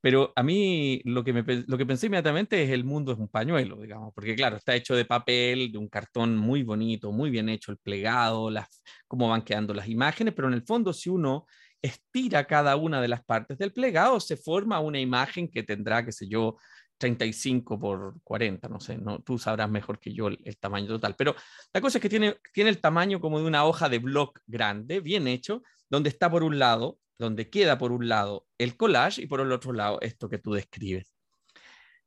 Pero 0.00 0.32
a 0.34 0.42
mí 0.42 1.02
lo 1.04 1.22
que, 1.22 1.34
me, 1.34 1.44
lo 1.66 1.76
que 1.76 1.84
pensé 1.84 2.06
inmediatamente 2.06 2.62
es 2.62 2.70
el 2.70 2.82
mundo 2.84 3.12
es 3.12 3.18
un 3.18 3.28
pañuelo, 3.28 3.76
digamos, 3.78 4.14
porque 4.14 4.34
claro, 4.34 4.56
está 4.56 4.74
hecho 4.74 4.96
de 4.96 5.04
papel, 5.04 5.70
de 5.70 5.76
un 5.76 5.88
cartón 5.88 6.38
muy 6.38 6.62
bonito, 6.62 7.12
muy 7.12 7.28
bien 7.28 7.50
hecho 7.50 7.72
el 7.72 7.78
plegado, 7.78 8.50
las, 8.50 8.82
cómo 9.06 9.28
van 9.28 9.42
quedando 9.42 9.74
las 9.74 9.88
imágenes, 9.88 10.32
pero 10.34 10.48
en 10.48 10.54
el 10.54 10.62
fondo 10.62 10.94
si 10.94 11.10
uno 11.10 11.44
estira 11.82 12.46
cada 12.46 12.76
una 12.76 13.02
de 13.02 13.08
las 13.08 13.22
partes 13.22 13.58
del 13.58 13.72
plegado, 13.72 14.18
se 14.18 14.36
forma 14.38 14.80
una 14.80 15.00
imagen 15.00 15.50
que 15.50 15.62
tendrá, 15.62 16.04
qué 16.04 16.12
sé 16.12 16.26
yo, 16.26 16.56
35 17.02 17.80
por 17.80 18.20
40, 18.22 18.68
no 18.68 18.78
sé, 18.78 18.96
no, 18.96 19.18
tú 19.20 19.38
sabrás 19.38 19.68
mejor 19.68 19.98
que 19.98 20.14
yo 20.14 20.28
el, 20.28 20.56
tamaño 20.58 20.86
total, 20.86 21.16
pero 21.18 21.34
la 21.74 21.80
cosa 21.80 21.98
es 21.98 22.02
que 22.02 22.08
tiene, 22.08 22.36
tiene 22.52 22.70
el 22.70 22.80
tamaño 22.80 23.20
como 23.20 23.40
de 23.40 23.46
una 23.46 23.64
hoja 23.64 23.88
de 23.88 23.98
blog 23.98 24.32
grande, 24.46 25.00
bien 25.00 25.26
hecho, 25.26 25.62
donde 25.90 26.10
está 26.10 26.30
por 26.30 26.44
un 26.44 26.58
lado 26.58 27.00
donde 27.18 27.50
queda 27.50 27.78
por 27.78 27.92
un 27.92 28.08
lado 28.08 28.46
el 28.58 28.76
collage 28.76 29.22
y 29.22 29.26
por 29.26 29.40
el 29.40 29.52
otro 29.52 29.72
lado 29.72 30.00
esto 30.00 30.28
que 30.28 30.38
tú 30.38 30.52
describes. 30.52 31.14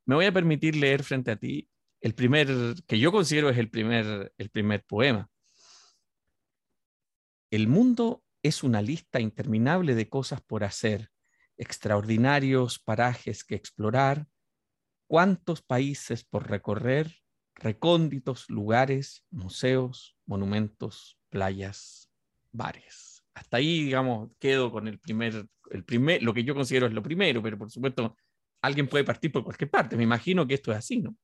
Me 0.06 0.16
voy 0.16 0.26
a 0.26 0.32
permitir 0.32 0.76
leer 0.76 1.04
frente 1.04 1.32
a 1.32 1.36
ti 1.36 1.70
el 2.02 2.14
primer, 2.16 2.48
que 2.88 3.00
yo 3.00 3.12
considero 3.12 3.50
es 3.50 3.58
el 3.58 3.70
primer, 3.70 4.34
el 4.38 4.50
primer 4.50 4.84
poema. 4.84 5.30
El 7.50 7.68
mundo 7.68 8.24
es 8.44 8.64
una 8.64 8.82
lista 8.82 9.20
interminable 9.20 9.96
de 9.96 10.08
cosas 10.08 10.42
por 10.42 10.64
hacer, 10.64 11.10
extraordinarios 11.58 12.80
parajes 12.80 13.44
que 13.44 13.56
explorar, 13.56 14.28
cuántos 15.08 15.62
países 15.62 16.24
por 16.24 16.50
recorrer, 16.50 17.22
recónditos 17.56 18.50
lugares, 18.50 19.26
museos, 19.30 20.18
monumentos, 20.26 21.18
playas, 21.30 22.10
bares 22.52 23.16
hasta 23.36 23.58
ahí, 23.58 23.84
digamos, 23.84 24.32
quedo 24.40 24.72
con 24.72 24.88
el 24.88 24.98
primer, 24.98 25.46
el 25.70 25.84
primer, 25.84 26.24
lo 26.24 26.34
que 26.34 26.44
yo 26.44 26.56
considero 26.56 26.88
es 26.88 26.94
lo 26.94 27.04
primero, 27.04 27.44
pero 27.44 27.58
por 27.58 27.70
supuesto, 27.70 28.16
alguien 28.62 28.88
puede 28.88 29.04
partir 29.04 29.32
por 29.32 29.44
cualquier 29.44 29.70
parte. 29.70 29.98
Me 29.98 30.04
imagino 30.04 30.48
que 30.48 30.56
esto 30.56 30.72
es 30.72 30.78
así, 30.78 31.02
¿no? 31.02 31.16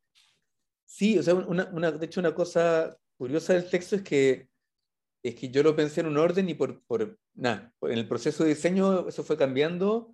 Sí, 0.86 1.18
o 1.18 1.24
sea, 1.24 1.34
una, 1.36 1.70
una, 1.72 1.92
de 1.92 2.06
hecho, 2.06 2.20
una 2.20 2.36
cosa 2.36 2.96
curiosa 3.18 3.54
del 3.54 3.70
texto 3.70 3.96
es 3.96 4.02
que, 4.02 4.50
es 5.24 5.36
que 5.36 5.50
yo 5.50 5.64
lo 5.64 5.74
pensé 5.74 6.02
en 6.02 6.08
un 6.08 6.18
orden 6.18 6.50
y 6.50 6.54
por, 6.54 6.84
por 6.84 7.18
nada, 7.34 7.74
en 7.84 7.98
el 7.98 8.08
proceso 8.08 8.44
de 8.44 8.50
diseño 8.50 9.08
eso 9.08 9.24
fue 9.24 9.38
cambiando 9.38 10.14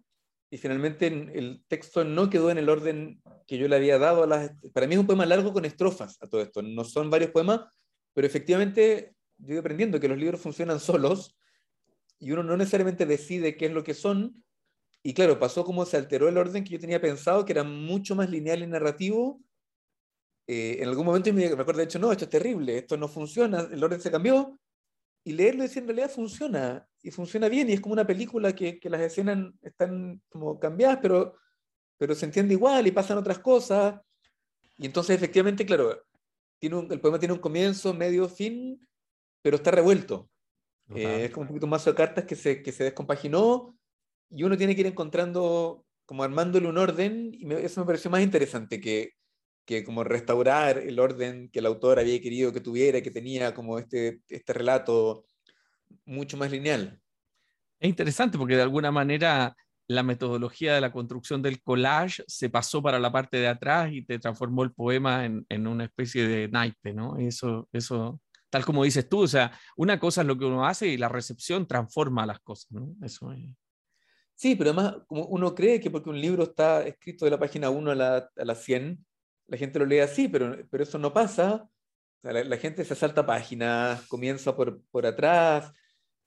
y 0.49 0.57
finalmente 0.57 1.07
el 1.07 1.63
texto 1.67 2.03
no 2.03 2.29
quedó 2.29 2.49
en 2.49 2.57
el 2.57 2.69
orden 2.69 3.21
que 3.45 3.57
yo 3.57 3.67
le 3.67 3.75
había 3.75 3.97
dado 3.97 4.23
a 4.23 4.27
las... 4.27 4.51
Para 4.73 4.87
mí 4.87 4.95
es 4.95 4.99
un 4.99 5.07
poema 5.07 5.25
largo 5.25 5.51
con 5.51 5.65
estrofas 5.65 6.17
a 6.21 6.27
todo 6.27 6.41
esto, 6.41 6.61
no 6.61 6.83
son 6.83 7.09
varios 7.09 7.31
poemas, 7.31 7.61
pero 8.13 8.27
efectivamente 8.27 9.15
yo 9.37 9.55
he 9.55 9.59
aprendiendo 9.59 9.99
que 9.99 10.07
los 10.07 10.17
libros 10.17 10.41
funcionan 10.41 10.79
solos 10.79 11.37
y 12.19 12.31
uno 12.31 12.43
no 12.43 12.57
necesariamente 12.57 13.05
decide 13.05 13.57
qué 13.57 13.67
es 13.67 13.71
lo 13.71 13.83
que 13.83 13.93
son. 13.93 14.43
Y 15.03 15.13
claro, 15.13 15.39
pasó 15.39 15.63
como 15.63 15.85
se 15.85 15.97
alteró 15.97 16.27
el 16.27 16.37
orden 16.37 16.63
que 16.63 16.71
yo 16.71 16.79
tenía 16.79 16.99
pensado, 16.99 17.45
que 17.45 17.53
era 17.53 17.63
mucho 17.63 18.15
más 18.15 18.29
lineal 18.29 18.63
y 18.63 18.67
narrativo. 18.67 19.41
Eh, 20.47 20.77
en 20.79 20.87
algún 20.87 21.05
momento 21.05 21.31
me, 21.31 21.47
me 21.55 21.61
acuerdo, 21.61 21.79
de 21.79 21.83
hecho, 21.83 21.99
no, 21.99 22.11
esto 22.11 22.23
es 22.23 22.29
terrible, 22.29 22.77
esto 22.77 22.97
no 22.97 23.07
funciona, 23.07 23.67
el 23.71 23.83
orden 23.83 24.01
se 24.01 24.09
cambió. 24.09 24.59
Y 25.27 25.33
leerlo 25.33 25.59
y 25.59 25.67
decir, 25.67 25.81
en 25.81 25.89
realidad 25.89 26.09
funciona, 26.09 26.87
y 27.03 27.11
funciona 27.11 27.49
bien, 27.49 27.69
y 27.69 27.73
es 27.73 27.81
como 27.81 27.91
una 27.91 28.07
película 28.07 28.55
que, 28.55 28.79
que 28.79 28.89
las 28.89 29.01
escenas 29.01 29.53
están 29.61 30.21
como 30.29 30.57
cambiadas, 30.57 30.99
pero, 31.01 31.35
pero 31.97 32.15
se 32.15 32.23
entiende 32.23 32.53
igual 32.53 32.87
y 32.87 32.91
pasan 32.91 33.17
otras 33.17 33.39
cosas. 33.39 33.99
Y 34.77 34.85
entonces, 34.85 35.17
efectivamente, 35.17 35.65
claro, 35.65 36.01
tiene 36.59 36.77
un, 36.77 36.89
el 36.89 37.01
poema 37.01 37.19
tiene 37.19 37.33
un 37.33 37.41
comienzo, 37.41 37.93
medio, 37.93 38.29
fin, 38.29 38.79
pero 39.41 39.57
está 39.57 39.69
revuelto. 39.69 40.29
Eh, 40.95 41.25
es 41.25 41.31
como 41.31 41.41
un 41.41 41.47
poquito 41.49 41.65
un 41.65 41.71
mazo 41.71 41.89
de 41.89 41.97
cartas 41.97 42.23
que 42.23 42.37
se, 42.37 42.63
que 42.63 42.71
se 42.71 42.85
descompaginó 42.85 43.77
y 44.29 44.43
uno 44.43 44.55
tiene 44.55 44.75
que 44.75 44.81
ir 44.81 44.87
encontrando, 44.87 45.85
como 46.05 46.23
armándole 46.23 46.69
un 46.69 46.77
orden, 46.77 47.31
y 47.33 47.51
eso 47.53 47.81
me 47.81 47.85
pareció 47.85 48.09
más 48.09 48.21
interesante 48.21 48.79
que, 48.79 49.11
que 49.67 49.83
como 49.83 50.05
restaurar 50.05 50.77
el 50.77 50.97
orden 50.97 51.49
que 51.49 51.59
el 51.59 51.65
autor 51.65 51.99
había 51.99 52.21
querido 52.21 52.53
que 52.53 52.61
tuviera, 52.61 53.01
que 53.01 53.11
tenía 53.11 53.53
como 53.53 53.77
este, 53.77 54.21
este 54.29 54.53
relato 54.53 55.25
mucho 56.05 56.37
más 56.37 56.49
lineal. 56.49 57.01
Es 57.77 57.89
interesante 57.89 58.37
porque 58.37 58.55
de 58.55 58.61
alguna 58.61 58.91
manera 58.91 59.53
la 59.89 60.03
metodología 60.03 60.73
de 60.73 60.81
la 60.81 60.93
construcción 60.93 61.41
del 61.41 61.61
collage 61.61 62.23
se 62.27 62.49
pasó 62.49 62.81
para 62.81 62.97
la 62.97 63.11
parte 63.11 63.37
de 63.37 63.47
atrás 63.47 63.91
y 63.91 64.03
te 64.03 64.19
transformó 64.19 64.63
el 64.63 64.71
poema 64.71 65.25
en, 65.25 65.45
en 65.49 65.67
una 65.67 65.83
especie 65.83 66.25
de 66.25 66.47
naipe, 66.47 66.93
¿no? 66.93 67.17
Eso, 67.17 67.67
eso 67.73 68.21
tal 68.49 68.63
como 68.63 68.85
dices 68.85 69.09
tú, 69.09 69.23
o 69.23 69.27
sea, 69.27 69.51
una 69.75 69.99
cosa 69.99 70.21
es 70.21 70.27
lo 70.27 70.37
que 70.37 70.45
uno 70.45 70.65
hace 70.65 70.87
y 70.87 70.97
la 70.97 71.09
recepción 71.09 71.67
transforma 71.67 72.25
las 72.25 72.39
cosas, 72.39 72.71
¿no? 72.71 72.95
Eso 73.01 73.33
es. 73.33 73.49
Sí, 74.33 74.55
pero 74.55 74.69
además, 74.69 74.97
como 75.07 75.25
uno 75.25 75.53
cree 75.53 75.81
que 75.81 75.89
porque 75.89 76.09
un 76.09 76.21
libro 76.21 76.43
está 76.43 76.83
escrito 76.87 77.25
de 77.25 77.31
la 77.31 77.39
página 77.39 77.69
1 77.69 77.91
a 77.91 77.95
la, 77.95 78.29
a 78.37 78.45
la 78.45 78.55
100, 78.55 79.05
la 79.47 79.57
gente 79.57 79.79
lo 79.79 79.85
lee 79.85 79.99
así, 79.99 80.27
pero, 80.27 80.57
pero 80.69 80.83
eso 80.83 80.97
no 80.97 81.13
pasa. 81.13 81.69
la, 82.21 82.57
gente 82.57 82.83
se 82.85 82.95
salta 82.95 83.25
páginas, 83.25 84.05
comienza 84.07 84.55
por, 84.55 84.81
por 84.91 85.05
atrás, 85.05 85.71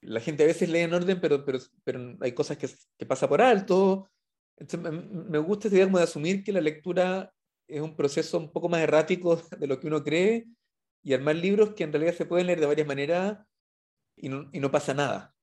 la 0.00 0.20
gente 0.20 0.42
a 0.42 0.46
veces 0.46 0.68
lee 0.68 0.80
en 0.80 0.94
orden, 0.94 1.20
pero, 1.20 1.44
pero, 1.44 1.58
pero 1.84 2.16
hay 2.20 2.32
cosas 2.32 2.56
que, 2.56 2.68
que 2.98 3.06
pasa 3.06 3.28
por 3.28 3.42
alto. 3.42 4.10
Entonces, 4.56 4.92
me, 4.92 5.02
me 5.30 5.38
gusta 5.38 5.68
esta 5.68 5.76
idea 5.76 5.86
de 5.86 6.02
asumir 6.02 6.42
que 6.42 6.52
la 6.52 6.60
lectura 6.60 7.32
es 7.68 7.80
un 7.80 7.96
proceso 7.96 8.38
un 8.38 8.52
poco 8.52 8.68
más 8.68 8.80
errático 8.80 9.36
de 9.58 9.66
lo 9.66 9.78
que 9.78 9.86
uno 9.86 10.02
cree 10.02 10.46
y 11.02 11.12
armar 11.12 11.36
libros 11.36 11.74
que 11.74 11.84
en 11.84 11.92
realidad 11.92 12.14
se 12.14 12.26
pueden 12.26 12.46
leer 12.46 12.60
de 12.60 12.66
varias 12.66 12.86
maneras 12.86 13.38
y 14.16 14.28
no, 14.28 14.48
y 14.52 14.60
no 14.60 14.70
pasa 14.70 14.94
nada. 14.94 15.34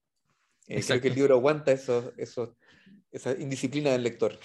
Eh, 0.66 0.82
creo 0.86 1.00
que 1.00 1.08
el 1.08 1.14
libro 1.14 1.34
aguanta 1.34 1.72
eso, 1.72 2.12
eso, 2.16 2.56
esa 3.10 3.32
indisciplina 3.32 3.90
del 3.90 4.02
lector. 4.02 4.38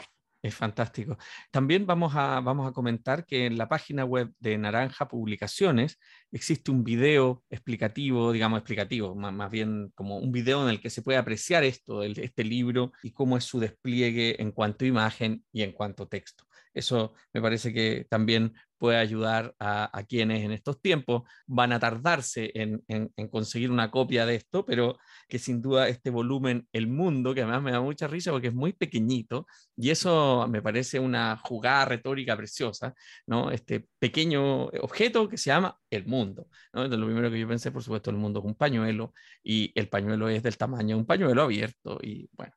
Es 0.43 0.55
fantástico. 0.55 1.17
También 1.51 1.85
vamos 1.85 2.13
a, 2.17 2.41
vamos 2.41 2.67
a 2.67 2.73
comentar 2.73 3.25
que 3.25 3.45
en 3.45 3.57
la 3.57 3.69
página 3.69 4.03
web 4.03 4.29
de 4.39 4.57
Naranja 4.57 5.07
Publicaciones 5.07 5.97
existe 6.33 6.69
un 6.69 6.83
video 6.83 7.45
explicativo, 7.49 8.33
digamos 8.33 8.59
explicativo, 8.59 9.15
más, 9.15 9.31
más 9.33 9.49
bien 9.49 9.93
como 9.95 10.17
un 10.17 10.33
video 10.33 10.61
en 10.63 10.69
el 10.69 10.81
que 10.81 10.89
se 10.89 11.01
puede 11.01 11.17
apreciar 11.17 11.63
esto, 11.63 12.03
el, 12.03 12.19
este 12.19 12.43
libro 12.43 12.91
y 13.03 13.11
cómo 13.11 13.37
es 13.37 13.45
su 13.45 13.57
despliegue 13.57 14.41
en 14.41 14.51
cuanto 14.51 14.83
a 14.83 14.89
imagen 14.89 15.45
y 15.53 15.61
en 15.61 15.71
cuanto 15.71 16.03
a 16.03 16.09
texto. 16.09 16.43
Eso 16.73 17.13
me 17.31 17.41
parece 17.41 17.73
que 17.73 18.05
también 18.09 18.53
puede 18.83 18.97
ayudar 18.97 19.55
a, 19.59 20.03
quienes 20.09 20.43
en 20.43 20.51
estos 20.51 20.81
tiempos 20.81 21.23
van 21.47 21.71
a 21.71 21.79
tardarse 21.79 22.51
en, 22.53 22.83
conseguir 23.31 23.71
una 23.71 23.89
copia 23.89 24.25
de 24.25 24.35
esto, 24.35 24.65
pero 24.65 24.97
que 25.29 25.39
sin 25.39 25.61
duda 25.61 25.87
este 25.87 26.09
volumen, 26.09 26.67
El 26.73 26.87
Mundo, 26.87 27.33
que 27.33 27.43
además 27.43 27.63
me 27.63 27.71
da 27.71 27.79
mucha 27.79 28.09
risa 28.09 28.31
porque 28.31 28.49
es 28.49 28.53
muy 28.53 28.73
pequeñito, 28.73 29.47
y 29.77 29.89
eso 29.89 30.45
me 30.49 30.61
parece 30.61 30.99
una 30.99 31.37
jugada 31.37 31.85
retórica 31.85 32.35
preciosa, 32.35 32.93
¿no? 33.25 33.51
Este 33.51 33.87
pequeño 33.99 34.65
objeto 34.65 35.29
que 35.29 35.37
se 35.37 35.51
llama 35.51 35.79
El 35.89 36.05
Mundo. 36.05 36.49
¿no? 36.73 36.85
lo 36.85 37.05
primero 37.05 37.31
que 37.31 37.39
yo 37.39 37.47
pensé, 37.47 37.71
por 37.71 37.83
supuesto, 37.83 38.09
el 38.09 38.17
mundo 38.17 38.41
es 38.41 38.45
un 38.45 38.55
pañuelo, 38.55 39.13
y 39.41 39.71
el 39.79 39.87
pañuelo 39.87 40.27
es 40.27 40.43
del 40.43 40.57
tamaño 40.57 40.97
de 40.97 40.99
un 40.99 41.05
pañuelo 41.05 41.43
abierto, 41.43 41.99
y 42.01 42.29
bueno. 42.33 42.53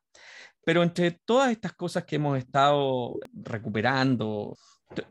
Pero 0.65 0.83
entre 0.83 1.11
todas 1.11 1.51
estas 1.51 1.71
cosas 1.71 2.03
que 2.03 2.17
hemos 2.17 2.37
estado 2.37 3.15
recuperando, 3.31 4.57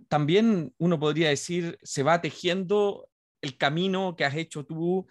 también 0.09 0.75
uno 0.79 0.99
podría 0.99 1.29
decir, 1.29 1.79
se 1.83 2.03
va 2.03 2.21
tejiendo 2.21 3.09
el 3.41 3.57
camino 3.57 4.17
que 4.17 4.25
has 4.25 4.35
hecho 4.35 4.65
tú, 4.65 5.07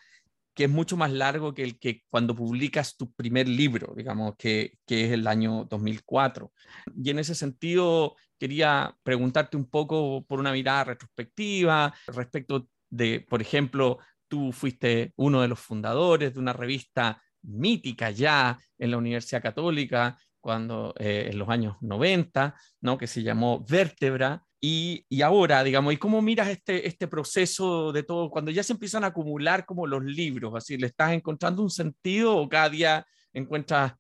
que 0.54 0.66
es 0.66 0.70
mucho 0.70 0.98
más 0.98 1.12
largo 1.12 1.54
que 1.54 1.64
el 1.64 1.80
que 1.80 2.04
cuando 2.10 2.36
publicas 2.36 2.96
tu 2.96 3.12
primer 3.14 3.48
libro, 3.48 3.94
digamos, 3.96 4.36
que, 4.38 4.78
que 4.86 5.06
es 5.06 5.12
el 5.12 5.28
año 5.28 5.66
2004. 5.70 6.52
Y 6.96 7.10
en 7.10 7.20
ese 7.20 7.36
sentido, 7.36 8.16
quería 8.40 8.96
preguntarte 9.04 9.58
un 9.58 9.70
poco 9.70 10.24
por 10.26 10.40
una 10.40 10.52
mirada 10.52 10.86
retrospectiva 10.86 11.94
respecto 12.08 12.68
de, 12.90 13.26
por 13.28 13.42
ejemplo, 13.42 14.00
tú 14.28 14.52
fuiste 14.52 15.14
uno 15.18 15.42
de 15.42 15.48
los 15.48 15.60
fundadores 15.60 16.34
de 16.34 16.40
una 16.40 16.54
revista 16.54 17.22
mítica 17.42 18.12
ya 18.12 18.58
en 18.78 18.92
la 18.92 18.98
Universidad 18.98 19.42
Católica, 19.42 20.18
cuando 20.42 20.94
eh, 21.00 21.30
en 21.32 21.38
los 21.38 21.50
años 21.50 21.76
90, 21.82 22.56
¿no? 22.82 22.98
que 22.98 23.08
se 23.08 23.24
llamó 23.24 23.66
Vértebra, 23.68 24.44
y, 24.68 25.06
y, 25.10 25.22
ahora, 25.22 25.64
digamos, 25.64 25.94
¿y 25.94 25.98
cómo 25.98 26.24
miras 26.24 26.50
este, 26.50 26.88
este 26.88 27.08
proceso 27.08 27.92
de 27.92 28.02
todo? 28.02 28.32
Cuando 28.32 28.50
ya 28.50 28.64
se 28.64 28.74
empiezan 28.74 29.04
a 29.04 29.08
acumular 29.08 29.64
como 29.64 29.86
los 29.86 30.04
libros, 30.04 30.56
así, 30.56 30.76
¿le 30.76 30.88
estás 30.88 31.14
encontrando 31.14 31.62
un 31.62 31.70
sentido 31.70 32.36
o 32.36 32.50
cada 32.50 32.70
día 32.70 33.06
encuentras 33.32 33.94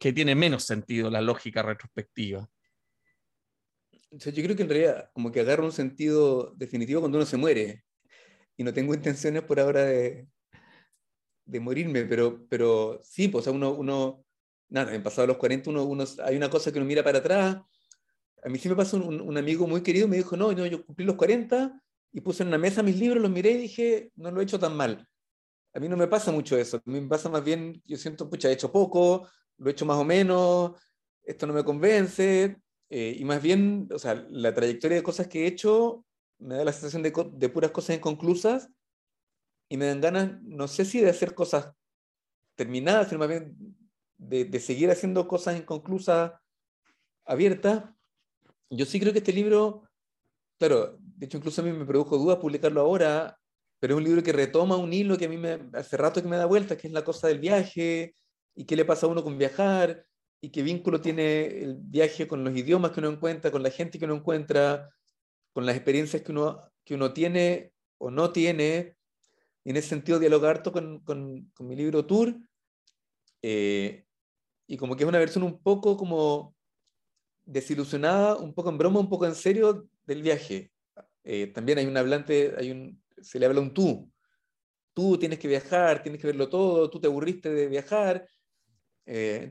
que 0.00 0.12
tiene 0.12 0.34
menos 0.34 0.64
sentido 0.64 1.08
la 1.08 1.20
lógica 1.20 1.62
retrospectiva? 1.62 2.50
yo 4.10 4.42
creo 4.42 4.56
que 4.56 4.64
en 4.64 4.68
realidad 4.68 5.10
como 5.12 5.30
que 5.30 5.38
agarra 5.38 5.62
un 5.62 5.70
sentido 5.70 6.52
definitivo 6.56 7.00
cuando 7.00 7.18
uno 7.18 7.24
se 7.24 7.36
muere. 7.36 7.84
Y 8.56 8.64
no 8.64 8.74
tengo 8.74 8.94
intenciones 8.94 9.44
por 9.44 9.60
ahora 9.60 9.84
de, 9.84 10.26
de 11.44 11.60
morirme, 11.60 12.06
pero, 12.06 12.44
pero 12.48 13.00
sí, 13.04 13.28
pues 13.28 13.46
uno, 13.46 13.70
uno, 13.70 14.24
nada, 14.68 14.96
en 14.96 15.02
pasado 15.04 15.28
los 15.28 15.36
40, 15.36 15.70
uno, 15.70 15.84
uno, 15.84 16.04
hay 16.24 16.36
una 16.36 16.50
cosa 16.50 16.72
que 16.72 16.78
uno 16.78 16.88
mira 16.88 17.04
para 17.04 17.18
atrás. 17.18 17.58
A 18.42 18.48
mí 18.48 18.58
sí 18.58 18.68
me 18.68 18.76
pasó 18.76 18.96
un, 18.96 19.36
amigo 19.36 19.66
muy 19.66 19.82
querido, 19.82 20.08
me 20.08 20.16
dijo, 20.16 20.36
no, 20.36 20.52
no, 20.52 20.66
yo 20.66 20.84
cumplí 20.84 21.04
los 21.04 21.16
40 21.16 21.80
y 22.12 22.20
puse 22.20 22.42
en 22.42 22.48
una 22.48 22.58
mesa 22.58 22.82
mis 22.82 22.98
libros, 22.98 23.22
los 23.22 23.30
miré 23.30 23.52
y 23.52 23.58
dije, 23.58 24.10
no 24.16 24.30
lo 24.30 24.40
he 24.40 24.44
hecho 24.44 24.58
tan 24.58 24.76
mal. 24.76 25.06
A 25.74 25.80
mí 25.80 25.88
no 25.88 25.96
me 25.96 26.08
pasa 26.08 26.32
mucho 26.32 26.56
eso, 26.56 26.78
a 26.78 26.82
mí 26.84 27.00
me 27.00 27.08
pasa 27.08 27.28
más 27.28 27.44
bien, 27.44 27.80
yo 27.86 27.96
siento, 27.96 28.28
pucha, 28.28 28.48
he 28.48 28.52
hecho 28.52 28.72
poco, 28.72 29.28
lo 29.58 29.68
he 29.68 29.72
hecho 29.72 29.86
más 29.86 29.96
o 29.96 30.04
menos, 30.04 30.72
esto 31.24 31.46
no 31.46 31.54
me 31.54 31.64
convence, 31.64 32.56
eh, 32.90 33.16
y 33.18 33.24
más 33.24 33.40
bien, 33.40 33.88
o 33.90 33.98
sea, 33.98 34.26
la 34.28 34.52
trayectoria 34.52 34.98
de 34.98 35.02
cosas 35.02 35.28
que 35.28 35.44
he 35.44 35.46
hecho 35.46 36.04
me 36.38 36.56
da 36.56 36.64
la 36.64 36.72
sensación 36.72 37.02
de, 37.02 37.12
de 37.32 37.48
puras 37.48 37.70
cosas 37.70 37.96
inconclusas 37.96 38.68
y 39.68 39.76
me 39.76 39.86
dan 39.86 40.00
ganas, 40.00 40.42
no 40.42 40.68
sé 40.68 40.84
si 40.84 41.00
de 41.00 41.08
hacer 41.08 41.34
cosas 41.34 41.72
terminadas, 42.54 43.08
sino 43.08 43.20
más 43.20 43.28
bien 43.28 43.56
de, 44.18 44.44
de 44.44 44.60
seguir 44.60 44.90
haciendo 44.90 45.26
cosas 45.26 45.56
inconclusas 45.56 46.32
abiertas. 47.24 47.84
Yo 48.74 48.86
sí 48.86 48.98
creo 48.98 49.12
que 49.12 49.18
este 49.18 49.34
libro, 49.34 49.82
claro, 50.58 50.96
de 50.98 51.26
hecho 51.26 51.36
incluso 51.36 51.60
a 51.60 51.64
mí 51.64 51.72
me 51.72 51.84
produjo 51.84 52.16
dudas 52.16 52.38
publicarlo 52.38 52.80
ahora, 52.80 53.38
pero 53.78 53.94
es 53.94 53.98
un 53.98 54.04
libro 54.04 54.22
que 54.22 54.32
retoma 54.32 54.76
un 54.76 54.94
hilo 54.94 55.18
que 55.18 55.26
a 55.26 55.28
mí 55.28 55.36
me, 55.36 55.68
hace 55.74 55.98
rato 55.98 56.22
que 56.22 56.28
me 56.28 56.38
da 56.38 56.46
vuelta, 56.46 56.78
que 56.78 56.86
es 56.86 56.92
la 56.92 57.04
cosa 57.04 57.28
del 57.28 57.38
viaje 57.38 58.16
y 58.54 58.64
qué 58.64 58.74
le 58.74 58.86
pasa 58.86 59.04
a 59.04 59.10
uno 59.10 59.22
con 59.22 59.36
viajar 59.36 60.06
y 60.40 60.48
qué 60.48 60.62
vínculo 60.62 61.02
tiene 61.02 61.48
el 61.48 61.76
viaje 61.82 62.26
con 62.26 62.44
los 62.44 62.56
idiomas 62.56 62.92
que 62.92 63.00
uno 63.00 63.10
encuentra, 63.10 63.50
con 63.50 63.62
la 63.62 63.70
gente 63.70 63.98
que 63.98 64.06
uno 64.06 64.14
encuentra, 64.14 64.88
con 65.52 65.66
las 65.66 65.76
experiencias 65.76 66.22
que 66.22 66.32
uno, 66.32 66.62
que 66.82 66.94
uno 66.94 67.12
tiene 67.12 67.74
o 67.98 68.10
no 68.10 68.32
tiene. 68.32 68.96
Y 69.64 69.70
en 69.70 69.76
ese 69.76 69.90
sentido, 69.90 70.18
dialogar 70.18 70.56
harto 70.56 70.72
con, 70.72 71.00
con, 71.00 71.50
con 71.54 71.68
mi 71.68 71.76
libro 71.76 72.06
Tour. 72.06 72.34
Eh, 73.42 74.06
y 74.66 74.78
como 74.78 74.96
que 74.96 75.04
es 75.04 75.08
una 75.08 75.18
versión 75.18 75.44
un 75.44 75.62
poco 75.62 75.98
como 75.98 76.51
desilusionada, 77.44 78.36
un 78.36 78.54
poco 78.54 78.70
en 78.70 78.78
broma, 78.78 79.00
un 79.00 79.08
poco 79.08 79.26
en 79.26 79.34
serio 79.34 79.88
del 80.04 80.22
viaje. 80.22 80.72
Eh, 81.24 81.48
también 81.48 81.78
hay 81.78 81.86
un 81.86 81.96
hablante, 81.96 82.54
hay 82.58 82.70
un, 82.70 83.02
se 83.20 83.38
le 83.38 83.46
habla 83.46 83.60
un 83.60 83.74
tú. 83.74 84.10
Tú 84.94 85.18
tienes 85.18 85.38
que 85.38 85.48
viajar, 85.48 86.02
tienes 86.02 86.20
que 86.20 86.26
verlo 86.26 86.48
todo, 86.48 86.90
tú 86.90 87.00
te 87.00 87.06
aburriste 87.06 87.50
de 87.50 87.66
viajar, 87.68 88.26
eh, 89.06 89.50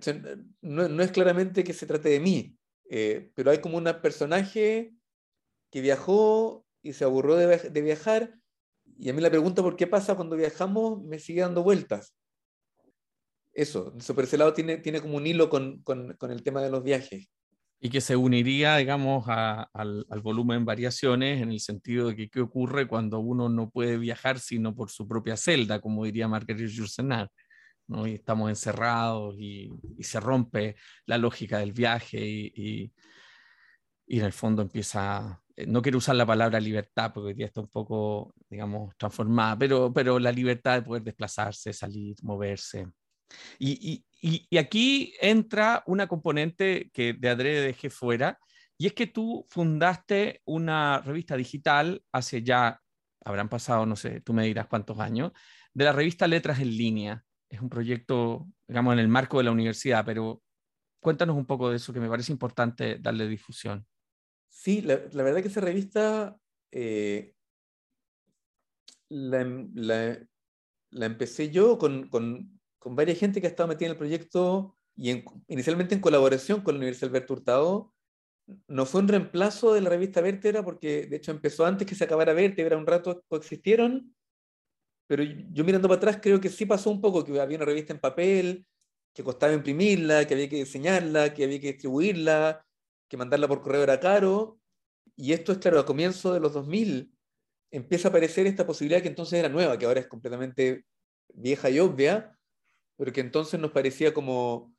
no, 0.61 1.03
es 1.03 1.11
claramente 1.11 1.63
que 1.63 1.73
se 1.73 1.85
trate 1.85 2.09
de 2.09 2.19
mí, 2.19 2.57
eh, 2.89 3.31
pero 3.35 3.51
hay 3.51 3.59
como 3.59 3.77
un 3.77 3.89
personaje 4.01 4.93
que 5.69 5.81
viajó 5.81 6.65
y 6.81 6.93
se 6.93 7.03
aburrió 7.03 7.35
de, 7.35 7.81
viajar, 7.81 8.33
y 8.97 9.09
a 9.09 9.13
mí 9.13 9.21
la 9.21 9.29
pregunta 9.29 9.61
por 9.61 9.75
qué 9.75 9.87
pasa 9.87 10.15
cuando 10.15 10.35
viajamos 10.35 11.03
me 11.03 11.19
sigue 11.19 11.41
dando 11.41 11.63
vueltas. 11.63 12.15
Eso, 13.53 13.93
por 14.15 14.23
ese 14.23 14.37
lado 14.37 14.53
tiene, 14.53 14.77
tiene 14.77 15.01
como 15.01 15.17
un 15.17 15.27
hilo 15.27 15.49
con, 15.49 15.81
con, 15.83 16.15
con 16.15 16.31
el 16.31 16.43
tema 16.43 16.61
de 16.61 16.69
los 16.69 16.83
viajes. 16.83 17.29
Y 17.81 17.89
que 17.89 17.99
se 17.99 18.15
uniría, 18.15 18.77
digamos, 18.77 19.25
al, 19.27 19.67
al, 20.07 20.21
volumen 20.21 20.65
variaciones 20.65 21.41
en 21.41 21.51
el 21.51 21.59
sentido 21.59 22.09
de 22.09 22.15
que 22.15 22.29
qué 22.29 22.41
ocurre 22.41 22.87
cuando 22.87 23.19
uno 23.19 23.49
no 23.49 23.71
puede 23.71 23.97
viajar 23.97 24.39
sino 24.39 24.75
por 24.75 24.91
su 24.91 25.07
propia 25.07 25.35
celda, 25.35 25.81
como 25.81 26.05
diría 26.05 26.27
Marguerite 26.27 26.67
Yourcenar. 26.67 27.29
Y 28.05 28.13
estamos 28.15 28.49
encerrados 28.49 29.35
y, 29.37 29.69
se 29.99 30.19
rompe 30.19 30.75
la 31.05 31.17
lógica 31.17 31.59
del 31.59 31.73
viaje 31.73 32.19
y, 32.21 32.93
en 34.07 34.25
el 34.25 34.33
fondo 34.33 34.61
empieza, 34.61 35.41
eh, 35.55 35.65
no 35.65 35.81
quiero 35.81 35.97
usar 35.97 36.15
la 36.15 36.25
palabra 36.25 36.59
libertad 36.59 37.11
porque 37.13 37.33
día 37.33 37.45
está 37.47 37.61
un 37.61 37.69
poco, 37.69 38.33
digamos, 38.49 38.95
transformada, 38.97 39.57
pero, 39.57 39.93
pero 39.93 40.19
la 40.19 40.31
libertad 40.31 40.75
de 40.75 40.81
poder 40.83 41.03
desplazarse, 41.03 41.73
salir, 41.73 42.15
moverse. 42.23 42.87
Y, 43.59 44.05
aquí 44.57 45.13
entra 45.19 45.83
una 45.87 46.07
componente 46.07 46.91
que 46.93 47.13
de 47.13 47.29
adrede 47.29 47.65
dejé 47.67 47.89
fuera, 47.89 48.39
y 48.77 48.87
es 48.87 48.93
que 48.93 49.07
tú 49.07 49.45
fundaste 49.49 50.41
una 50.45 50.99
revista 51.01 51.35
digital 51.35 52.03
hace 52.11 52.43
ya, 52.43 52.79
habrán 53.23 53.49
pasado, 53.49 53.85
no 53.85 53.95
sé, 53.95 54.21
tú 54.21 54.33
me 54.33 54.45
dirás 54.45 54.67
cuántos 54.67 54.99
años, 54.99 55.31
de 55.73 55.85
la 55.85 55.91
revista 55.91 56.27
Letras 56.27 56.59
en 56.59 56.69
Línea 56.69 57.23
es 57.51 57.61
un 57.61 57.69
proyecto, 57.69 58.47
digamos, 58.67 58.93
en 58.93 58.99
el 58.99 59.07
marco 59.09 59.37
de 59.37 59.43
la 59.43 59.51
universidad, 59.51 60.05
pero 60.05 60.41
cuéntanos 61.01 61.35
un 61.35 61.45
poco 61.45 61.69
de 61.69 61.75
eso, 61.75 61.91
que 61.91 61.99
me 61.99 62.09
parece 62.09 62.31
importante 62.31 62.97
darle 62.99 63.27
difusión. 63.27 63.85
Sí, 64.49 64.81
la, 64.81 64.95
verdad 64.95 65.41
que 65.41 65.49
esa 65.49 65.61
revista 65.61 66.37
eh, 66.71 67.33
la, 69.09 69.41
empecé 70.91 71.51
yo 71.51 71.77
con, 71.77 72.60
con, 72.81 72.95
varias 72.95 73.19
gente 73.19 73.39
que 73.39 73.47
ha 73.47 73.49
estado 73.49 73.69
metida 73.69 73.87
en 73.87 73.91
el 73.91 73.97
proyecto 73.97 74.75
y 74.95 75.23
inicialmente 75.47 75.95
en 75.95 76.01
colaboración 76.01 76.61
con 76.61 76.73
la 76.75 76.79
Universidad 76.79 77.09
Alberto 77.09 77.33
Hurtado. 77.33 77.93
No 78.67 78.85
fue 78.85 79.01
un 79.01 79.07
reemplazo 79.07 79.73
de 79.73 79.81
la 79.81 79.89
revista 79.89 80.19
Vértebra, 80.19 80.63
porque 80.63 81.05
de 81.05 81.17
hecho 81.17 81.31
empezó 81.31 81.65
antes 81.65 81.87
que 81.87 81.95
se 81.95 82.03
acabara 82.03 82.33
Vértebra, 82.33 82.77
un 82.77 82.87
rato 82.87 83.23
coexistieron, 83.29 84.15
pero 85.07 85.23
yo 85.23 85.63
mirando 85.63 85.87
para 85.87 85.97
atrás 85.97 86.19
creo 86.21 86.41
que 86.41 86.49
sí 86.49 86.65
pasó 86.65 86.89
un 86.89 87.01
poco, 87.01 87.23
que 87.23 87.39
había 87.39 87.57
una 87.57 87.65
revista 87.65 87.93
en 87.93 87.99
papel, 87.99 88.65
que 89.13 89.23
costaba 89.23 89.53
imprimirla, 89.53 90.25
que 90.25 90.33
había 90.33 90.49
que 90.49 90.57
diseñarla, 90.57 91.33
que 91.33 91.43
había 91.43 91.59
que 91.59 91.73
distribuirla, 91.73 92.65
que 93.07 93.17
mandarla 93.17 93.47
por 93.47 93.61
correo 93.61 93.83
era 93.83 93.99
caro. 93.99 94.59
Y 95.15 95.33
esto 95.33 95.51
es 95.51 95.57
claro, 95.59 95.79
a 95.79 95.85
comienzo 95.85 96.33
de 96.33 96.39
los 96.39 96.53
2000 96.53 97.13
empieza 97.71 98.07
a 98.07 98.09
aparecer 98.09 98.47
esta 98.47 98.65
posibilidad 98.65 99.01
que 99.01 99.07
entonces 99.07 99.39
era 99.39 99.49
nueva, 99.49 99.77
que 99.77 99.85
ahora 99.85 100.01
es 100.01 100.07
completamente 100.07 100.85
vieja 101.33 101.69
y 101.69 101.79
obvia, 101.79 102.37
pero 103.01 103.13
que 103.13 103.21
entonces 103.21 103.59
nos 103.59 103.71
parecía 103.71 104.13
como, 104.13 104.75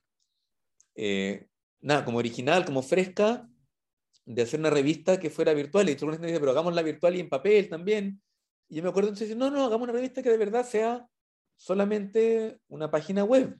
eh, 0.94 1.48
nada, 1.80 2.04
como 2.04 2.18
original, 2.18 2.64
como 2.64 2.80
fresca, 2.80 3.50
de 4.24 4.42
hacer 4.42 4.60
una 4.60 4.70
revista 4.70 5.18
que 5.18 5.28
fuera 5.28 5.52
virtual. 5.52 5.88
Y 5.88 5.96
tú 5.96 6.06
me 6.06 6.16
dice, 6.16 6.38
pero 6.38 6.52
hagámosla 6.52 6.82
virtual 6.82 7.16
y 7.16 7.20
en 7.20 7.28
papel 7.28 7.68
también. 7.68 8.22
Y 8.68 8.76
yo 8.76 8.84
me 8.84 8.90
acuerdo 8.90 9.08
entonces, 9.08 9.36
no, 9.36 9.50
no, 9.50 9.64
hagamos 9.64 9.88
una 9.88 9.94
revista 9.94 10.22
que 10.22 10.30
de 10.30 10.36
verdad 10.36 10.64
sea 10.64 11.04
solamente 11.56 12.60
una 12.68 12.92
página 12.92 13.24
web. 13.24 13.58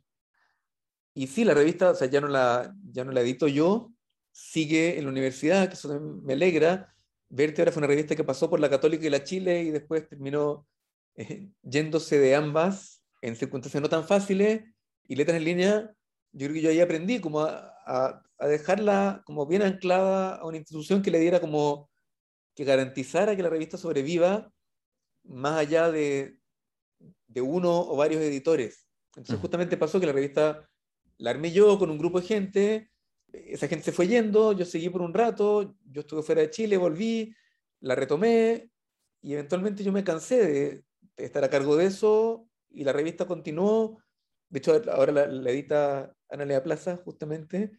Y 1.13 1.27
sí, 1.27 1.43
la 1.43 1.55
revista, 1.55 1.91
o 1.91 1.95
sea, 1.97 2.07
ya 2.07 2.21
no 2.21 2.29
la, 2.29 2.73
ya 2.85 3.03
no 3.03 3.11
la 3.11 3.23
edito 3.23 3.49
yo, 3.49 3.93
sigue 4.31 4.97
en 4.97 5.07
la 5.07 5.11
universidad, 5.11 5.67
que 5.67 5.75
eso 5.75 6.01
me 6.01 6.35
alegra. 6.35 6.95
Vértebra 7.29 7.73
fue 7.73 7.81
una 7.81 7.89
revista 7.89 8.15
que 8.15 8.23
pasó 8.23 8.49
por 8.49 8.61
la 8.61 8.71
Católica 8.71 9.05
y 9.05 9.11
la 9.11 9.25
Chile 9.25 9.65
y 9.65 9.73
después 9.73 10.09
terminó 10.09 10.69
eh, 11.17 11.51
yéndose 11.63 12.21
de 12.21 12.37
ambas 12.37 13.02
en 13.23 13.37
circunstancias 13.37 13.83
no 13.83 13.89
tan 13.89 14.07
fáciles. 14.07 14.63
Y 15.09 15.17
letras 15.17 15.39
en 15.39 15.45
línea, 15.45 15.95
yo 16.33 16.47
creo 16.47 16.53
que 16.53 16.63
yo 16.63 16.71
ahí 16.71 16.81
aprendí 16.81 17.21
como 17.21 17.41
a, 17.41 17.75
a, 17.87 18.23
a 18.39 18.47
dejarla 18.47 19.23
como 19.25 19.47
bien 19.47 19.63
anclada 19.63 20.37
a 20.37 20.47
una 20.47 20.59
institución 20.59 21.03
que 21.03 21.11
le 21.11 21.19
diera 21.19 21.41
como 21.41 21.91
que 22.55 22.65
garantizara 22.65 23.35
que 23.35 23.43
la 23.43 23.49
revista 23.49 23.79
sobreviva 23.79 24.53
más 25.25 25.59
allá 25.59 25.91
de, 25.91 26.37
de 27.29 27.41
uno 27.41 27.81
o 27.81 27.97
varios 27.97 28.21
editores. 28.21 28.87
Entonces 29.17 29.39
justamente 29.41 29.77
pasó 29.77 30.01
que 30.01 30.07
la 30.07 30.13
revista 30.13 30.69
la 31.19 31.31
armé 31.31 31.53
yo 31.53 31.79
con 31.79 31.91
un 31.91 31.99
grupo 31.99 32.21
de 32.21 32.27
gente, 32.27 32.91
esa 33.33 33.69
gente 33.69 33.85
se 33.85 33.93
fue 33.93 34.09
yendo, 34.09 34.53
yo 34.53 34.65
seguí 34.65 34.89
por 34.89 35.03
un 35.03 35.15
rato, 35.15 35.77
yo 35.85 36.01
estuve 36.01 36.23
fuera 36.23 36.43
de 36.43 36.51
Chile, 36.51 36.77
volví, 36.77 37.35
la 37.81 37.95
retomé 37.95 38.71
y 39.21 39.35
eventualmente 39.35 39.85
yo 39.85 39.93
me 39.93 40.05
cansé 40.05 40.37
de, 40.37 40.85
estar 41.17 41.45
a 41.45 41.51
cargo 41.51 41.77
de 41.77 41.87
eso 41.87 42.49
y 42.75 42.85
la 42.85 42.93
revista 42.93 43.27
continuó. 43.27 44.03
De 44.49 44.59
hecho, 44.59 44.81
ahora 44.93 45.13
la, 45.13 45.27
la 45.27 45.51
edita 45.51 46.15
Ana 46.29 46.45
Lea 46.45 46.63
Plaza, 46.63 46.99
justamente, 47.05 47.73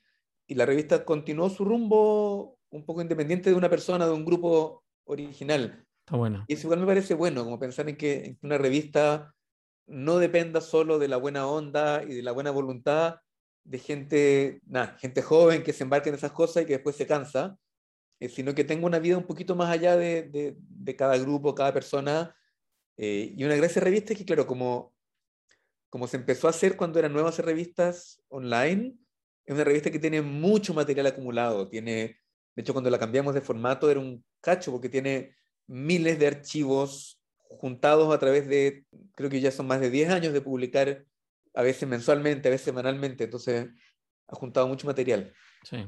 y 0.47 0.55
la 0.55 0.65
revista 0.65 1.05
continuó 1.05 1.49
su 1.49 1.65
rumbo 1.65 2.57
un 2.69 2.85
poco 2.85 3.01
independiente 3.01 3.49
de 3.49 3.55
una 3.55 3.69
persona, 3.69 4.05
de 4.05 4.13
un 4.13 4.25
grupo 4.25 4.83
original. 5.05 5.85
Está 6.05 6.17
bueno. 6.17 6.43
Y 6.47 6.53
eso 6.53 6.67
igual 6.67 6.79
me 6.79 6.85
parece 6.85 7.13
bueno, 7.13 7.43
como 7.43 7.59
pensar 7.59 7.87
en 7.87 7.95
que, 7.95 8.37
una 8.41 8.57
revista 8.57 9.33
no 9.85 10.17
dependa 10.17 10.61
solo 10.61 10.99
de 10.99 11.07
la 11.07 11.17
buena 11.17 11.47
onda 11.47 12.03
y 12.03 12.13
de 12.13 12.23
la 12.23 12.31
buena 12.31 12.51
voluntad 12.51 13.17
de 13.63 13.79
gente, 13.79 14.61
nada, 14.65 14.97
gente 14.99 15.21
joven 15.21 15.63
que 15.63 15.71
se 15.71 15.83
embarca 15.83 16.09
en 16.09 16.15
esas 16.15 16.31
cosas 16.31 16.63
y 16.63 16.65
que 16.65 16.73
después 16.73 16.95
se 16.95 17.07
cansa, 17.07 17.57
eh, 18.19 18.27
sino 18.27 18.53
que 18.53 18.65
tenga 18.65 18.85
una 18.85 18.99
vida 18.99 19.17
un 19.17 19.25
poquito 19.25 19.55
más 19.55 19.69
allá 19.69 19.95
de, 19.95 20.23
de, 20.23 20.57
de 20.57 20.95
cada 20.95 21.17
grupo, 21.17 21.55
cada 21.55 21.73
persona. 21.73 22.35
Eh, 22.97 23.33
y 23.35 23.43
una 23.43 23.55
gracia 23.55 23.81
revista 23.81 24.13
es 24.13 24.19
que, 24.19 24.25
claro, 24.25 24.45
como, 24.45 24.93
como 25.89 26.07
se 26.07 26.17
empezó 26.17 26.47
a 26.47 26.51
hacer 26.51 26.77
cuando 26.77 26.99
eran 26.99 27.13
nuevas 27.13 27.39
revistas 27.39 28.21
online, 28.29 28.95
es 29.45 29.53
una 29.53 29.63
revista 29.63 29.91
que 29.91 29.99
tiene 29.99 30.21
mucho 30.21 30.73
material 30.73 31.07
acumulado. 31.07 31.69
Tiene, 31.69 32.19
de 32.55 32.61
hecho, 32.61 32.73
cuando 32.73 32.89
la 32.89 32.99
cambiamos 32.99 33.33
de 33.33 33.41
formato 33.41 33.89
era 33.89 33.99
un 33.99 34.23
cacho, 34.41 34.71
porque 34.71 34.89
tiene 34.89 35.35
miles 35.67 36.19
de 36.19 36.27
archivos 36.27 37.19
juntados 37.49 38.13
a 38.13 38.19
través 38.19 38.47
de, 38.47 38.85
creo 39.15 39.29
que 39.29 39.41
ya 39.41 39.51
son 39.51 39.67
más 39.67 39.79
de 39.79 39.89
10 39.89 40.09
años 40.09 40.33
de 40.33 40.41
publicar, 40.41 41.05
a 41.53 41.61
veces 41.61 41.87
mensualmente, 41.87 42.47
a 42.47 42.51
veces 42.51 42.65
semanalmente, 42.65 43.25
entonces 43.25 43.69
ha 44.27 44.35
juntado 44.35 44.67
mucho 44.67 44.87
material. 44.87 45.33
Sí. 45.63 45.85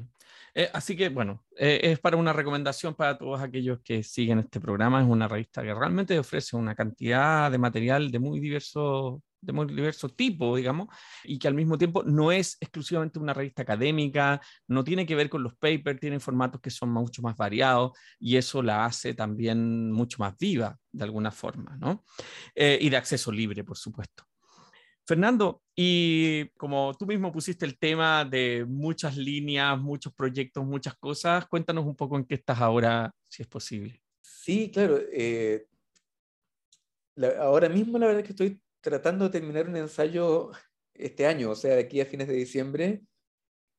Eh, 0.58 0.70
así 0.72 0.96
que, 0.96 1.10
bueno, 1.10 1.44
eh, 1.58 1.80
es 1.82 2.00
para 2.00 2.16
una 2.16 2.32
recomendación 2.32 2.94
para 2.94 3.18
todos 3.18 3.38
aquellos 3.42 3.78
que 3.84 4.02
siguen 4.02 4.38
este 4.38 4.58
programa. 4.58 5.02
Es 5.02 5.06
una 5.06 5.28
revista 5.28 5.62
que 5.62 5.74
realmente 5.74 6.18
ofrece 6.18 6.56
una 6.56 6.74
cantidad 6.74 7.50
de 7.50 7.58
material 7.58 8.10
de 8.10 8.18
muy 8.18 8.40
diverso, 8.40 9.22
de 9.42 9.52
muy 9.52 9.66
diverso 9.66 10.08
tipo, 10.08 10.56
digamos, 10.56 10.88
y 11.24 11.38
que 11.38 11.46
al 11.46 11.52
mismo 11.52 11.76
tiempo 11.76 12.02
no 12.04 12.32
es 12.32 12.56
exclusivamente 12.58 13.18
una 13.18 13.34
revista 13.34 13.60
académica, 13.60 14.40
no 14.66 14.82
tiene 14.82 15.04
que 15.04 15.14
ver 15.14 15.28
con 15.28 15.42
los 15.42 15.54
papers, 15.56 16.00
tiene 16.00 16.20
formatos 16.20 16.58
que 16.62 16.70
son 16.70 16.88
mucho 16.88 17.20
más 17.20 17.36
variados 17.36 17.92
y 18.18 18.36
eso 18.36 18.62
la 18.62 18.86
hace 18.86 19.12
también 19.12 19.92
mucho 19.92 20.16
más 20.20 20.38
viva, 20.38 20.78
de 20.90 21.04
alguna 21.04 21.32
forma, 21.32 21.76
¿no? 21.76 22.02
Eh, 22.54 22.78
y 22.80 22.88
de 22.88 22.96
acceso 22.96 23.30
libre, 23.30 23.62
por 23.62 23.76
supuesto. 23.76 24.24
Fernando, 25.06 25.62
y 25.76 26.48
como 26.56 26.92
tú 26.98 27.06
mismo 27.06 27.30
pusiste 27.30 27.64
el 27.64 27.78
tema 27.78 28.24
de 28.24 28.64
muchas 28.66 29.16
líneas, 29.16 29.78
muchos 29.78 30.12
proyectos, 30.12 30.64
muchas 30.64 30.96
cosas, 30.96 31.46
cuéntanos 31.46 31.86
un 31.86 31.94
poco 31.94 32.16
en 32.16 32.24
qué 32.24 32.34
estás 32.34 32.60
ahora, 32.60 33.14
si 33.28 33.42
es 33.42 33.48
posible. 33.48 34.02
Sí, 34.20 34.68
claro. 34.72 34.98
Eh, 35.12 35.68
ahora 37.38 37.68
mismo 37.68 37.98
la 37.98 38.06
verdad 38.06 38.22
es 38.22 38.26
que 38.26 38.32
estoy 38.32 38.60
tratando 38.80 39.26
de 39.26 39.30
terminar 39.30 39.68
un 39.68 39.76
ensayo 39.76 40.50
este 40.92 41.26
año, 41.26 41.50
o 41.50 41.54
sea, 41.54 41.76
de 41.76 41.82
aquí 41.82 42.00
a 42.00 42.06
fines 42.06 42.26
de 42.26 42.34
diciembre, 42.34 43.02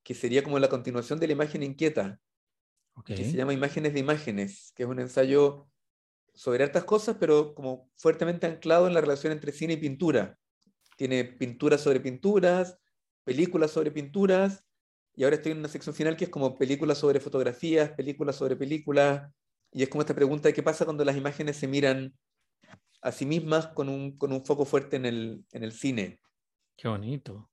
que 0.03 0.13
sería 0.13 0.43
como 0.43 0.59
la 0.59 0.69
continuación 0.69 1.19
de 1.19 1.27
la 1.27 1.33
imagen 1.33 1.61
inquieta, 1.61 2.21
que 3.05 3.17
se 3.17 3.33
llama 3.33 3.53
Imágenes 3.53 3.93
de 3.93 3.99
Imágenes, 3.99 4.71
que 4.75 4.83
es 4.83 4.89
un 4.89 4.99
ensayo 4.99 5.67
sobre 6.33 6.63
hartas 6.63 6.85
cosas, 6.85 7.17
pero 7.19 7.53
como 7.53 7.91
fuertemente 7.97 8.47
anclado 8.47 8.87
en 8.87 8.93
la 8.93 9.01
relación 9.01 9.33
entre 9.33 9.51
cine 9.51 9.73
y 9.73 9.77
pintura 9.77 10.39
tiene 10.97 11.23
pinturas 11.23 11.79
sobre 11.79 12.01
pinturas, 12.01 12.77
películas 13.23 13.71
sobre 13.71 13.91
pinturas, 13.91 14.65
y 15.15 15.23
ahora 15.23 15.37
estoy 15.37 15.53
en 15.53 15.59
una 15.59 15.69
sección 15.69 15.95
final 15.95 16.17
que 16.17 16.25
es 16.25 16.29
como 16.29 16.57
películas 16.57 16.97
sobre 16.97 17.19
fotografías, 17.19 17.91
películas 17.91 18.35
sobre 18.35 18.55
películas, 18.55 19.31
y 19.71 19.83
es 19.83 19.89
como 19.89 20.01
esta 20.01 20.15
pregunta 20.15 20.49
de 20.49 20.53
qué 20.53 20.63
pasa 20.63 20.85
cuando 20.85 21.05
las 21.05 21.15
imágenes 21.15 21.55
se 21.55 21.67
miran 21.67 22.13
a 23.01 23.11
sí 23.11 23.25
mismas 23.25 23.67
con 23.67 23.89
un, 23.89 24.17
con 24.17 24.33
un 24.33 24.43
foco 24.43 24.65
fuerte 24.65 24.97
en 24.97 25.05
el, 25.05 25.45
en 25.51 25.63
el 25.63 25.71
cine. 25.71 26.19
Qué 26.75 26.87
bonito. 26.87 27.49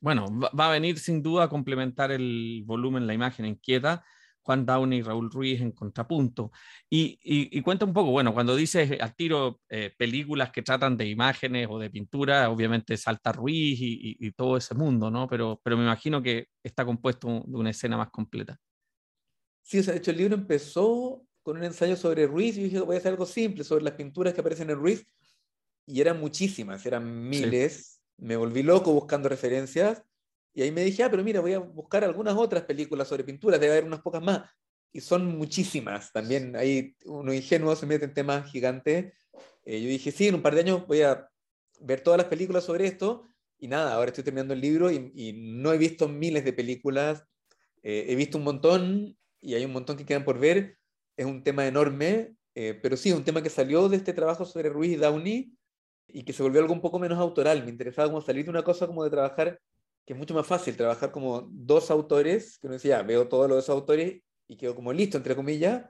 Bueno, 0.00 0.26
va 0.38 0.68
a 0.68 0.72
venir 0.72 0.98
sin 0.98 1.22
duda 1.22 1.44
a 1.44 1.48
complementar 1.48 2.12
el 2.12 2.62
volumen, 2.64 3.06
la 3.06 3.14
imagen 3.14 3.46
inquieta, 3.46 4.04
Juan 4.44 4.66
Downey 4.66 4.98
y 4.98 5.02
Raúl 5.02 5.30
Ruiz 5.30 5.60
en 5.60 5.72
contrapunto. 5.72 6.52
Y, 6.90 7.60
cuenta 7.62 7.84
un 7.84 7.92
poco, 7.92 8.10
bueno, 8.10 8.34
cuando 8.34 8.54
dices 8.54 9.00
al 9.00 9.14
tiro 9.16 9.60
eh, 9.68 9.92
películas 9.96 10.50
que 10.52 10.62
tratan 10.62 10.96
de 10.96 11.08
imágenes 11.08 11.66
o 11.70 11.78
de 11.78 11.90
pintura, 11.90 12.50
obviamente 12.50 12.96
salta 12.96 13.32
Ruiz 13.32 13.78
y, 13.80 14.32
todo 14.32 14.56
ese 14.56 14.74
mundo, 14.74 15.10
¿no? 15.10 15.26
Pero, 15.28 15.60
pero 15.62 15.76
me 15.76 15.84
imagino 15.84 16.22
que 16.22 16.48
está 16.62 16.84
compuesto 16.84 17.44
de 17.46 17.56
una 17.56 17.70
escena 17.70 17.96
más 17.96 18.10
completa. 18.10 18.58
Sí, 19.62 19.78
o 19.78 19.82
sea, 19.82 19.94
de 19.94 19.98
hecho 19.98 20.10
el 20.10 20.18
libro 20.18 20.34
empezó 20.34 21.22
con 21.42 21.56
un 21.56 21.64
ensayo 21.64 21.96
sobre 21.96 22.26
Ruiz 22.26 22.56
y 22.58 22.64
dije, 22.64 22.80
voy 22.80 22.96
a 22.96 22.98
hacer 22.98 23.12
algo 23.12 23.26
simple 23.26 23.64
sobre 23.64 23.84
las 23.84 23.94
pinturas 23.94 24.34
que 24.34 24.40
aparecen 24.40 24.70
en 24.70 24.76
Ruiz. 24.76 25.06
Y 25.86 26.00
eran 26.00 26.20
muchísimas, 26.20 26.84
eran 26.86 27.28
miles. 27.28 28.00
Me 28.16 28.36
volví 28.36 28.62
loco 28.62 28.92
buscando 28.92 29.28
referencias 29.28 30.02
y 30.54 30.62
ahí 30.62 30.70
me 30.70 30.84
dije, 30.84 31.02
ah, 31.02 31.10
pero 31.10 31.24
mira, 31.24 31.40
voy 31.40 31.52
a 31.52 31.58
buscar 31.58 32.04
algunas 32.04 32.36
otras 32.36 32.62
películas 32.62 33.08
sobre 33.08 33.24
pinturas, 33.24 33.58
debe 33.58 33.72
haber 33.72 33.84
unas 33.84 34.00
pocas 34.00 34.22
más. 34.22 34.48
Y 34.92 35.00
son 35.00 35.36
muchísimas. 35.36 36.12
También 36.12 36.54
hay 36.54 36.94
uno 37.04 37.34
ingenuo 37.34 37.74
se 37.74 37.86
mete 37.86 38.04
en 38.04 38.14
temas 38.14 38.48
gigantes. 38.52 39.12
Eh, 39.64 39.82
yo 39.82 39.88
dije, 39.88 40.12
sí, 40.12 40.28
en 40.28 40.36
un 40.36 40.42
par 40.42 40.54
de 40.54 40.60
años 40.60 40.86
voy 40.86 41.02
a 41.02 41.28
ver 41.80 42.02
todas 42.02 42.18
las 42.18 42.28
películas 42.28 42.62
sobre 42.62 42.86
esto. 42.86 43.26
Y 43.58 43.66
nada, 43.66 43.94
ahora 43.94 44.10
estoy 44.10 44.22
terminando 44.22 44.54
el 44.54 44.60
libro 44.60 44.92
y, 44.92 45.32
no 45.34 45.72
he 45.72 45.78
visto 45.78 46.06
miles 46.08 46.44
de 46.44 46.52
películas. 46.52 47.24
Eh, 47.82 48.06
he 48.08 48.14
visto 48.14 48.38
un 48.38 48.44
montón 48.44 49.18
y 49.40 49.54
hay 49.54 49.64
un 49.64 49.72
montón 49.72 49.96
que 49.96 50.06
quedan 50.06 50.24
por 50.24 50.38
ver. 50.38 50.78
Es 51.16 51.26
un 51.26 51.42
tema 51.42 51.66
enorme, 51.66 52.36
eh, 52.54 52.78
pero 52.80 52.96
sí, 52.96 53.10
un 53.10 53.24
tema 53.24 53.42
que 53.42 53.50
salió 53.50 53.88
de 53.88 53.96
este 53.96 54.12
trabajo 54.12 54.44
sobre 54.44 54.68
Ruiz 54.68 54.92
y 54.92 54.96
Downey 54.96 55.52
y 56.06 56.22
que 56.22 56.32
se 56.32 56.44
volvió 56.44 56.60
algo 56.60 56.74
un 56.74 56.80
poco 56.80 57.00
menos 57.00 57.18
autoral. 57.18 57.64
Me 57.64 57.70
interesaba 57.70 58.08
como 58.08 58.20
salir 58.20 58.44
de 58.44 58.50
una 58.50 58.62
cosa 58.62 58.86
como 58.86 59.02
de 59.02 59.10
trabajar 59.10 59.60
que 60.06 60.12
es 60.12 60.18
mucho 60.18 60.34
más 60.34 60.46
fácil 60.46 60.76
trabajar 60.76 61.10
como 61.10 61.48
dos 61.50 61.90
autores, 61.90 62.58
que 62.58 62.66
uno 62.66 62.74
decía, 62.74 63.02
veo 63.02 63.28
todos 63.28 63.48
los 63.48 63.58
dos 63.58 63.68
autores 63.70 64.22
y 64.46 64.56
quedo 64.56 64.74
como 64.74 64.92
listo, 64.92 65.16
entre 65.16 65.34
comillas, 65.34 65.86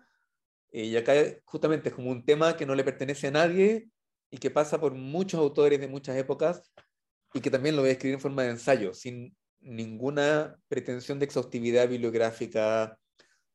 eh, 0.70 0.84
y 0.84 0.96
acá 0.96 1.14
justamente 1.44 1.88
es 1.88 1.94
como 1.94 2.10
un 2.10 2.24
tema 2.24 2.56
que 2.56 2.66
no 2.66 2.74
le 2.74 2.84
pertenece 2.84 3.28
a 3.28 3.32
nadie 3.32 3.88
y 4.30 4.38
que 4.38 4.50
pasa 4.50 4.80
por 4.80 4.94
muchos 4.94 5.40
autores 5.40 5.80
de 5.80 5.88
muchas 5.88 6.16
épocas 6.16 6.62
y 7.32 7.40
que 7.40 7.50
también 7.50 7.76
lo 7.76 7.82
voy 7.82 7.90
a 7.90 7.92
escribir 7.92 8.14
en 8.14 8.20
forma 8.20 8.42
de 8.42 8.50
ensayo, 8.50 8.94
sin 8.94 9.36
ninguna 9.60 10.56
pretensión 10.68 11.18
de 11.18 11.24
exhaustividad 11.26 11.88
bibliográfica 11.88 12.98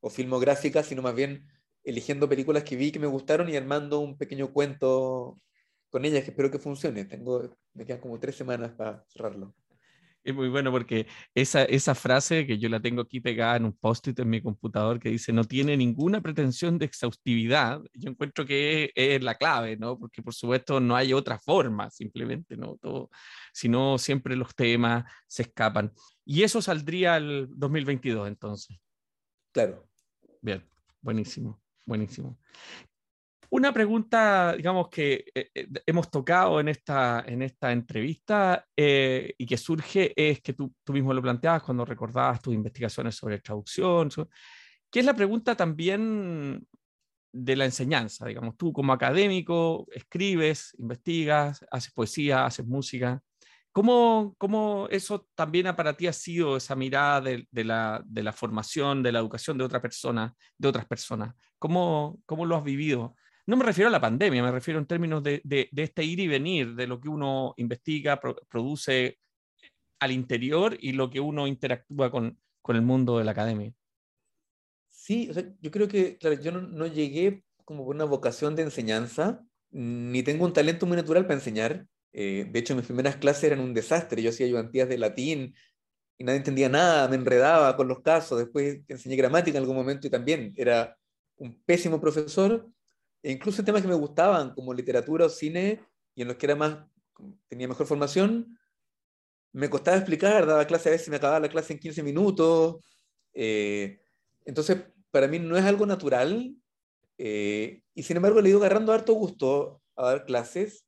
o 0.01 0.09
filmográfica, 0.09 0.83
sino 0.83 1.01
más 1.01 1.15
bien 1.15 1.47
eligiendo 1.83 2.27
películas 2.27 2.63
que 2.63 2.75
vi 2.75 2.91
que 2.91 2.99
me 2.99 3.07
gustaron 3.07 3.49
y 3.49 3.55
armando 3.55 3.99
un 3.99 4.17
pequeño 4.17 4.51
cuento 4.51 5.39
con 5.89 6.05
ellas 6.05 6.23
que 6.23 6.31
espero 6.31 6.51
que 6.51 6.59
funcione. 6.59 7.05
Tengo, 7.05 7.55
me 7.73 7.85
quedan 7.85 8.01
como 8.01 8.19
tres 8.19 8.35
semanas 8.35 8.71
para 8.71 9.05
cerrarlo. 9.07 9.53
Es 10.23 10.35
muy 10.35 10.49
bueno 10.49 10.71
porque 10.71 11.07
esa, 11.33 11.63
esa 11.63 11.95
frase 11.95 12.45
que 12.45 12.57
yo 12.57 12.67
la 12.67 12.81
tengo 12.81 13.01
aquí 13.01 13.19
pegada 13.21 13.55
en 13.55 13.65
un 13.65 13.73
post-it 13.73 14.19
en 14.19 14.29
mi 14.29 14.41
computador 14.41 14.99
que 14.99 15.09
dice 15.09 15.31
no 15.31 15.45
tiene 15.45 15.77
ninguna 15.77 16.21
pretensión 16.21 16.77
de 16.77 16.85
exhaustividad, 16.85 17.81
yo 17.93 18.09
encuentro 18.09 18.45
que 18.45 18.91
es, 18.95 19.23
la 19.23 19.35
clave, 19.35 19.77
¿no? 19.77 19.97
Porque 19.97 20.21
por 20.21 20.33
supuesto 20.33 20.79
no 20.79 20.95
hay 20.95 21.13
otra 21.13 21.39
forma, 21.39 21.89
simplemente, 21.89 22.57
¿no? 22.57 22.77
Todo, 22.77 23.09
sino 23.53 23.97
siempre 23.97 24.35
los 24.35 24.53
temas 24.55 25.05
se 25.27 25.43
escapan. 25.43 25.91
Y 26.25 26.43
eso 26.43 26.61
saldría 26.61 27.17
el 27.17 27.47
2022 27.51 28.27
entonces. 28.27 28.77
Claro. 29.51 29.87
Bien, 30.41 30.67
buenísimo, 31.01 31.61
buenísimo. 31.85 32.37
Una 33.51 33.73
pregunta, 33.73 34.53
digamos, 34.55 34.89
que 34.89 35.25
eh, 35.33 35.49
eh, 35.55 35.67
hemos 35.87 36.11
tocado 36.11 36.59
en 36.59 36.67
esta, 36.67 37.23
en 37.25 37.41
esta 37.41 37.71
entrevista 37.71 38.63
eh, 38.75 39.33
y 39.39 39.45
que 39.47 39.57
surge 39.57 40.13
es 40.15 40.39
que 40.41 40.53
tú, 40.53 40.71
tú, 40.83 40.93
mismo 40.93 41.13
lo 41.13 41.21
planteabas 41.21 41.63
cuando 41.63 41.83
recordabas 41.83 42.41
tus 42.43 42.53
investigaciones 42.53 43.15
sobre 43.15 43.39
traducción, 43.39 44.09
que 44.91 44.99
es 44.99 45.05
la 45.05 45.15
pregunta 45.15 45.55
también 45.55 46.63
de 47.31 47.55
la 47.55 47.65
enseñanza, 47.65 48.27
digamos, 48.27 48.55
tú 48.55 48.71
como 48.71 48.93
académico 48.93 49.87
escribes, 49.93 50.75
investigas, 50.77 51.65
haces 51.71 51.91
poesía, 51.91 52.45
haces 52.45 52.67
música. 52.67 53.21
¿Cómo, 53.71 54.35
cómo 54.37 54.87
eso 54.91 55.27
también 55.35 55.75
para 55.75 55.95
ti 55.95 56.05
ha 56.07 56.13
sido 56.13 56.57
esa 56.57 56.75
mirada 56.75 57.21
de, 57.21 57.47
de, 57.51 57.63
la, 57.63 58.01
de 58.05 58.23
la, 58.23 58.33
formación, 58.33 59.01
de 59.01 59.11
la 59.11 59.19
educación 59.19 59.57
de 59.57 59.63
otra 59.63 59.81
persona, 59.81 60.35
de 60.57 60.67
otras 60.67 60.85
personas? 60.85 61.35
¿Cómo, 61.57 62.19
cómo 62.25 62.45
lo 62.45 62.55
has 62.55 62.63
vivido? 62.63 63.15
No 63.49 63.57
me 63.57 63.65
refiero 63.65 63.87
a 63.87 63.91
la 63.91 63.99
pandemia, 63.99 64.43
me 64.43 64.51
refiero 64.51 64.79
en 64.79 64.85
términos 64.85 65.23
de, 65.23 65.41
este 65.75 66.03
ir 66.03 66.19
y 66.19 66.27
venir, 66.27 66.75
de 66.75 66.85
lo 66.85 67.01
que 67.01 67.09
uno 67.09 67.55
investiga, 67.57 68.21
produce 68.47 69.17
al 69.97 70.11
interior 70.11 70.77
y 70.79 70.91
lo 70.91 71.09
que 71.09 71.19
uno 71.19 71.47
interactúa 71.47 72.11
con, 72.11 72.39
el 72.67 72.81
mundo 72.83 73.17
de 73.17 73.23
la 73.23 73.31
academia. 73.31 73.73
Sí, 74.87 75.31
yo 75.61 75.71
creo 75.71 75.87
que, 75.87 76.19
claro, 76.19 76.39
yo 76.39 76.51
no, 76.51 76.85
llegué 76.85 77.43
como 77.65 77.83
por 77.83 77.95
una 77.95 78.05
vocación 78.05 78.55
de 78.55 78.61
enseñanza, 78.61 79.43
ni 79.71 80.21
tengo 80.21 80.45
un 80.45 80.53
talento 80.53 80.85
muy 80.85 80.95
natural 80.95 81.23
para 81.23 81.39
enseñar. 81.39 81.87
Eh, 82.13 82.47
de 82.47 82.59
hecho, 82.59 82.75
mis 82.75 82.85
primeras 82.85 83.15
clases 83.15 83.45
eran 83.45 83.61
un 83.61 83.73
desastre. 83.73 84.21
Yo 84.21 84.29
hacía 84.29 84.45
ayudantías 84.45 84.87
de 84.87 84.99
latín 84.99 85.55
y 86.19 86.23
nadie 86.23 86.37
entendía 86.37 86.69
nada, 86.69 87.07
me 87.07 87.15
enredaba 87.15 87.75
con 87.75 87.87
los 87.87 88.01
casos. 88.01 88.37
Después 88.37 88.81
enseñé 88.87 89.15
gramática 89.15 89.57
en 89.57 89.63
algún 89.63 89.75
momento 89.75 90.05
y 90.05 90.11
también 90.11 90.53
era 90.55 90.95
un 91.37 91.59
pésimo 91.65 91.99
profesor 91.99 92.69
e 93.21 93.31
incluso 93.31 93.63
temas 93.63 93.81
que 93.81 93.87
me 93.87 93.95
gustaban, 93.95 94.53
como 94.53 94.73
literatura 94.73 95.25
o 95.25 95.29
cine, 95.29 95.81
y 96.15 96.21
en 96.21 96.29
los 96.29 96.37
que 96.37 96.45
era 96.45 96.55
más, 96.55 96.85
tenía 97.47 97.67
mejor 97.67 97.85
formación, 97.87 98.57
me 99.51 99.69
costaba 99.69 99.97
explicar, 99.97 100.45
daba 100.45 100.65
clase 100.65 100.89
a 100.89 100.91
veces 100.93 101.09
me 101.09 101.17
acababa 101.17 101.39
la 101.39 101.49
clase 101.49 101.73
en 101.73 101.79
15 101.79 102.03
minutos. 102.03 102.77
Eh, 103.33 103.99
entonces, 104.45 104.77
para 105.11 105.27
mí 105.27 105.39
no 105.39 105.57
es 105.57 105.65
algo 105.65 105.85
natural, 105.85 106.55
eh, 107.17 107.83
y 107.93 108.03
sin 108.03 108.17
embargo 108.17 108.41
le 108.41 108.49
he 108.49 108.51
ido 108.51 108.59
agarrando 108.59 108.93
harto 108.93 109.13
gusto 109.13 109.81
a 109.95 110.05
dar 110.05 110.25
clases. 110.25 110.85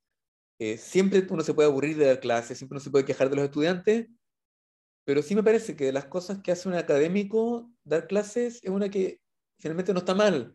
Eh, 0.58 0.78
siempre 0.78 1.26
uno 1.30 1.42
se 1.42 1.54
puede 1.54 1.68
aburrir 1.68 1.96
de 1.96 2.06
dar 2.06 2.20
clases, 2.20 2.58
siempre 2.58 2.76
uno 2.76 2.84
se 2.84 2.90
puede 2.90 3.04
quejar 3.04 3.30
de 3.30 3.36
los 3.36 3.44
estudiantes, 3.46 4.08
pero 5.04 5.22
sí 5.22 5.34
me 5.34 5.42
parece 5.42 5.76
que 5.76 5.86
de 5.86 5.92
las 5.92 6.06
cosas 6.06 6.40
que 6.42 6.52
hace 6.52 6.68
un 6.68 6.74
académico, 6.74 7.70
dar 7.84 8.06
clases 8.06 8.60
es 8.62 8.70
una 8.70 8.88
que 8.88 9.20
finalmente 9.58 9.92
no 9.92 10.00
está 10.00 10.14
mal 10.14 10.54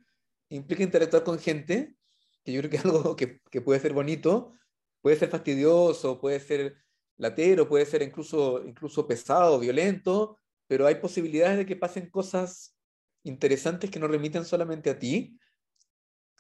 implica 0.50 0.84
interactuar 0.84 1.24
con 1.24 1.40
gente, 1.40 1.96
que 2.44 2.54
yo 2.54 2.62
creo 2.62 2.72
que 2.72 2.78
es 2.78 2.86
algo 2.86 3.16
que, 3.16 3.42
que 3.50 3.62
puede 3.62 3.80
ser 3.80 3.94
bonito, 3.94 4.54
puede 5.02 5.18
ser 5.18 5.30
fastidioso, 5.30 6.20
puede 6.20 6.40
ser 6.40 6.78
latero, 7.18 7.68
puede 7.68 7.86
ser 7.86 8.02
incluso, 8.02 8.64
incluso 8.66 9.08
pesado, 9.08 9.60
violento, 9.60 10.38
pero 10.68 10.86
hay 10.86 10.96
posibilidades 10.96 11.58
de 11.58 11.66
que 11.66 11.76
pasen 11.76 12.10
cosas 12.10 12.78
interesantes 13.24 13.90
que 13.90 14.00
no 14.00 14.08
remiten 14.08 14.46
solamente 14.46 14.90
a 14.90 15.00
ti. 15.00 15.38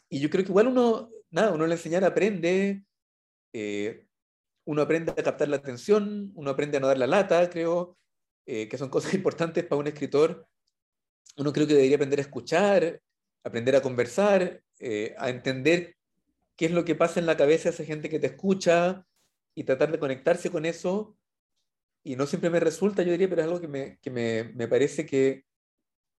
Y 0.10 0.20
yo 0.20 0.30
creo 0.30 0.46
que 0.46 0.52
igual 0.52 0.68
uno, 0.68 1.10
nada, 1.30 1.52
uno 1.52 1.66
al 1.66 1.72
enseñar 1.72 2.04
aprende, 2.04 2.84
eh, 3.54 4.06
uno 4.66 4.82
aprende 4.82 5.12
a 5.12 5.16
captar 5.16 5.48
la 5.50 5.58
atención, 5.58 6.32
uno 6.36 6.52
aprende 6.52 6.78
a 6.78 6.80
no 6.80 6.88
dar 6.88 6.98
la 6.98 7.08
lata, 7.08 7.50
creo, 7.50 7.98
eh, 8.46 8.68
que 8.70 8.78
son 8.78 8.90
cosas 8.90 9.14
importantes 9.14 9.66
para 9.66 9.80
un 9.80 9.88
escritor 9.88 10.48
uno 11.38 11.54
creo 11.54 11.68
que 11.68 11.74
debería 11.74 11.96
aprender 11.96 12.20
a 12.20 12.24
escuchar, 12.24 13.02
aprender 13.48 13.76
a 13.76 13.82
conversar, 13.82 14.62
eh, 14.80 15.16
a 15.18 15.30
entender 15.30 15.96
qué 16.56 16.66
es 16.66 16.72
lo 16.72 16.86
que 16.86 16.96
pasa 16.96 17.20
en 17.20 17.26
la 17.26 17.38
cabeza 17.38 17.70
de 17.70 17.76
esa 17.76 17.86
gente 17.86 18.10
que 18.10 18.20
te 18.20 18.28
escucha 18.28 19.06
y 19.56 19.64
tratar 19.64 19.92
de 19.92 20.00
conectarse 20.00 20.50
con 20.50 20.66
eso. 20.66 21.18
Y 22.04 22.16
no 22.16 22.26
siempre 22.26 22.50
me 22.50 22.60
resulta, 22.60 23.04
yo 23.04 23.12
diría, 23.12 23.30
pero 23.30 23.42
es 23.42 23.48
algo 23.48 23.62
que 23.62 23.68
me, 23.68 24.00
que 24.02 24.10
me, 24.10 24.46
me 24.56 24.68
parece 24.68 25.06
que, 25.06 25.46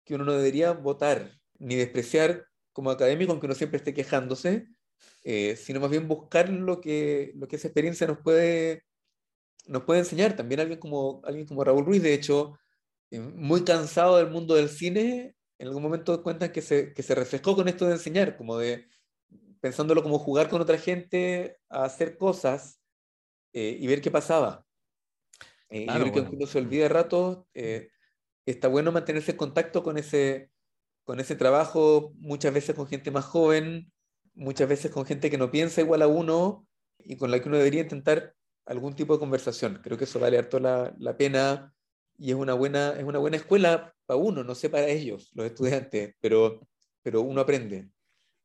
que 0.05 0.15
uno 0.15 0.25
no 0.25 0.33
debería 0.33 0.73
votar 0.73 1.33
ni 1.59 1.77
despreciar 1.77 2.47
como 2.73 2.91
académico, 2.91 3.33
aunque 3.33 3.47
uno 3.47 3.55
siempre 3.55 3.79
esté 3.79 3.93
quejándose, 3.95 4.69
eh, 5.25 5.57
sino 5.57 5.81
más 5.81 5.91
bien 5.91 6.09
buscar 6.09 6.49
lo 6.49 6.81
que, 6.81 7.33
lo 7.37 7.49
que 7.49 7.57
esa 7.57 7.69
experiencia 7.69 8.07
nos 8.07 8.19
puede, 8.19 8.85
nos 9.67 9.85
puede 9.85 10.01
enseñar. 10.01 10.37
También 10.37 10.61
alguien 10.61 10.79
como, 10.79 11.21
alguien 11.25 11.47
como 11.47 11.65
Raúl 11.65 11.85
Ruiz, 11.85 12.03
de 12.03 12.15
hecho, 12.15 12.59
eh, 13.11 13.21
muy 13.21 13.65
cansado 13.65 14.19
del 14.19 14.31
mundo 14.31 14.55
del 14.55 14.69
cine, 14.69 15.35
en 15.59 15.69
algún 15.69 15.83
momento 15.83 16.23
cuentan 16.23 16.53
que 16.53 16.63
se, 16.63 16.95
que 16.95 17.03
se 17.03 17.15
refrescó 17.15 17.57
con 17.57 17.69
esto 17.69 17.87
de 17.87 17.93
enseñar, 17.93 18.37
como 18.37 18.57
de 18.59 18.89
pensándolo 19.61 20.03
como 20.03 20.19
jugar 20.19 20.49
con 20.49 20.61
otra 20.61 20.79
gente 20.79 21.59
a 21.69 21.85
hacer 21.85 22.17
cosas 22.17 22.81
eh, 23.53 23.77
y 23.79 23.87
ver 23.87 24.01
qué 24.01 24.11
pasaba. 24.11 24.65
y 25.69 25.87
creo 25.87 26.13
que 26.13 26.21
uno 26.21 26.47
se 26.47 26.59
olvida 26.59 26.85
de 26.85 26.89
rato, 26.89 27.49
está 28.47 28.69
bueno 28.69 28.93
mantenerse 28.93 29.33
en 29.33 29.37
contacto 29.37 29.83
con 29.83 29.99
ese, 29.99 30.51
con 31.05 31.21
ese 31.21 31.35
trabajo, 31.35 32.13
muchas 32.17 32.55
veces 32.55 32.77
con 32.77 32.87
gente 32.87 33.11
más 33.11 33.25
joven, 33.25 33.93
muchas 34.35 34.69
veces 34.69 34.91
con 34.91 35.05
gente 35.05 35.31
que 35.31 35.39
no 35.39 35.51
piensa 35.51 35.81
igual 35.81 36.03
a 36.03 36.07
uno 36.07 36.67
y 36.99 37.17
con 37.17 37.31
la 37.31 37.41
que 37.41 37.49
uno 37.49 37.59
debería 37.59 37.83
intentar 37.83 38.35
algún 38.65 38.95
tipo 38.95 39.15
de 39.15 39.19
conversación. 39.19 39.81
Creo 39.83 39.99
que 39.99 40.05
eso 40.05 40.21
vale 40.21 40.39
harto 40.39 40.61
la, 40.61 40.95
la 40.99 41.17
pena 41.17 41.75
y 42.17 42.31
es 42.31 42.37
una 42.37 42.55
buena, 42.55 42.93
es 42.93 43.05
una 43.05 43.19
buena 43.19 43.37
escuela 43.37 43.95
para 44.09 44.19
uno, 44.19 44.43
no 44.43 44.55
sé 44.55 44.71
para 44.71 44.89
ellos, 44.89 45.31
los 45.35 45.47
estudiantes, 45.47 46.15
pero, 46.19 46.67
pero 47.03 47.21
uno 47.21 47.43
aprende 47.43 47.91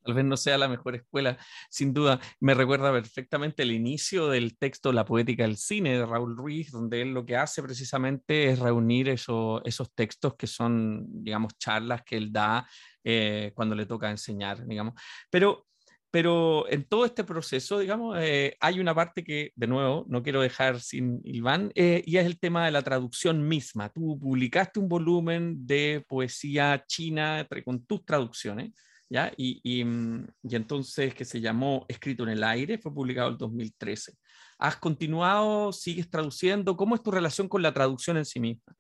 tal 0.03 0.14
vez 0.14 0.26
no 0.26 0.38
sea 0.38 0.57
la 0.57 0.68
mejor 0.68 0.95
escuela, 0.95 1.38
sin 1.70 1.93
duda. 1.93 2.20
Me 2.39 2.53
recuerda 2.53 2.91
perfectamente 2.91 3.64
el 3.64 3.72
inicio 3.72 4.28
del 4.28 4.57
texto 4.57 4.91
La 4.91 5.05
poética 5.05 5.43
del 5.43 5.57
cine 5.57 5.97
de 5.97 6.05
Raúl 6.05 6.36
Ruiz, 6.36 6.72
donde 6.72 7.01
él 7.01 7.14
lo 7.14 7.26
que 7.26 7.38
hace 7.38 7.64
precisamente 7.64 8.49
es 8.49 8.59
reunir 8.59 9.09
esos 9.09 9.93
textos 9.95 10.36
que 10.36 10.47
son, 10.47 11.05
digamos, 11.24 11.57
charlas 11.57 12.03
que 12.03 12.18
él 12.18 12.32
da 12.32 12.68
eh, 13.03 13.51
cuando 13.55 13.76
le 13.76 13.86
toca 13.86 14.11
enseñar, 14.11 14.66
digamos. 14.68 14.93
Pero 15.30 15.68
pero 16.14 16.70
en 16.70 16.84
todo 16.84 17.05
este 17.05 17.24
proceso, 17.24 17.80
digamos, 17.80 18.16
eh, 18.20 18.55
hay 18.59 18.80
una 18.80 18.93
parte 18.93 19.24
que, 19.24 19.51
de 19.55 19.66
nuevo, 19.66 20.05
no 20.07 20.22
quiero 20.22 20.41
dejar 20.41 20.80
sin 20.80 21.20
Iván, 21.24 21.72
eh, 21.74 22.03
y 22.05 22.18
es 22.18 22.28
el 22.28 22.39
tema 22.39 22.66
de 22.66 22.72
la 22.72 22.84
traducción 22.84 23.47
misma. 23.47 23.89
Tú 23.89 24.20
publicaste 24.20 24.80
un 24.80 24.88
volumen 24.88 25.66
de 25.66 26.05
poesía 26.07 26.84
china 26.88 27.47
con 27.66 27.84
tus 27.88 28.05
traducciones, 28.05 28.74
¿ya? 29.09 29.34
Y, 29.38 29.84
mm, 29.84 30.28
y, 30.43 30.55
entonces 30.55 31.16
que 31.16 31.26
se 31.26 31.41
llamó 31.41 31.84
Escrito 31.88 32.22
en 32.22 32.30
el 32.30 32.43
Aire, 32.43 32.78
fue 32.78 32.93
publicado 32.93 33.32
en 33.32 33.38
2013. 33.39 34.14
¿Has 34.59 34.78
continuado, 34.78 35.74
sigues 35.74 36.11
traduciendo? 36.11 36.78
¿Cómo 36.78 36.93
es 36.93 37.01
tu 37.01 37.09
relación 37.09 37.49
con 37.49 37.64
la 37.64 37.74
traducción 37.74 38.18
en 38.18 38.26
sí 38.26 38.39
misma? 38.39 38.76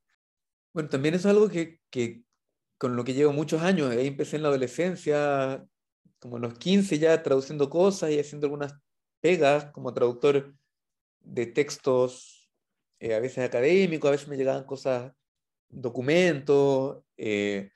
Bueno, 0.71 0.87
también 0.87 1.15
es 1.15 1.25
algo 1.25 1.49
que, 1.49 1.79
que 1.89 2.21
con 2.77 2.95
lo 2.95 3.03
que 3.03 3.15
llevo 3.15 3.33
muchos 3.33 3.63
años. 3.63 3.89
Ahí 3.89 4.05
empecé 4.05 4.35
en 4.35 4.43
la 4.43 4.49
adolescencia, 4.49 5.65
como 6.23 6.37
en 6.37 6.43
los 6.43 6.57
15 6.57 6.99
ya 6.99 7.21
traduciendo 7.21 7.69
cosas 7.69 8.09
y 8.09 8.17
haciendo 8.17 8.47
algunas 8.47 8.73
pegas 9.19 9.65
como 9.73 9.93
traductor 9.93 10.55
de 11.19 11.45
textos, 11.47 12.49
eh, 12.99 13.13
a 13.13 13.19
veces 13.19 13.39
académicos, 13.39 14.07
a 14.07 14.11
veces 14.11 14.29
me 14.29 14.37
llegaban 14.37 14.63
cosas, 14.63 15.11
documentos, 15.67 17.03
eh, 17.17 17.71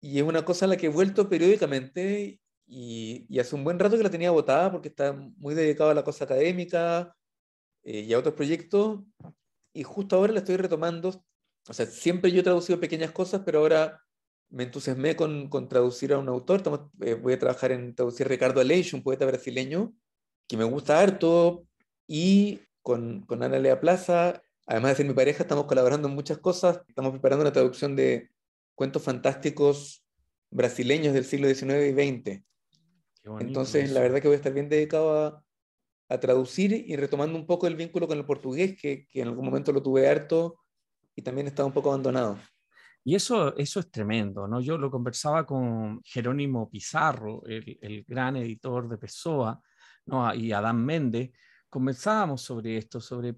y 0.00 0.18
es 0.18 0.24
una 0.24 0.42
cosa 0.42 0.64
a 0.64 0.68
la 0.68 0.78
que 0.78 0.86
he 0.86 0.88
vuelto 0.88 1.28
periódicamente 1.28 2.40
y, 2.66 3.38
hace 3.38 3.54
un 3.54 3.64
buen 3.64 3.78
rato 3.78 3.98
que 3.98 4.04
la 4.04 4.10
tenía 4.10 4.30
botada 4.30 4.72
porque 4.72 4.88
está 4.88 5.12
muy 5.12 5.54
dedicado 5.54 5.90
a 5.90 5.94
la 5.94 6.04
cosa 6.04 6.24
académica 6.24 7.14
eh, 7.84 8.00
y 8.00 8.14
a 8.14 8.18
otros 8.18 8.34
proyectos. 8.34 9.00
Y 9.74 9.82
justo 9.82 10.16
ahora 10.16 10.32
la 10.32 10.38
estoy 10.40 10.56
retomando. 10.56 11.22
O 11.68 11.74
sea, 11.74 11.84
siempre 11.84 12.32
yo 12.32 12.40
he 12.40 12.44
traducido 12.44 12.80
pequeñas 12.80 13.12
cosas, 13.12 13.42
pero 13.44 13.58
ahora 13.58 14.00
me 14.50 14.64
entusiasmé 14.64 15.16
con, 15.16 15.48
con 15.48 15.68
traducir 15.68 16.12
a 16.12 16.18
un 16.18 16.28
autor. 16.28 16.62
Eh, 17.00 17.14
voy 17.14 17.34
a 17.34 17.38
trabajar 17.38 17.72
en 17.72 17.94
traducir 17.94 18.28
Ricardo 18.28 18.60
Aleixo, 18.60 18.96
un 18.96 19.02
poeta 19.02 19.26
brasileño, 19.26 19.92
que 20.48 20.56
me 20.56 20.64
gusta 20.64 21.00
harto. 21.00 21.66
Y 22.06 22.60
con, 22.82 23.22
con 23.22 23.42
Ana 23.42 23.58
Lea 23.58 23.80
Plaza, 23.80 24.42
además 24.66 24.92
de 24.92 24.96
ser 24.98 25.06
mi 25.06 25.14
pareja, 25.14 25.42
estamos 25.42 25.66
colaborando 25.66 26.08
en 26.08 26.14
muchas 26.14 26.38
cosas. 26.38 26.80
Estamos 26.88 27.12
preparando 27.12 27.42
una 27.42 27.52
traducción 27.52 27.96
de 27.96 28.30
cuentos 28.74 29.02
fantásticos 29.02 30.04
brasileños 30.50 31.12
del 31.12 31.24
siglo 31.24 31.48
XIX 31.48 31.88
y 31.88 31.92
XX. 31.92 32.42
Entonces, 33.40 33.90
la 33.90 34.00
verdad 34.00 34.20
que 34.20 34.28
voy 34.28 34.36
a 34.36 34.38
estar 34.38 34.52
bien 34.52 34.68
dedicado 34.68 35.18
a, 35.18 35.44
a, 36.08 36.20
traducir 36.20 36.72
y 36.72 36.94
retomando 36.94 37.36
un 37.36 37.44
poco 37.44 37.66
el 37.66 37.74
vínculo 37.74 38.06
con 38.06 38.18
el 38.18 38.24
portugués, 38.24 38.76
que, 38.80 39.08
que 39.08 39.20
en 39.22 39.28
algún 39.28 39.44
momento 39.44 39.72
lo 39.72 39.82
tuve 39.82 40.08
harto 40.08 40.60
y 41.16 41.22
también 41.22 41.48
estaba 41.48 41.66
un 41.66 41.72
poco 41.72 41.88
abandonado. 41.88 42.38
Y 43.08 43.14
eso, 43.14 43.56
eso 43.56 43.78
es 43.78 43.88
tremendo, 43.88 44.48
¿no? 44.48 44.60
Yo 44.60 44.76
lo 44.76 44.90
conversaba 44.90 45.46
con 45.46 46.02
Jerónimo 46.02 46.68
Pizarro, 46.68 47.40
el, 47.46 47.78
el 47.80 48.02
gran 48.02 48.34
editor 48.36 48.88
de 48.88 48.98
Pessoa, 48.98 49.62
¿no? 50.06 50.34
y 50.34 50.50
Adán 50.50 50.84
Méndez, 50.84 51.30
conversábamos 51.68 52.42
sobre 52.42 52.76
esto, 52.78 53.00
sobre 53.00 53.28
eh, 53.28 53.36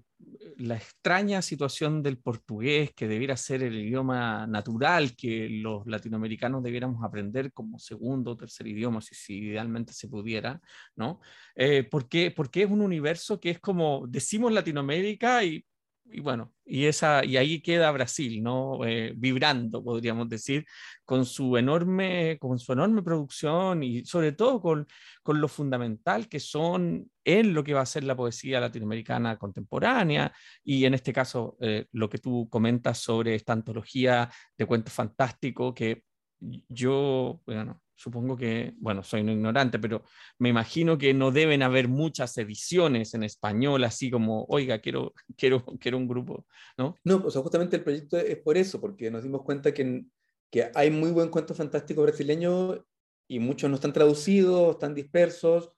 la 0.57 0.75
extraña 0.75 1.43
situación 1.43 2.01
del 2.01 2.17
portugués, 2.17 2.93
que 2.95 3.07
debiera 3.07 3.37
ser 3.37 3.61
el 3.61 3.75
idioma 3.75 4.47
natural 4.47 5.15
que 5.15 5.47
los 5.49 5.85
latinoamericanos 5.85 6.63
debiéramos 6.63 7.03
aprender 7.03 7.53
como 7.53 7.77
segundo 7.77 8.31
o 8.31 8.37
tercer 8.37 8.65
idioma, 8.65 9.01
si, 9.01 9.13
si 9.13 9.37
idealmente 9.37 9.93
se 9.93 10.07
pudiera, 10.07 10.59
¿no? 10.95 11.19
Eh, 11.53 11.83
porque, 11.83 12.31
porque 12.31 12.63
es 12.63 12.71
un 12.71 12.81
universo 12.81 13.39
que 13.39 13.51
es 13.51 13.59
como, 13.59 14.05
decimos 14.07 14.51
Latinoamérica 14.51 15.43
y 15.43 15.63
y 16.11 16.19
bueno, 16.21 16.53
y, 16.65 16.85
esa, 16.85 17.23
y 17.25 17.37
ahí 17.37 17.61
queda 17.61 17.91
Brasil, 17.91 18.41
¿no? 18.43 18.85
Eh, 18.85 19.13
vibrando, 19.15 19.83
podríamos 19.83 20.29
decir, 20.29 20.65
con 21.05 21.25
su, 21.25 21.57
enorme, 21.57 22.37
con 22.39 22.59
su 22.59 22.73
enorme 22.73 23.01
producción 23.03 23.83
y 23.83 24.05
sobre 24.05 24.31
todo 24.31 24.61
con, 24.61 24.87
con 25.23 25.41
lo 25.41 25.47
fundamental 25.47 26.27
que 26.27 26.39
son 26.39 27.09
en 27.23 27.53
lo 27.53 27.63
que 27.63 27.73
va 27.73 27.81
a 27.81 27.85
ser 27.85 28.03
la 28.03 28.15
poesía 28.15 28.59
latinoamericana 28.59 29.37
contemporánea 29.37 30.33
y 30.63 30.85
en 30.85 30.93
este 30.93 31.13
caso 31.13 31.57
eh, 31.61 31.85
lo 31.91 32.09
que 32.09 32.17
tú 32.17 32.47
comentas 32.49 32.97
sobre 32.99 33.35
esta 33.35 33.53
antología 33.53 34.29
de 34.57 34.65
cuentos 34.65 34.93
fantásticos 34.93 35.73
que 35.73 36.03
yo, 36.39 37.41
bueno, 37.45 37.81
supongo 37.99 38.37
que, 38.37 38.73
bueno, 38.77 39.03
soy 39.03 39.21
un 39.21 39.29
ignorante, 39.29 39.77
pero 39.77 40.03
me 40.37 40.49
imagino 40.49 40.97
que 40.97 41.13
no 41.13 41.31
deben 41.31 41.61
haber 41.63 41.89
muchas 41.89 42.37
ediciones 42.37 43.13
en 43.13 43.23
español, 43.23 43.83
así 43.83 44.09
como, 44.09 44.45
oiga, 44.47 44.79
quiero, 44.79 45.13
quiero, 45.37 45.65
quiero 45.79 45.97
un 45.97 46.07
grupo, 46.07 46.45
¿no? 46.77 46.95
No, 47.03 47.17
o 47.25 47.29
sea, 47.29 47.41
justamente 47.41 47.75
el 47.75 47.83
proyecto 47.83 48.17
es 48.17 48.37
por 48.37 48.57
eso, 48.57 48.79
porque 48.79 49.11
nos 49.11 49.23
dimos 49.23 49.43
cuenta 49.43 49.73
que, 49.73 50.05
que 50.49 50.71
hay 50.73 50.89
muy 50.91 51.11
buen 51.11 51.29
cuento 51.29 51.53
fantástico 51.53 52.01
brasileño 52.01 52.85
y 53.27 53.39
muchos 53.39 53.69
no 53.69 53.75
están 53.75 53.93
traducidos, 53.93 54.71
están 54.71 54.95
dispersos, 54.95 55.71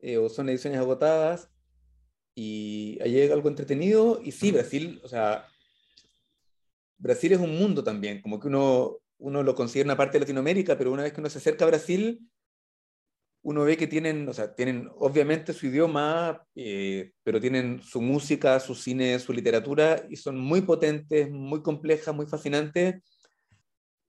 eh, 0.00 0.18
o 0.18 0.28
son 0.28 0.48
ediciones 0.48 0.80
agotadas, 0.80 1.48
y 2.34 2.98
ahí 3.02 3.20
hay 3.20 3.30
algo 3.30 3.48
entretenido, 3.48 4.20
y 4.22 4.32
sí, 4.32 4.50
Brasil, 4.50 5.00
o 5.04 5.08
sea, 5.08 5.46
Brasil 6.98 7.32
es 7.32 7.38
un 7.38 7.56
mundo 7.56 7.84
también, 7.84 8.20
como 8.20 8.40
que 8.40 8.48
uno 8.48 8.98
uno 9.18 9.42
lo 9.42 9.54
considera 9.54 9.88
una 9.88 9.96
parte 9.96 10.14
de 10.14 10.20
Latinoamérica, 10.20 10.78
pero 10.78 10.92
una 10.92 11.02
vez 11.02 11.12
que 11.12 11.20
uno 11.20 11.30
se 11.30 11.38
acerca 11.38 11.64
a 11.64 11.68
Brasil, 11.68 12.20
uno 13.42 13.64
ve 13.64 13.76
que 13.76 13.86
tienen, 13.86 14.28
o 14.28 14.34
sea, 14.34 14.54
tienen 14.54 14.90
obviamente 14.96 15.52
su 15.52 15.66
idioma, 15.66 16.44
eh, 16.54 17.12
pero 17.22 17.40
tienen 17.40 17.82
su 17.82 18.00
música, 18.00 18.58
su 18.60 18.74
cine, 18.74 19.18
su 19.18 19.32
literatura, 19.32 20.04
y 20.10 20.16
son 20.16 20.38
muy 20.38 20.62
potentes, 20.62 21.30
muy 21.30 21.62
complejas, 21.62 22.14
muy 22.14 22.26
fascinantes. 22.26 23.02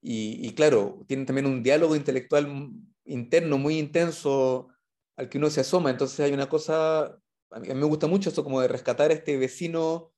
Y, 0.01 0.53
claro, 0.53 1.03
tienen 1.07 1.25
también 1.25 1.45
un 1.45 1.61
diálogo 1.61 1.95
intelectual 1.95 2.71
interno 3.05 3.57
muy 3.57 3.77
intenso 3.77 4.69
al 5.17 5.29
que 5.29 5.37
uno 5.37 5.49
se 5.49 5.61
asoma. 5.61 5.89
Entonces 5.89 6.19
hay 6.21 6.31
una 6.31 6.47
cosa, 6.47 7.19
a 7.51 7.59
mí, 7.59 7.67
me 7.73 7.85
gusta 7.85 8.07
mucho 8.07 8.29
eso 8.29 8.43
como 8.43 8.61
de 8.61 8.69
rescatar 8.69 9.11
a 9.11 9.13
este 9.13 9.37
vecino 9.37 10.13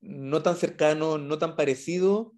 no 0.00 0.42
tan 0.42 0.56
cercano, 0.56 1.18
no 1.18 1.38
tan 1.38 1.56
parecido, 1.56 2.35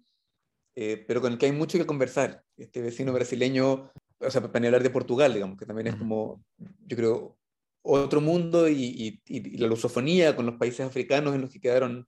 eh, 0.81 1.03
pero 1.05 1.19
con 1.19 1.33
el 1.33 1.37
que 1.37 1.45
hay 1.45 1.51
mucho 1.51 1.77
que 1.77 1.85
conversar. 1.85 2.41
Este 2.55 2.81
vecino 2.81 3.11
brasileño, 3.11 3.91
o 4.17 4.31
sea, 4.31 4.41
para 4.41 4.65
hablar 4.65 4.81
de 4.81 4.89
Portugal, 4.89 5.33
digamos, 5.33 5.57
que 5.57 5.65
también 5.65 5.87
es 5.87 5.95
como, 5.97 6.41
yo 6.57 6.95
creo, 6.95 7.37
otro 7.81 8.21
mundo 8.21 8.69
y, 8.69 9.19
y, 9.27 9.57
la 9.57 9.67
lusofonía 9.67 10.37
con 10.37 10.45
los 10.45 10.55
países 10.55 10.85
africanos 10.85 11.35
en 11.35 11.41
los 11.41 11.51
que 11.51 11.59
quedaron 11.59 12.07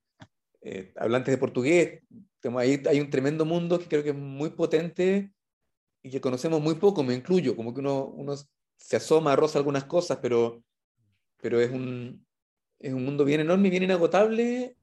eh, 0.62 0.94
hablantes 0.96 1.34
de 1.34 1.38
portugués. 1.38 2.02
Ahí 2.58 2.82
hay 2.88 3.02
un 3.02 3.10
tremendo 3.10 3.44
mundo 3.44 3.78
que 3.78 3.88
creo 3.88 4.04
que 4.04 4.12
es 4.12 4.16
muy 4.16 4.52
potente 4.52 5.34
y 6.02 6.10
que 6.10 6.22
conocemos 6.22 6.62
muy 6.62 6.76
poco, 6.76 7.04
me 7.04 7.14
incluyo, 7.14 7.58
como 7.58 7.74
que 7.74 7.82
uno, 7.82 8.06
uno 8.06 8.36
se 8.78 8.96
asoma, 8.96 9.36
roza 9.36 9.60
algunas 9.60 9.84
cosas, 9.84 10.20
pero, 10.22 10.64
pero 11.42 11.60
es, 11.60 11.72
un, 11.72 12.26
es 12.80 12.94
un 12.94 13.04
mundo 13.04 13.26
bien 13.26 13.42
enorme 13.42 13.68
y 13.68 13.72
bien 13.72 13.84
inagotable. 13.84 14.78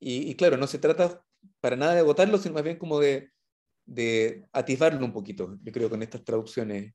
Y, 0.00 0.30
y, 0.30 0.34
claro, 0.34 0.56
no 0.56 0.66
se 0.66 0.78
trata 0.78 1.22
para 1.60 1.76
nada 1.76 1.92
de 1.92 2.00
agotarlo, 2.00 2.38
sino 2.38 2.54
más 2.54 2.64
bien 2.64 2.78
como 2.78 3.00
de, 3.00 3.33
de 3.84 4.44
atisbarlo 4.52 5.04
un 5.04 5.12
poquito, 5.12 5.58
yo 5.62 5.72
creo, 5.72 5.90
con 5.90 6.02
estas 6.02 6.24
traducciones. 6.24 6.92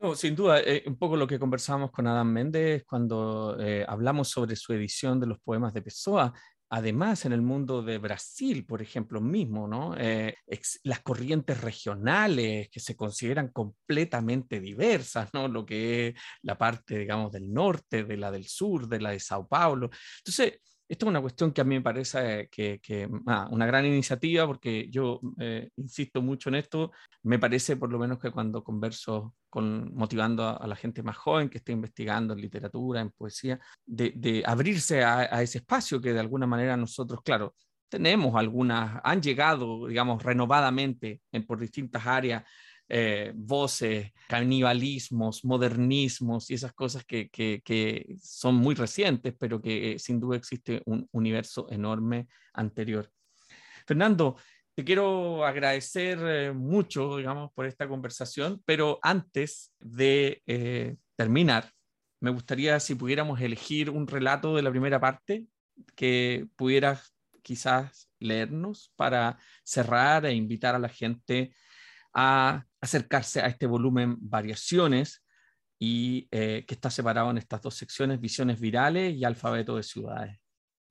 No, 0.00 0.16
sin 0.16 0.34
duda, 0.34 0.60
eh, 0.60 0.82
un 0.86 0.96
poco 0.96 1.16
lo 1.16 1.28
que 1.28 1.38
conversábamos 1.38 1.92
con 1.92 2.06
Adam 2.08 2.26
Méndez 2.26 2.84
cuando 2.84 3.56
eh, 3.60 3.84
hablamos 3.86 4.28
sobre 4.28 4.56
su 4.56 4.72
edición 4.72 5.20
de 5.20 5.28
los 5.28 5.38
poemas 5.40 5.72
de 5.72 5.82
Pessoa, 5.82 6.34
Además, 6.74 7.26
en 7.26 7.34
el 7.34 7.42
mundo 7.42 7.82
de 7.82 7.98
Brasil, 7.98 8.64
por 8.64 8.80
ejemplo, 8.80 9.20
mismo, 9.20 9.68
¿no? 9.68 9.94
Eh, 9.98 10.36
las 10.84 11.00
corrientes 11.00 11.60
regionales 11.60 12.70
que 12.70 12.80
se 12.80 12.96
consideran 12.96 13.48
completamente 13.48 14.58
diversas, 14.58 15.28
¿no? 15.34 15.48
Lo 15.48 15.66
que 15.66 16.08
es 16.08 16.14
la 16.40 16.56
parte, 16.56 17.00
digamos, 17.00 17.30
del 17.30 17.52
norte, 17.52 18.04
de 18.04 18.16
la 18.16 18.30
del 18.30 18.46
sur, 18.46 18.88
de 18.88 19.02
la 19.02 19.10
de 19.10 19.20
Sao 19.20 19.46
Paulo. 19.46 19.90
Entonces, 20.20 20.62
esto 20.92 21.06
es 21.06 21.08
una 21.08 21.22
cuestión 21.22 21.52
que 21.52 21.62
a 21.62 21.64
mí 21.64 21.76
me 21.76 21.80
parece 21.80 22.50
que, 22.52 22.78
que 22.82 23.08
ah, 23.26 23.48
una 23.50 23.64
gran 23.64 23.86
iniciativa, 23.86 24.46
porque 24.46 24.90
yo 24.90 25.22
eh, 25.40 25.70
insisto 25.76 26.20
mucho 26.20 26.50
en 26.50 26.56
esto. 26.56 26.92
Me 27.22 27.38
parece, 27.38 27.78
por 27.78 27.90
lo 27.90 27.98
menos, 27.98 28.18
que 28.18 28.30
cuando 28.30 28.62
converso 28.62 29.34
con, 29.48 29.94
motivando 29.94 30.46
a, 30.46 30.66
la 30.66 30.76
gente 30.76 31.02
más 31.02 31.16
joven 31.16 31.48
que 31.48 31.56
esté 31.58 31.72
investigando 31.72 32.34
en 32.34 32.42
literatura, 32.42 33.00
en 33.00 33.10
poesía, 33.10 33.58
de, 33.86 34.12
de 34.14 34.42
abrirse 34.44 35.02
a, 35.02 35.20
a, 35.34 35.40
ese 35.40 35.58
espacio 35.58 35.98
que 35.98 36.12
de 36.12 36.20
alguna 36.20 36.46
manera 36.46 36.76
nosotros, 36.76 37.22
claro, 37.24 37.54
tenemos 37.88 38.36
algunas, 38.36 39.00
han 39.02 39.22
llegado, 39.22 39.86
digamos, 39.86 40.22
renovadamente 40.22 41.22
en, 41.32 41.46
por 41.46 41.58
distintas 41.58 42.06
áreas 42.06 42.44
eh, 42.94 43.32
voces, 43.34 44.12
canibalismos, 44.28 45.46
modernismos 45.46 46.50
y 46.50 46.54
esas 46.54 46.74
cosas 46.74 47.06
que, 47.06 48.18
son 48.22 48.56
muy 48.56 48.74
recientes, 48.74 49.34
pero 49.38 49.62
que 49.62 49.92
eh, 49.92 49.98
sin 49.98 50.20
duda 50.20 50.36
existe 50.36 50.82
un 50.84 51.08
universo 51.12 51.66
enorme 51.70 52.28
anterior. 52.52 53.10
Fernando, 53.86 54.36
te 54.74 54.84
quiero 54.84 55.42
agradecer 55.42 56.18
eh, 56.22 56.52
mucho, 56.52 57.16
digamos, 57.16 57.50
por 57.54 57.64
esta 57.64 57.88
conversación, 57.88 58.62
pero 58.66 58.98
antes 59.00 59.72
de 59.80 60.98
terminar, 61.16 61.70
me 62.20 62.30
gustaría 62.30 62.78
si 62.78 62.94
pudiéramos 62.94 63.40
elegir 63.40 63.88
un 63.88 64.06
relato 64.06 64.54
de 64.54 64.60
la 64.60 64.70
primera 64.70 65.00
parte 65.00 65.46
que 65.96 66.46
pudieras 66.56 67.14
quizás 67.42 68.10
leernos 68.18 68.92
para 68.96 69.38
cerrar 69.64 70.26
e 70.26 70.34
invitar 70.34 70.74
a 70.74 70.78
la 70.78 70.90
gente 70.90 71.54
a 72.12 72.66
acercarse 72.82 73.40
a 73.40 73.46
este 73.46 73.66
volumen 73.66 74.16
Variaciones 74.20 75.24
y 75.78 76.28
eh, 76.30 76.64
que 76.66 76.74
está 76.74 76.90
separado 76.90 77.30
en 77.30 77.38
estas 77.38 77.62
dos 77.62 77.74
secciones, 77.74 78.20
Visiones 78.20 78.60
Virales 78.60 79.14
y 79.16 79.24
Alfabeto 79.24 79.76
de 79.76 79.82
Ciudades. 79.82 80.38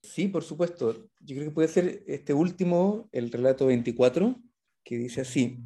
Sí, 0.01 0.27
por 0.27 0.43
supuesto. 0.43 1.09
Yo 1.19 1.35
creo 1.35 1.49
que 1.49 1.53
puede 1.53 1.67
ser 1.67 2.03
este 2.07 2.33
último, 2.33 3.07
el 3.11 3.31
relato 3.31 3.67
24, 3.67 4.35
que 4.83 4.97
dice 4.97 5.21
así. 5.21 5.59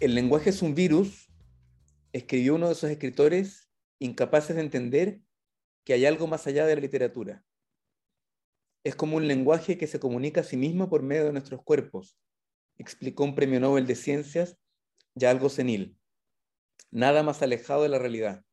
El 0.00 0.14
lenguaje 0.16 0.50
es 0.50 0.62
un 0.62 0.74
virus, 0.74 1.30
escribió 2.12 2.56
uno 2.56 2.66
de 2.66 2.72
esos 2.72 2.90
escritores 2.90 3.70
incapaces 4.00 4.56
de 4.56 4.62
entender 4.62 5.20
que 5.84 5.92
hay 5.92 6.06
algo 6.06 6.26
más 6.26 6.46
allá 6.46 6.66
de 6.66 6.74
la 6.74 6.80
literatura 6.80 7.44
es 8.84 8.96
como 8.96 9.16
un 9.16 9.28
lenguaje 9.28 9.78
que 9.78 9.86
se 9.86 10.00
comunica 10.00 10.40
a 10.40 10.44
sí 10.44 10.56
mismo 10.56 10.88
por 10.88 11.02
medio 11.02 11.24
de 11.24 11.32
nuestros 11.32 11.62
cuerpos, 11.62 12.18
explicó 12.78 13.24
un 13.24 13.34
premio 13.34 13.60
Nobel 13.60 13.86
de 13.86 13.94
Ciencias, 13.94 14.58
ya 15.14 15.30
algo 15.30 15.48
senil. 15.48 15.98
Nada 16.90 17.22
más 17.22 17.42
alejado 17.42 17.82
de 17.82 17.88
la 17.88 17.98
realidad. 17.98 18.44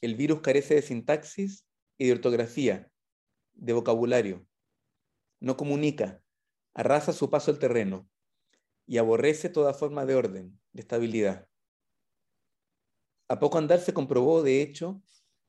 El 0.00 0.16
virus 0.16 0.40
carece 0.40 0.74
de 0.74 0.82
sintaxis 0.82 1.64
y 1.98 2.06
de 2.06 2.12
ortografía, 2.12 2.90
de 3.52 3.72
vocabulario. 3.72 4.46
No 5.40 5.56
comunica, 5.56 6.22
arrasa 6.74 7.12
su 7.12 7.30
paso 7.30 7.50
al 7.50 7.58
terreno 7.58 8.08
y 8.86 8.98
aborrece 8.98 9.48
toda 9.48 9.72
forma 9.72 10.04
de 10.04 10.14
orden, 10.14 10.60
de 10.72 10.82
estabilidad. 10.82 11.48
A 13.28 13.38
poco 13.38 13.58
andar 13.58 13.80
se 13.80 13.94
comprobó, 13.94 14.42
de 14.42 14.60
hecho, 14.60 15.00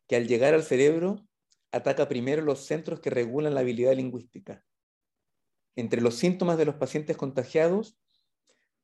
que 0.07 0.15
al 0.15 0.27
llegar 0.27 0.53
al 0.53 0.63
cerebro 0.63 1.27
ataca 1.71 2.07
primero 2.07 2.41
los 2.41 2.65
centros 2.65 2.99
que 2.99 3.09
regulan 3.09 3.53
la 3.53 3.61
habilidad 3.61 3.95
lingüística. 3.95 4.63
Entre 5.75 6.01
los 6.01 6.15
síntomas 6.15 6.57
de 6.57 6.65
los 6.65 6.75
pacientes 6.75 7.17
contagiados 7.17 7.97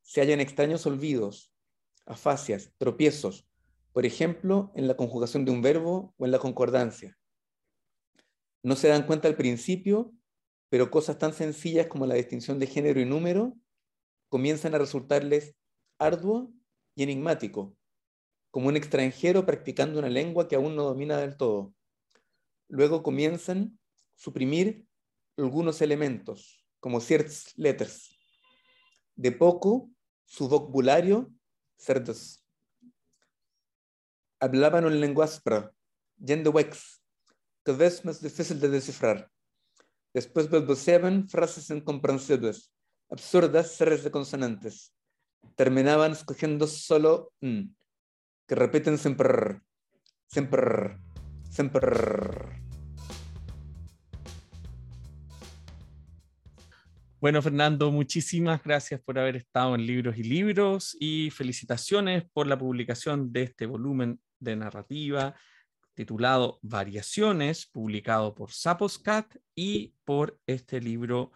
se 0.02 0.22
hallan 0.22 0.42
extraños 0.42 0.86
olvidos, 0.86 1.54
afasias, 2.06 2.74
tropiezos, 2.78 3.48
por 3.94 4.06
ejemplo, 4.06 4.72
en 4.76 4.88
la 4.88 4.96
conjugación 4.96 5.46
de 5.46 5.52
un 5.52 5.62
verbo 5.62 6.14
o 6.18 6.26
en 6.26 6.32
la 6.32 6.40
concordancia. 6.40 7.18
No 8.64 8.76
se 8.76 8.90
dan 8.90 9.06
cuenta 9.06 9.28
al 9.28 9.36
principio, 9.36 10.14
pero 10.70 10.92
cosas 10.92 11.18
tan 11.18 11.34
sencillas 11.34 11.88
como 11.88 12.06
la 12.06 12.16
distinción 12.16 12.60
de 12.60 12.68
género 12.68 13.00
y 13.00 13.06
número 13.06 13.58
comienzan 14.30 14.76
a 14.76 14.78
resultarles 14.78 15.56
arduo 15.98 16.52
y 16.96 17.04
enigmático, 17.04 17.76
como 18.50 18.68
un 18.68 18.78
extranjero 18.78 19.46
practicando 19.46 20.00
una 20.00 20.10
lengua 20.10 20.48
que 20.48 20.56
aún 20.56 20.76
no 20.76 20.84
domina 20.84 21.18
del 21.18 21.38
todo 21.38 21.74
luego 22.72 23.04
comienzan 23.04 23.78
a 23.78 23.98
suprimir 24.16 24.86
algunos 25.38 25.82
elementos, 25.82 26.66
como 26.80 27.02
ciertas 27.02 27.54
letras. 27.58 28.10
De 29.16 29.32
poco, 29.32 29.90
su 30.26 30.48
vocabulario 30.48 31.32
cerdos. 31.78 32.44
Hablaban 34.40 34.86
un 34.86 35.00
lenguaje 35.00 35.42
lleno 36.18 36.44
de 36.44 36.50
wex, 36.50 37.02
cada 37.64 37.78
vez 37.78 38.06
más 38.06 38.22
difícil 38.22 38.60
de 38.60 38.70
descifrar. 38.70 39.30
Después 40.14 40.50
balbuceaban 40.50 41.28
frases 41.28 41.70
incomprensibles, 41.70 42.72
absurdas 43.10 43.72
series 43.72 44.04
de 44.04 44.12
consonantes. 44.12 44.94
Terminaban 45.56 46.14
escogiendo 46.14 46.68
solo 46.68 47.34
n, 47.42 47.74
que 48.48 48.56
repiten 48.56 48.98
siempre, 48.98 49.62
siempre, 50.28 50.98
siempre. 51.50 52.61
Bueno, 57.22 57.40
Fernando, 57.44 57.92
muchísimas 57.92 58.64
gracias 58.64 59.00
por 59.00 59.20
haber 59.20 59.36
estado 59.36 59.76
en 59.76 59.86
Libros 59.86 60.18
y 60.18 60.24
Libros 60.24 60.98
y 61.00 61.30
felicitaciones 61.30 62.24
por 62.34 62.48
la 62.48 62.58
publicación 62.58 63.32
de 63.32 63.44
este 63.44 63.68
volumen 63.68 64.20
de 64.40 64.56
narrativa 64.56 65.36
titulado 65.94 66.58
Variaciones, 66.64 67.68
publicado 67.68 68.34
por 68.34 68.52
Saposcat 68.52 69.36
y 69.54 69.94
por 70.04 70.40
este 70.48 70.82
libro, 70.82 71.32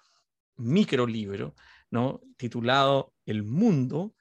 microlibro, 0.56 1.54
¿no? 1.92 2.20
titulado 2.36 3.14
El 3.28 3.44
Mundo, 3.44 4.16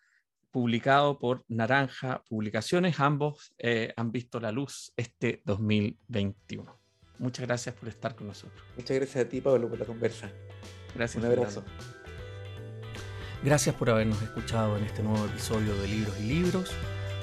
publicado 0.51 1.19
por 1.19 1.47
Naranja 1.49 2.23
Publicaciones. 2.29 3.01
Ambos 3.01 3.55
eh, 3.57 3.95
han 3.97 4.13
visto 4.13 4.39
la 4.39 4.53
luz 4.53 4.93
este 4.99 5.41
2021. 5.47 6.79
Muchas 7.21 7.47
gracias 7.47 7.75
por 7.75 7.89
estar 7.89 8.15
con 8.15 8.27
nosotros. 8.27 8.63
Muchas 8.77 8.99
gracias 8.99 9.25
a 9.25 9.29
ti, 9.31 9.41
Pablo, 9.41 9.71
por 9.71 9.79
la 9.79 9.87
conversa. 9.87 10.31
Gracias. 10.95 11.23
Un 11.23 11.31
abrazo. 11.31 11.63
Gracias 13.43 13.75
por 13.75 13.91
habernos 13.91 14.23
escuchado 14.23 14.79
en 14.79 14.85
este 14.85 15.03
nuevo 15.03 15.27
episodio 15.27 15.77
de 15.77 15.89
Libros 15.89 16.19
y 16.21 16.23
Libros. 16.23 16.71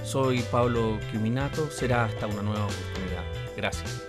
Soy 0.03 0.41
Pablo 0.51 0.99
Quiminato. 1.11 1.69
Será 1.71 2.05
hasta 2.05 2.27
una 2.27 2.43
nueva 2.43 2.65
oportunidad. 2.65 3.23
Gracias. 3.57 4.03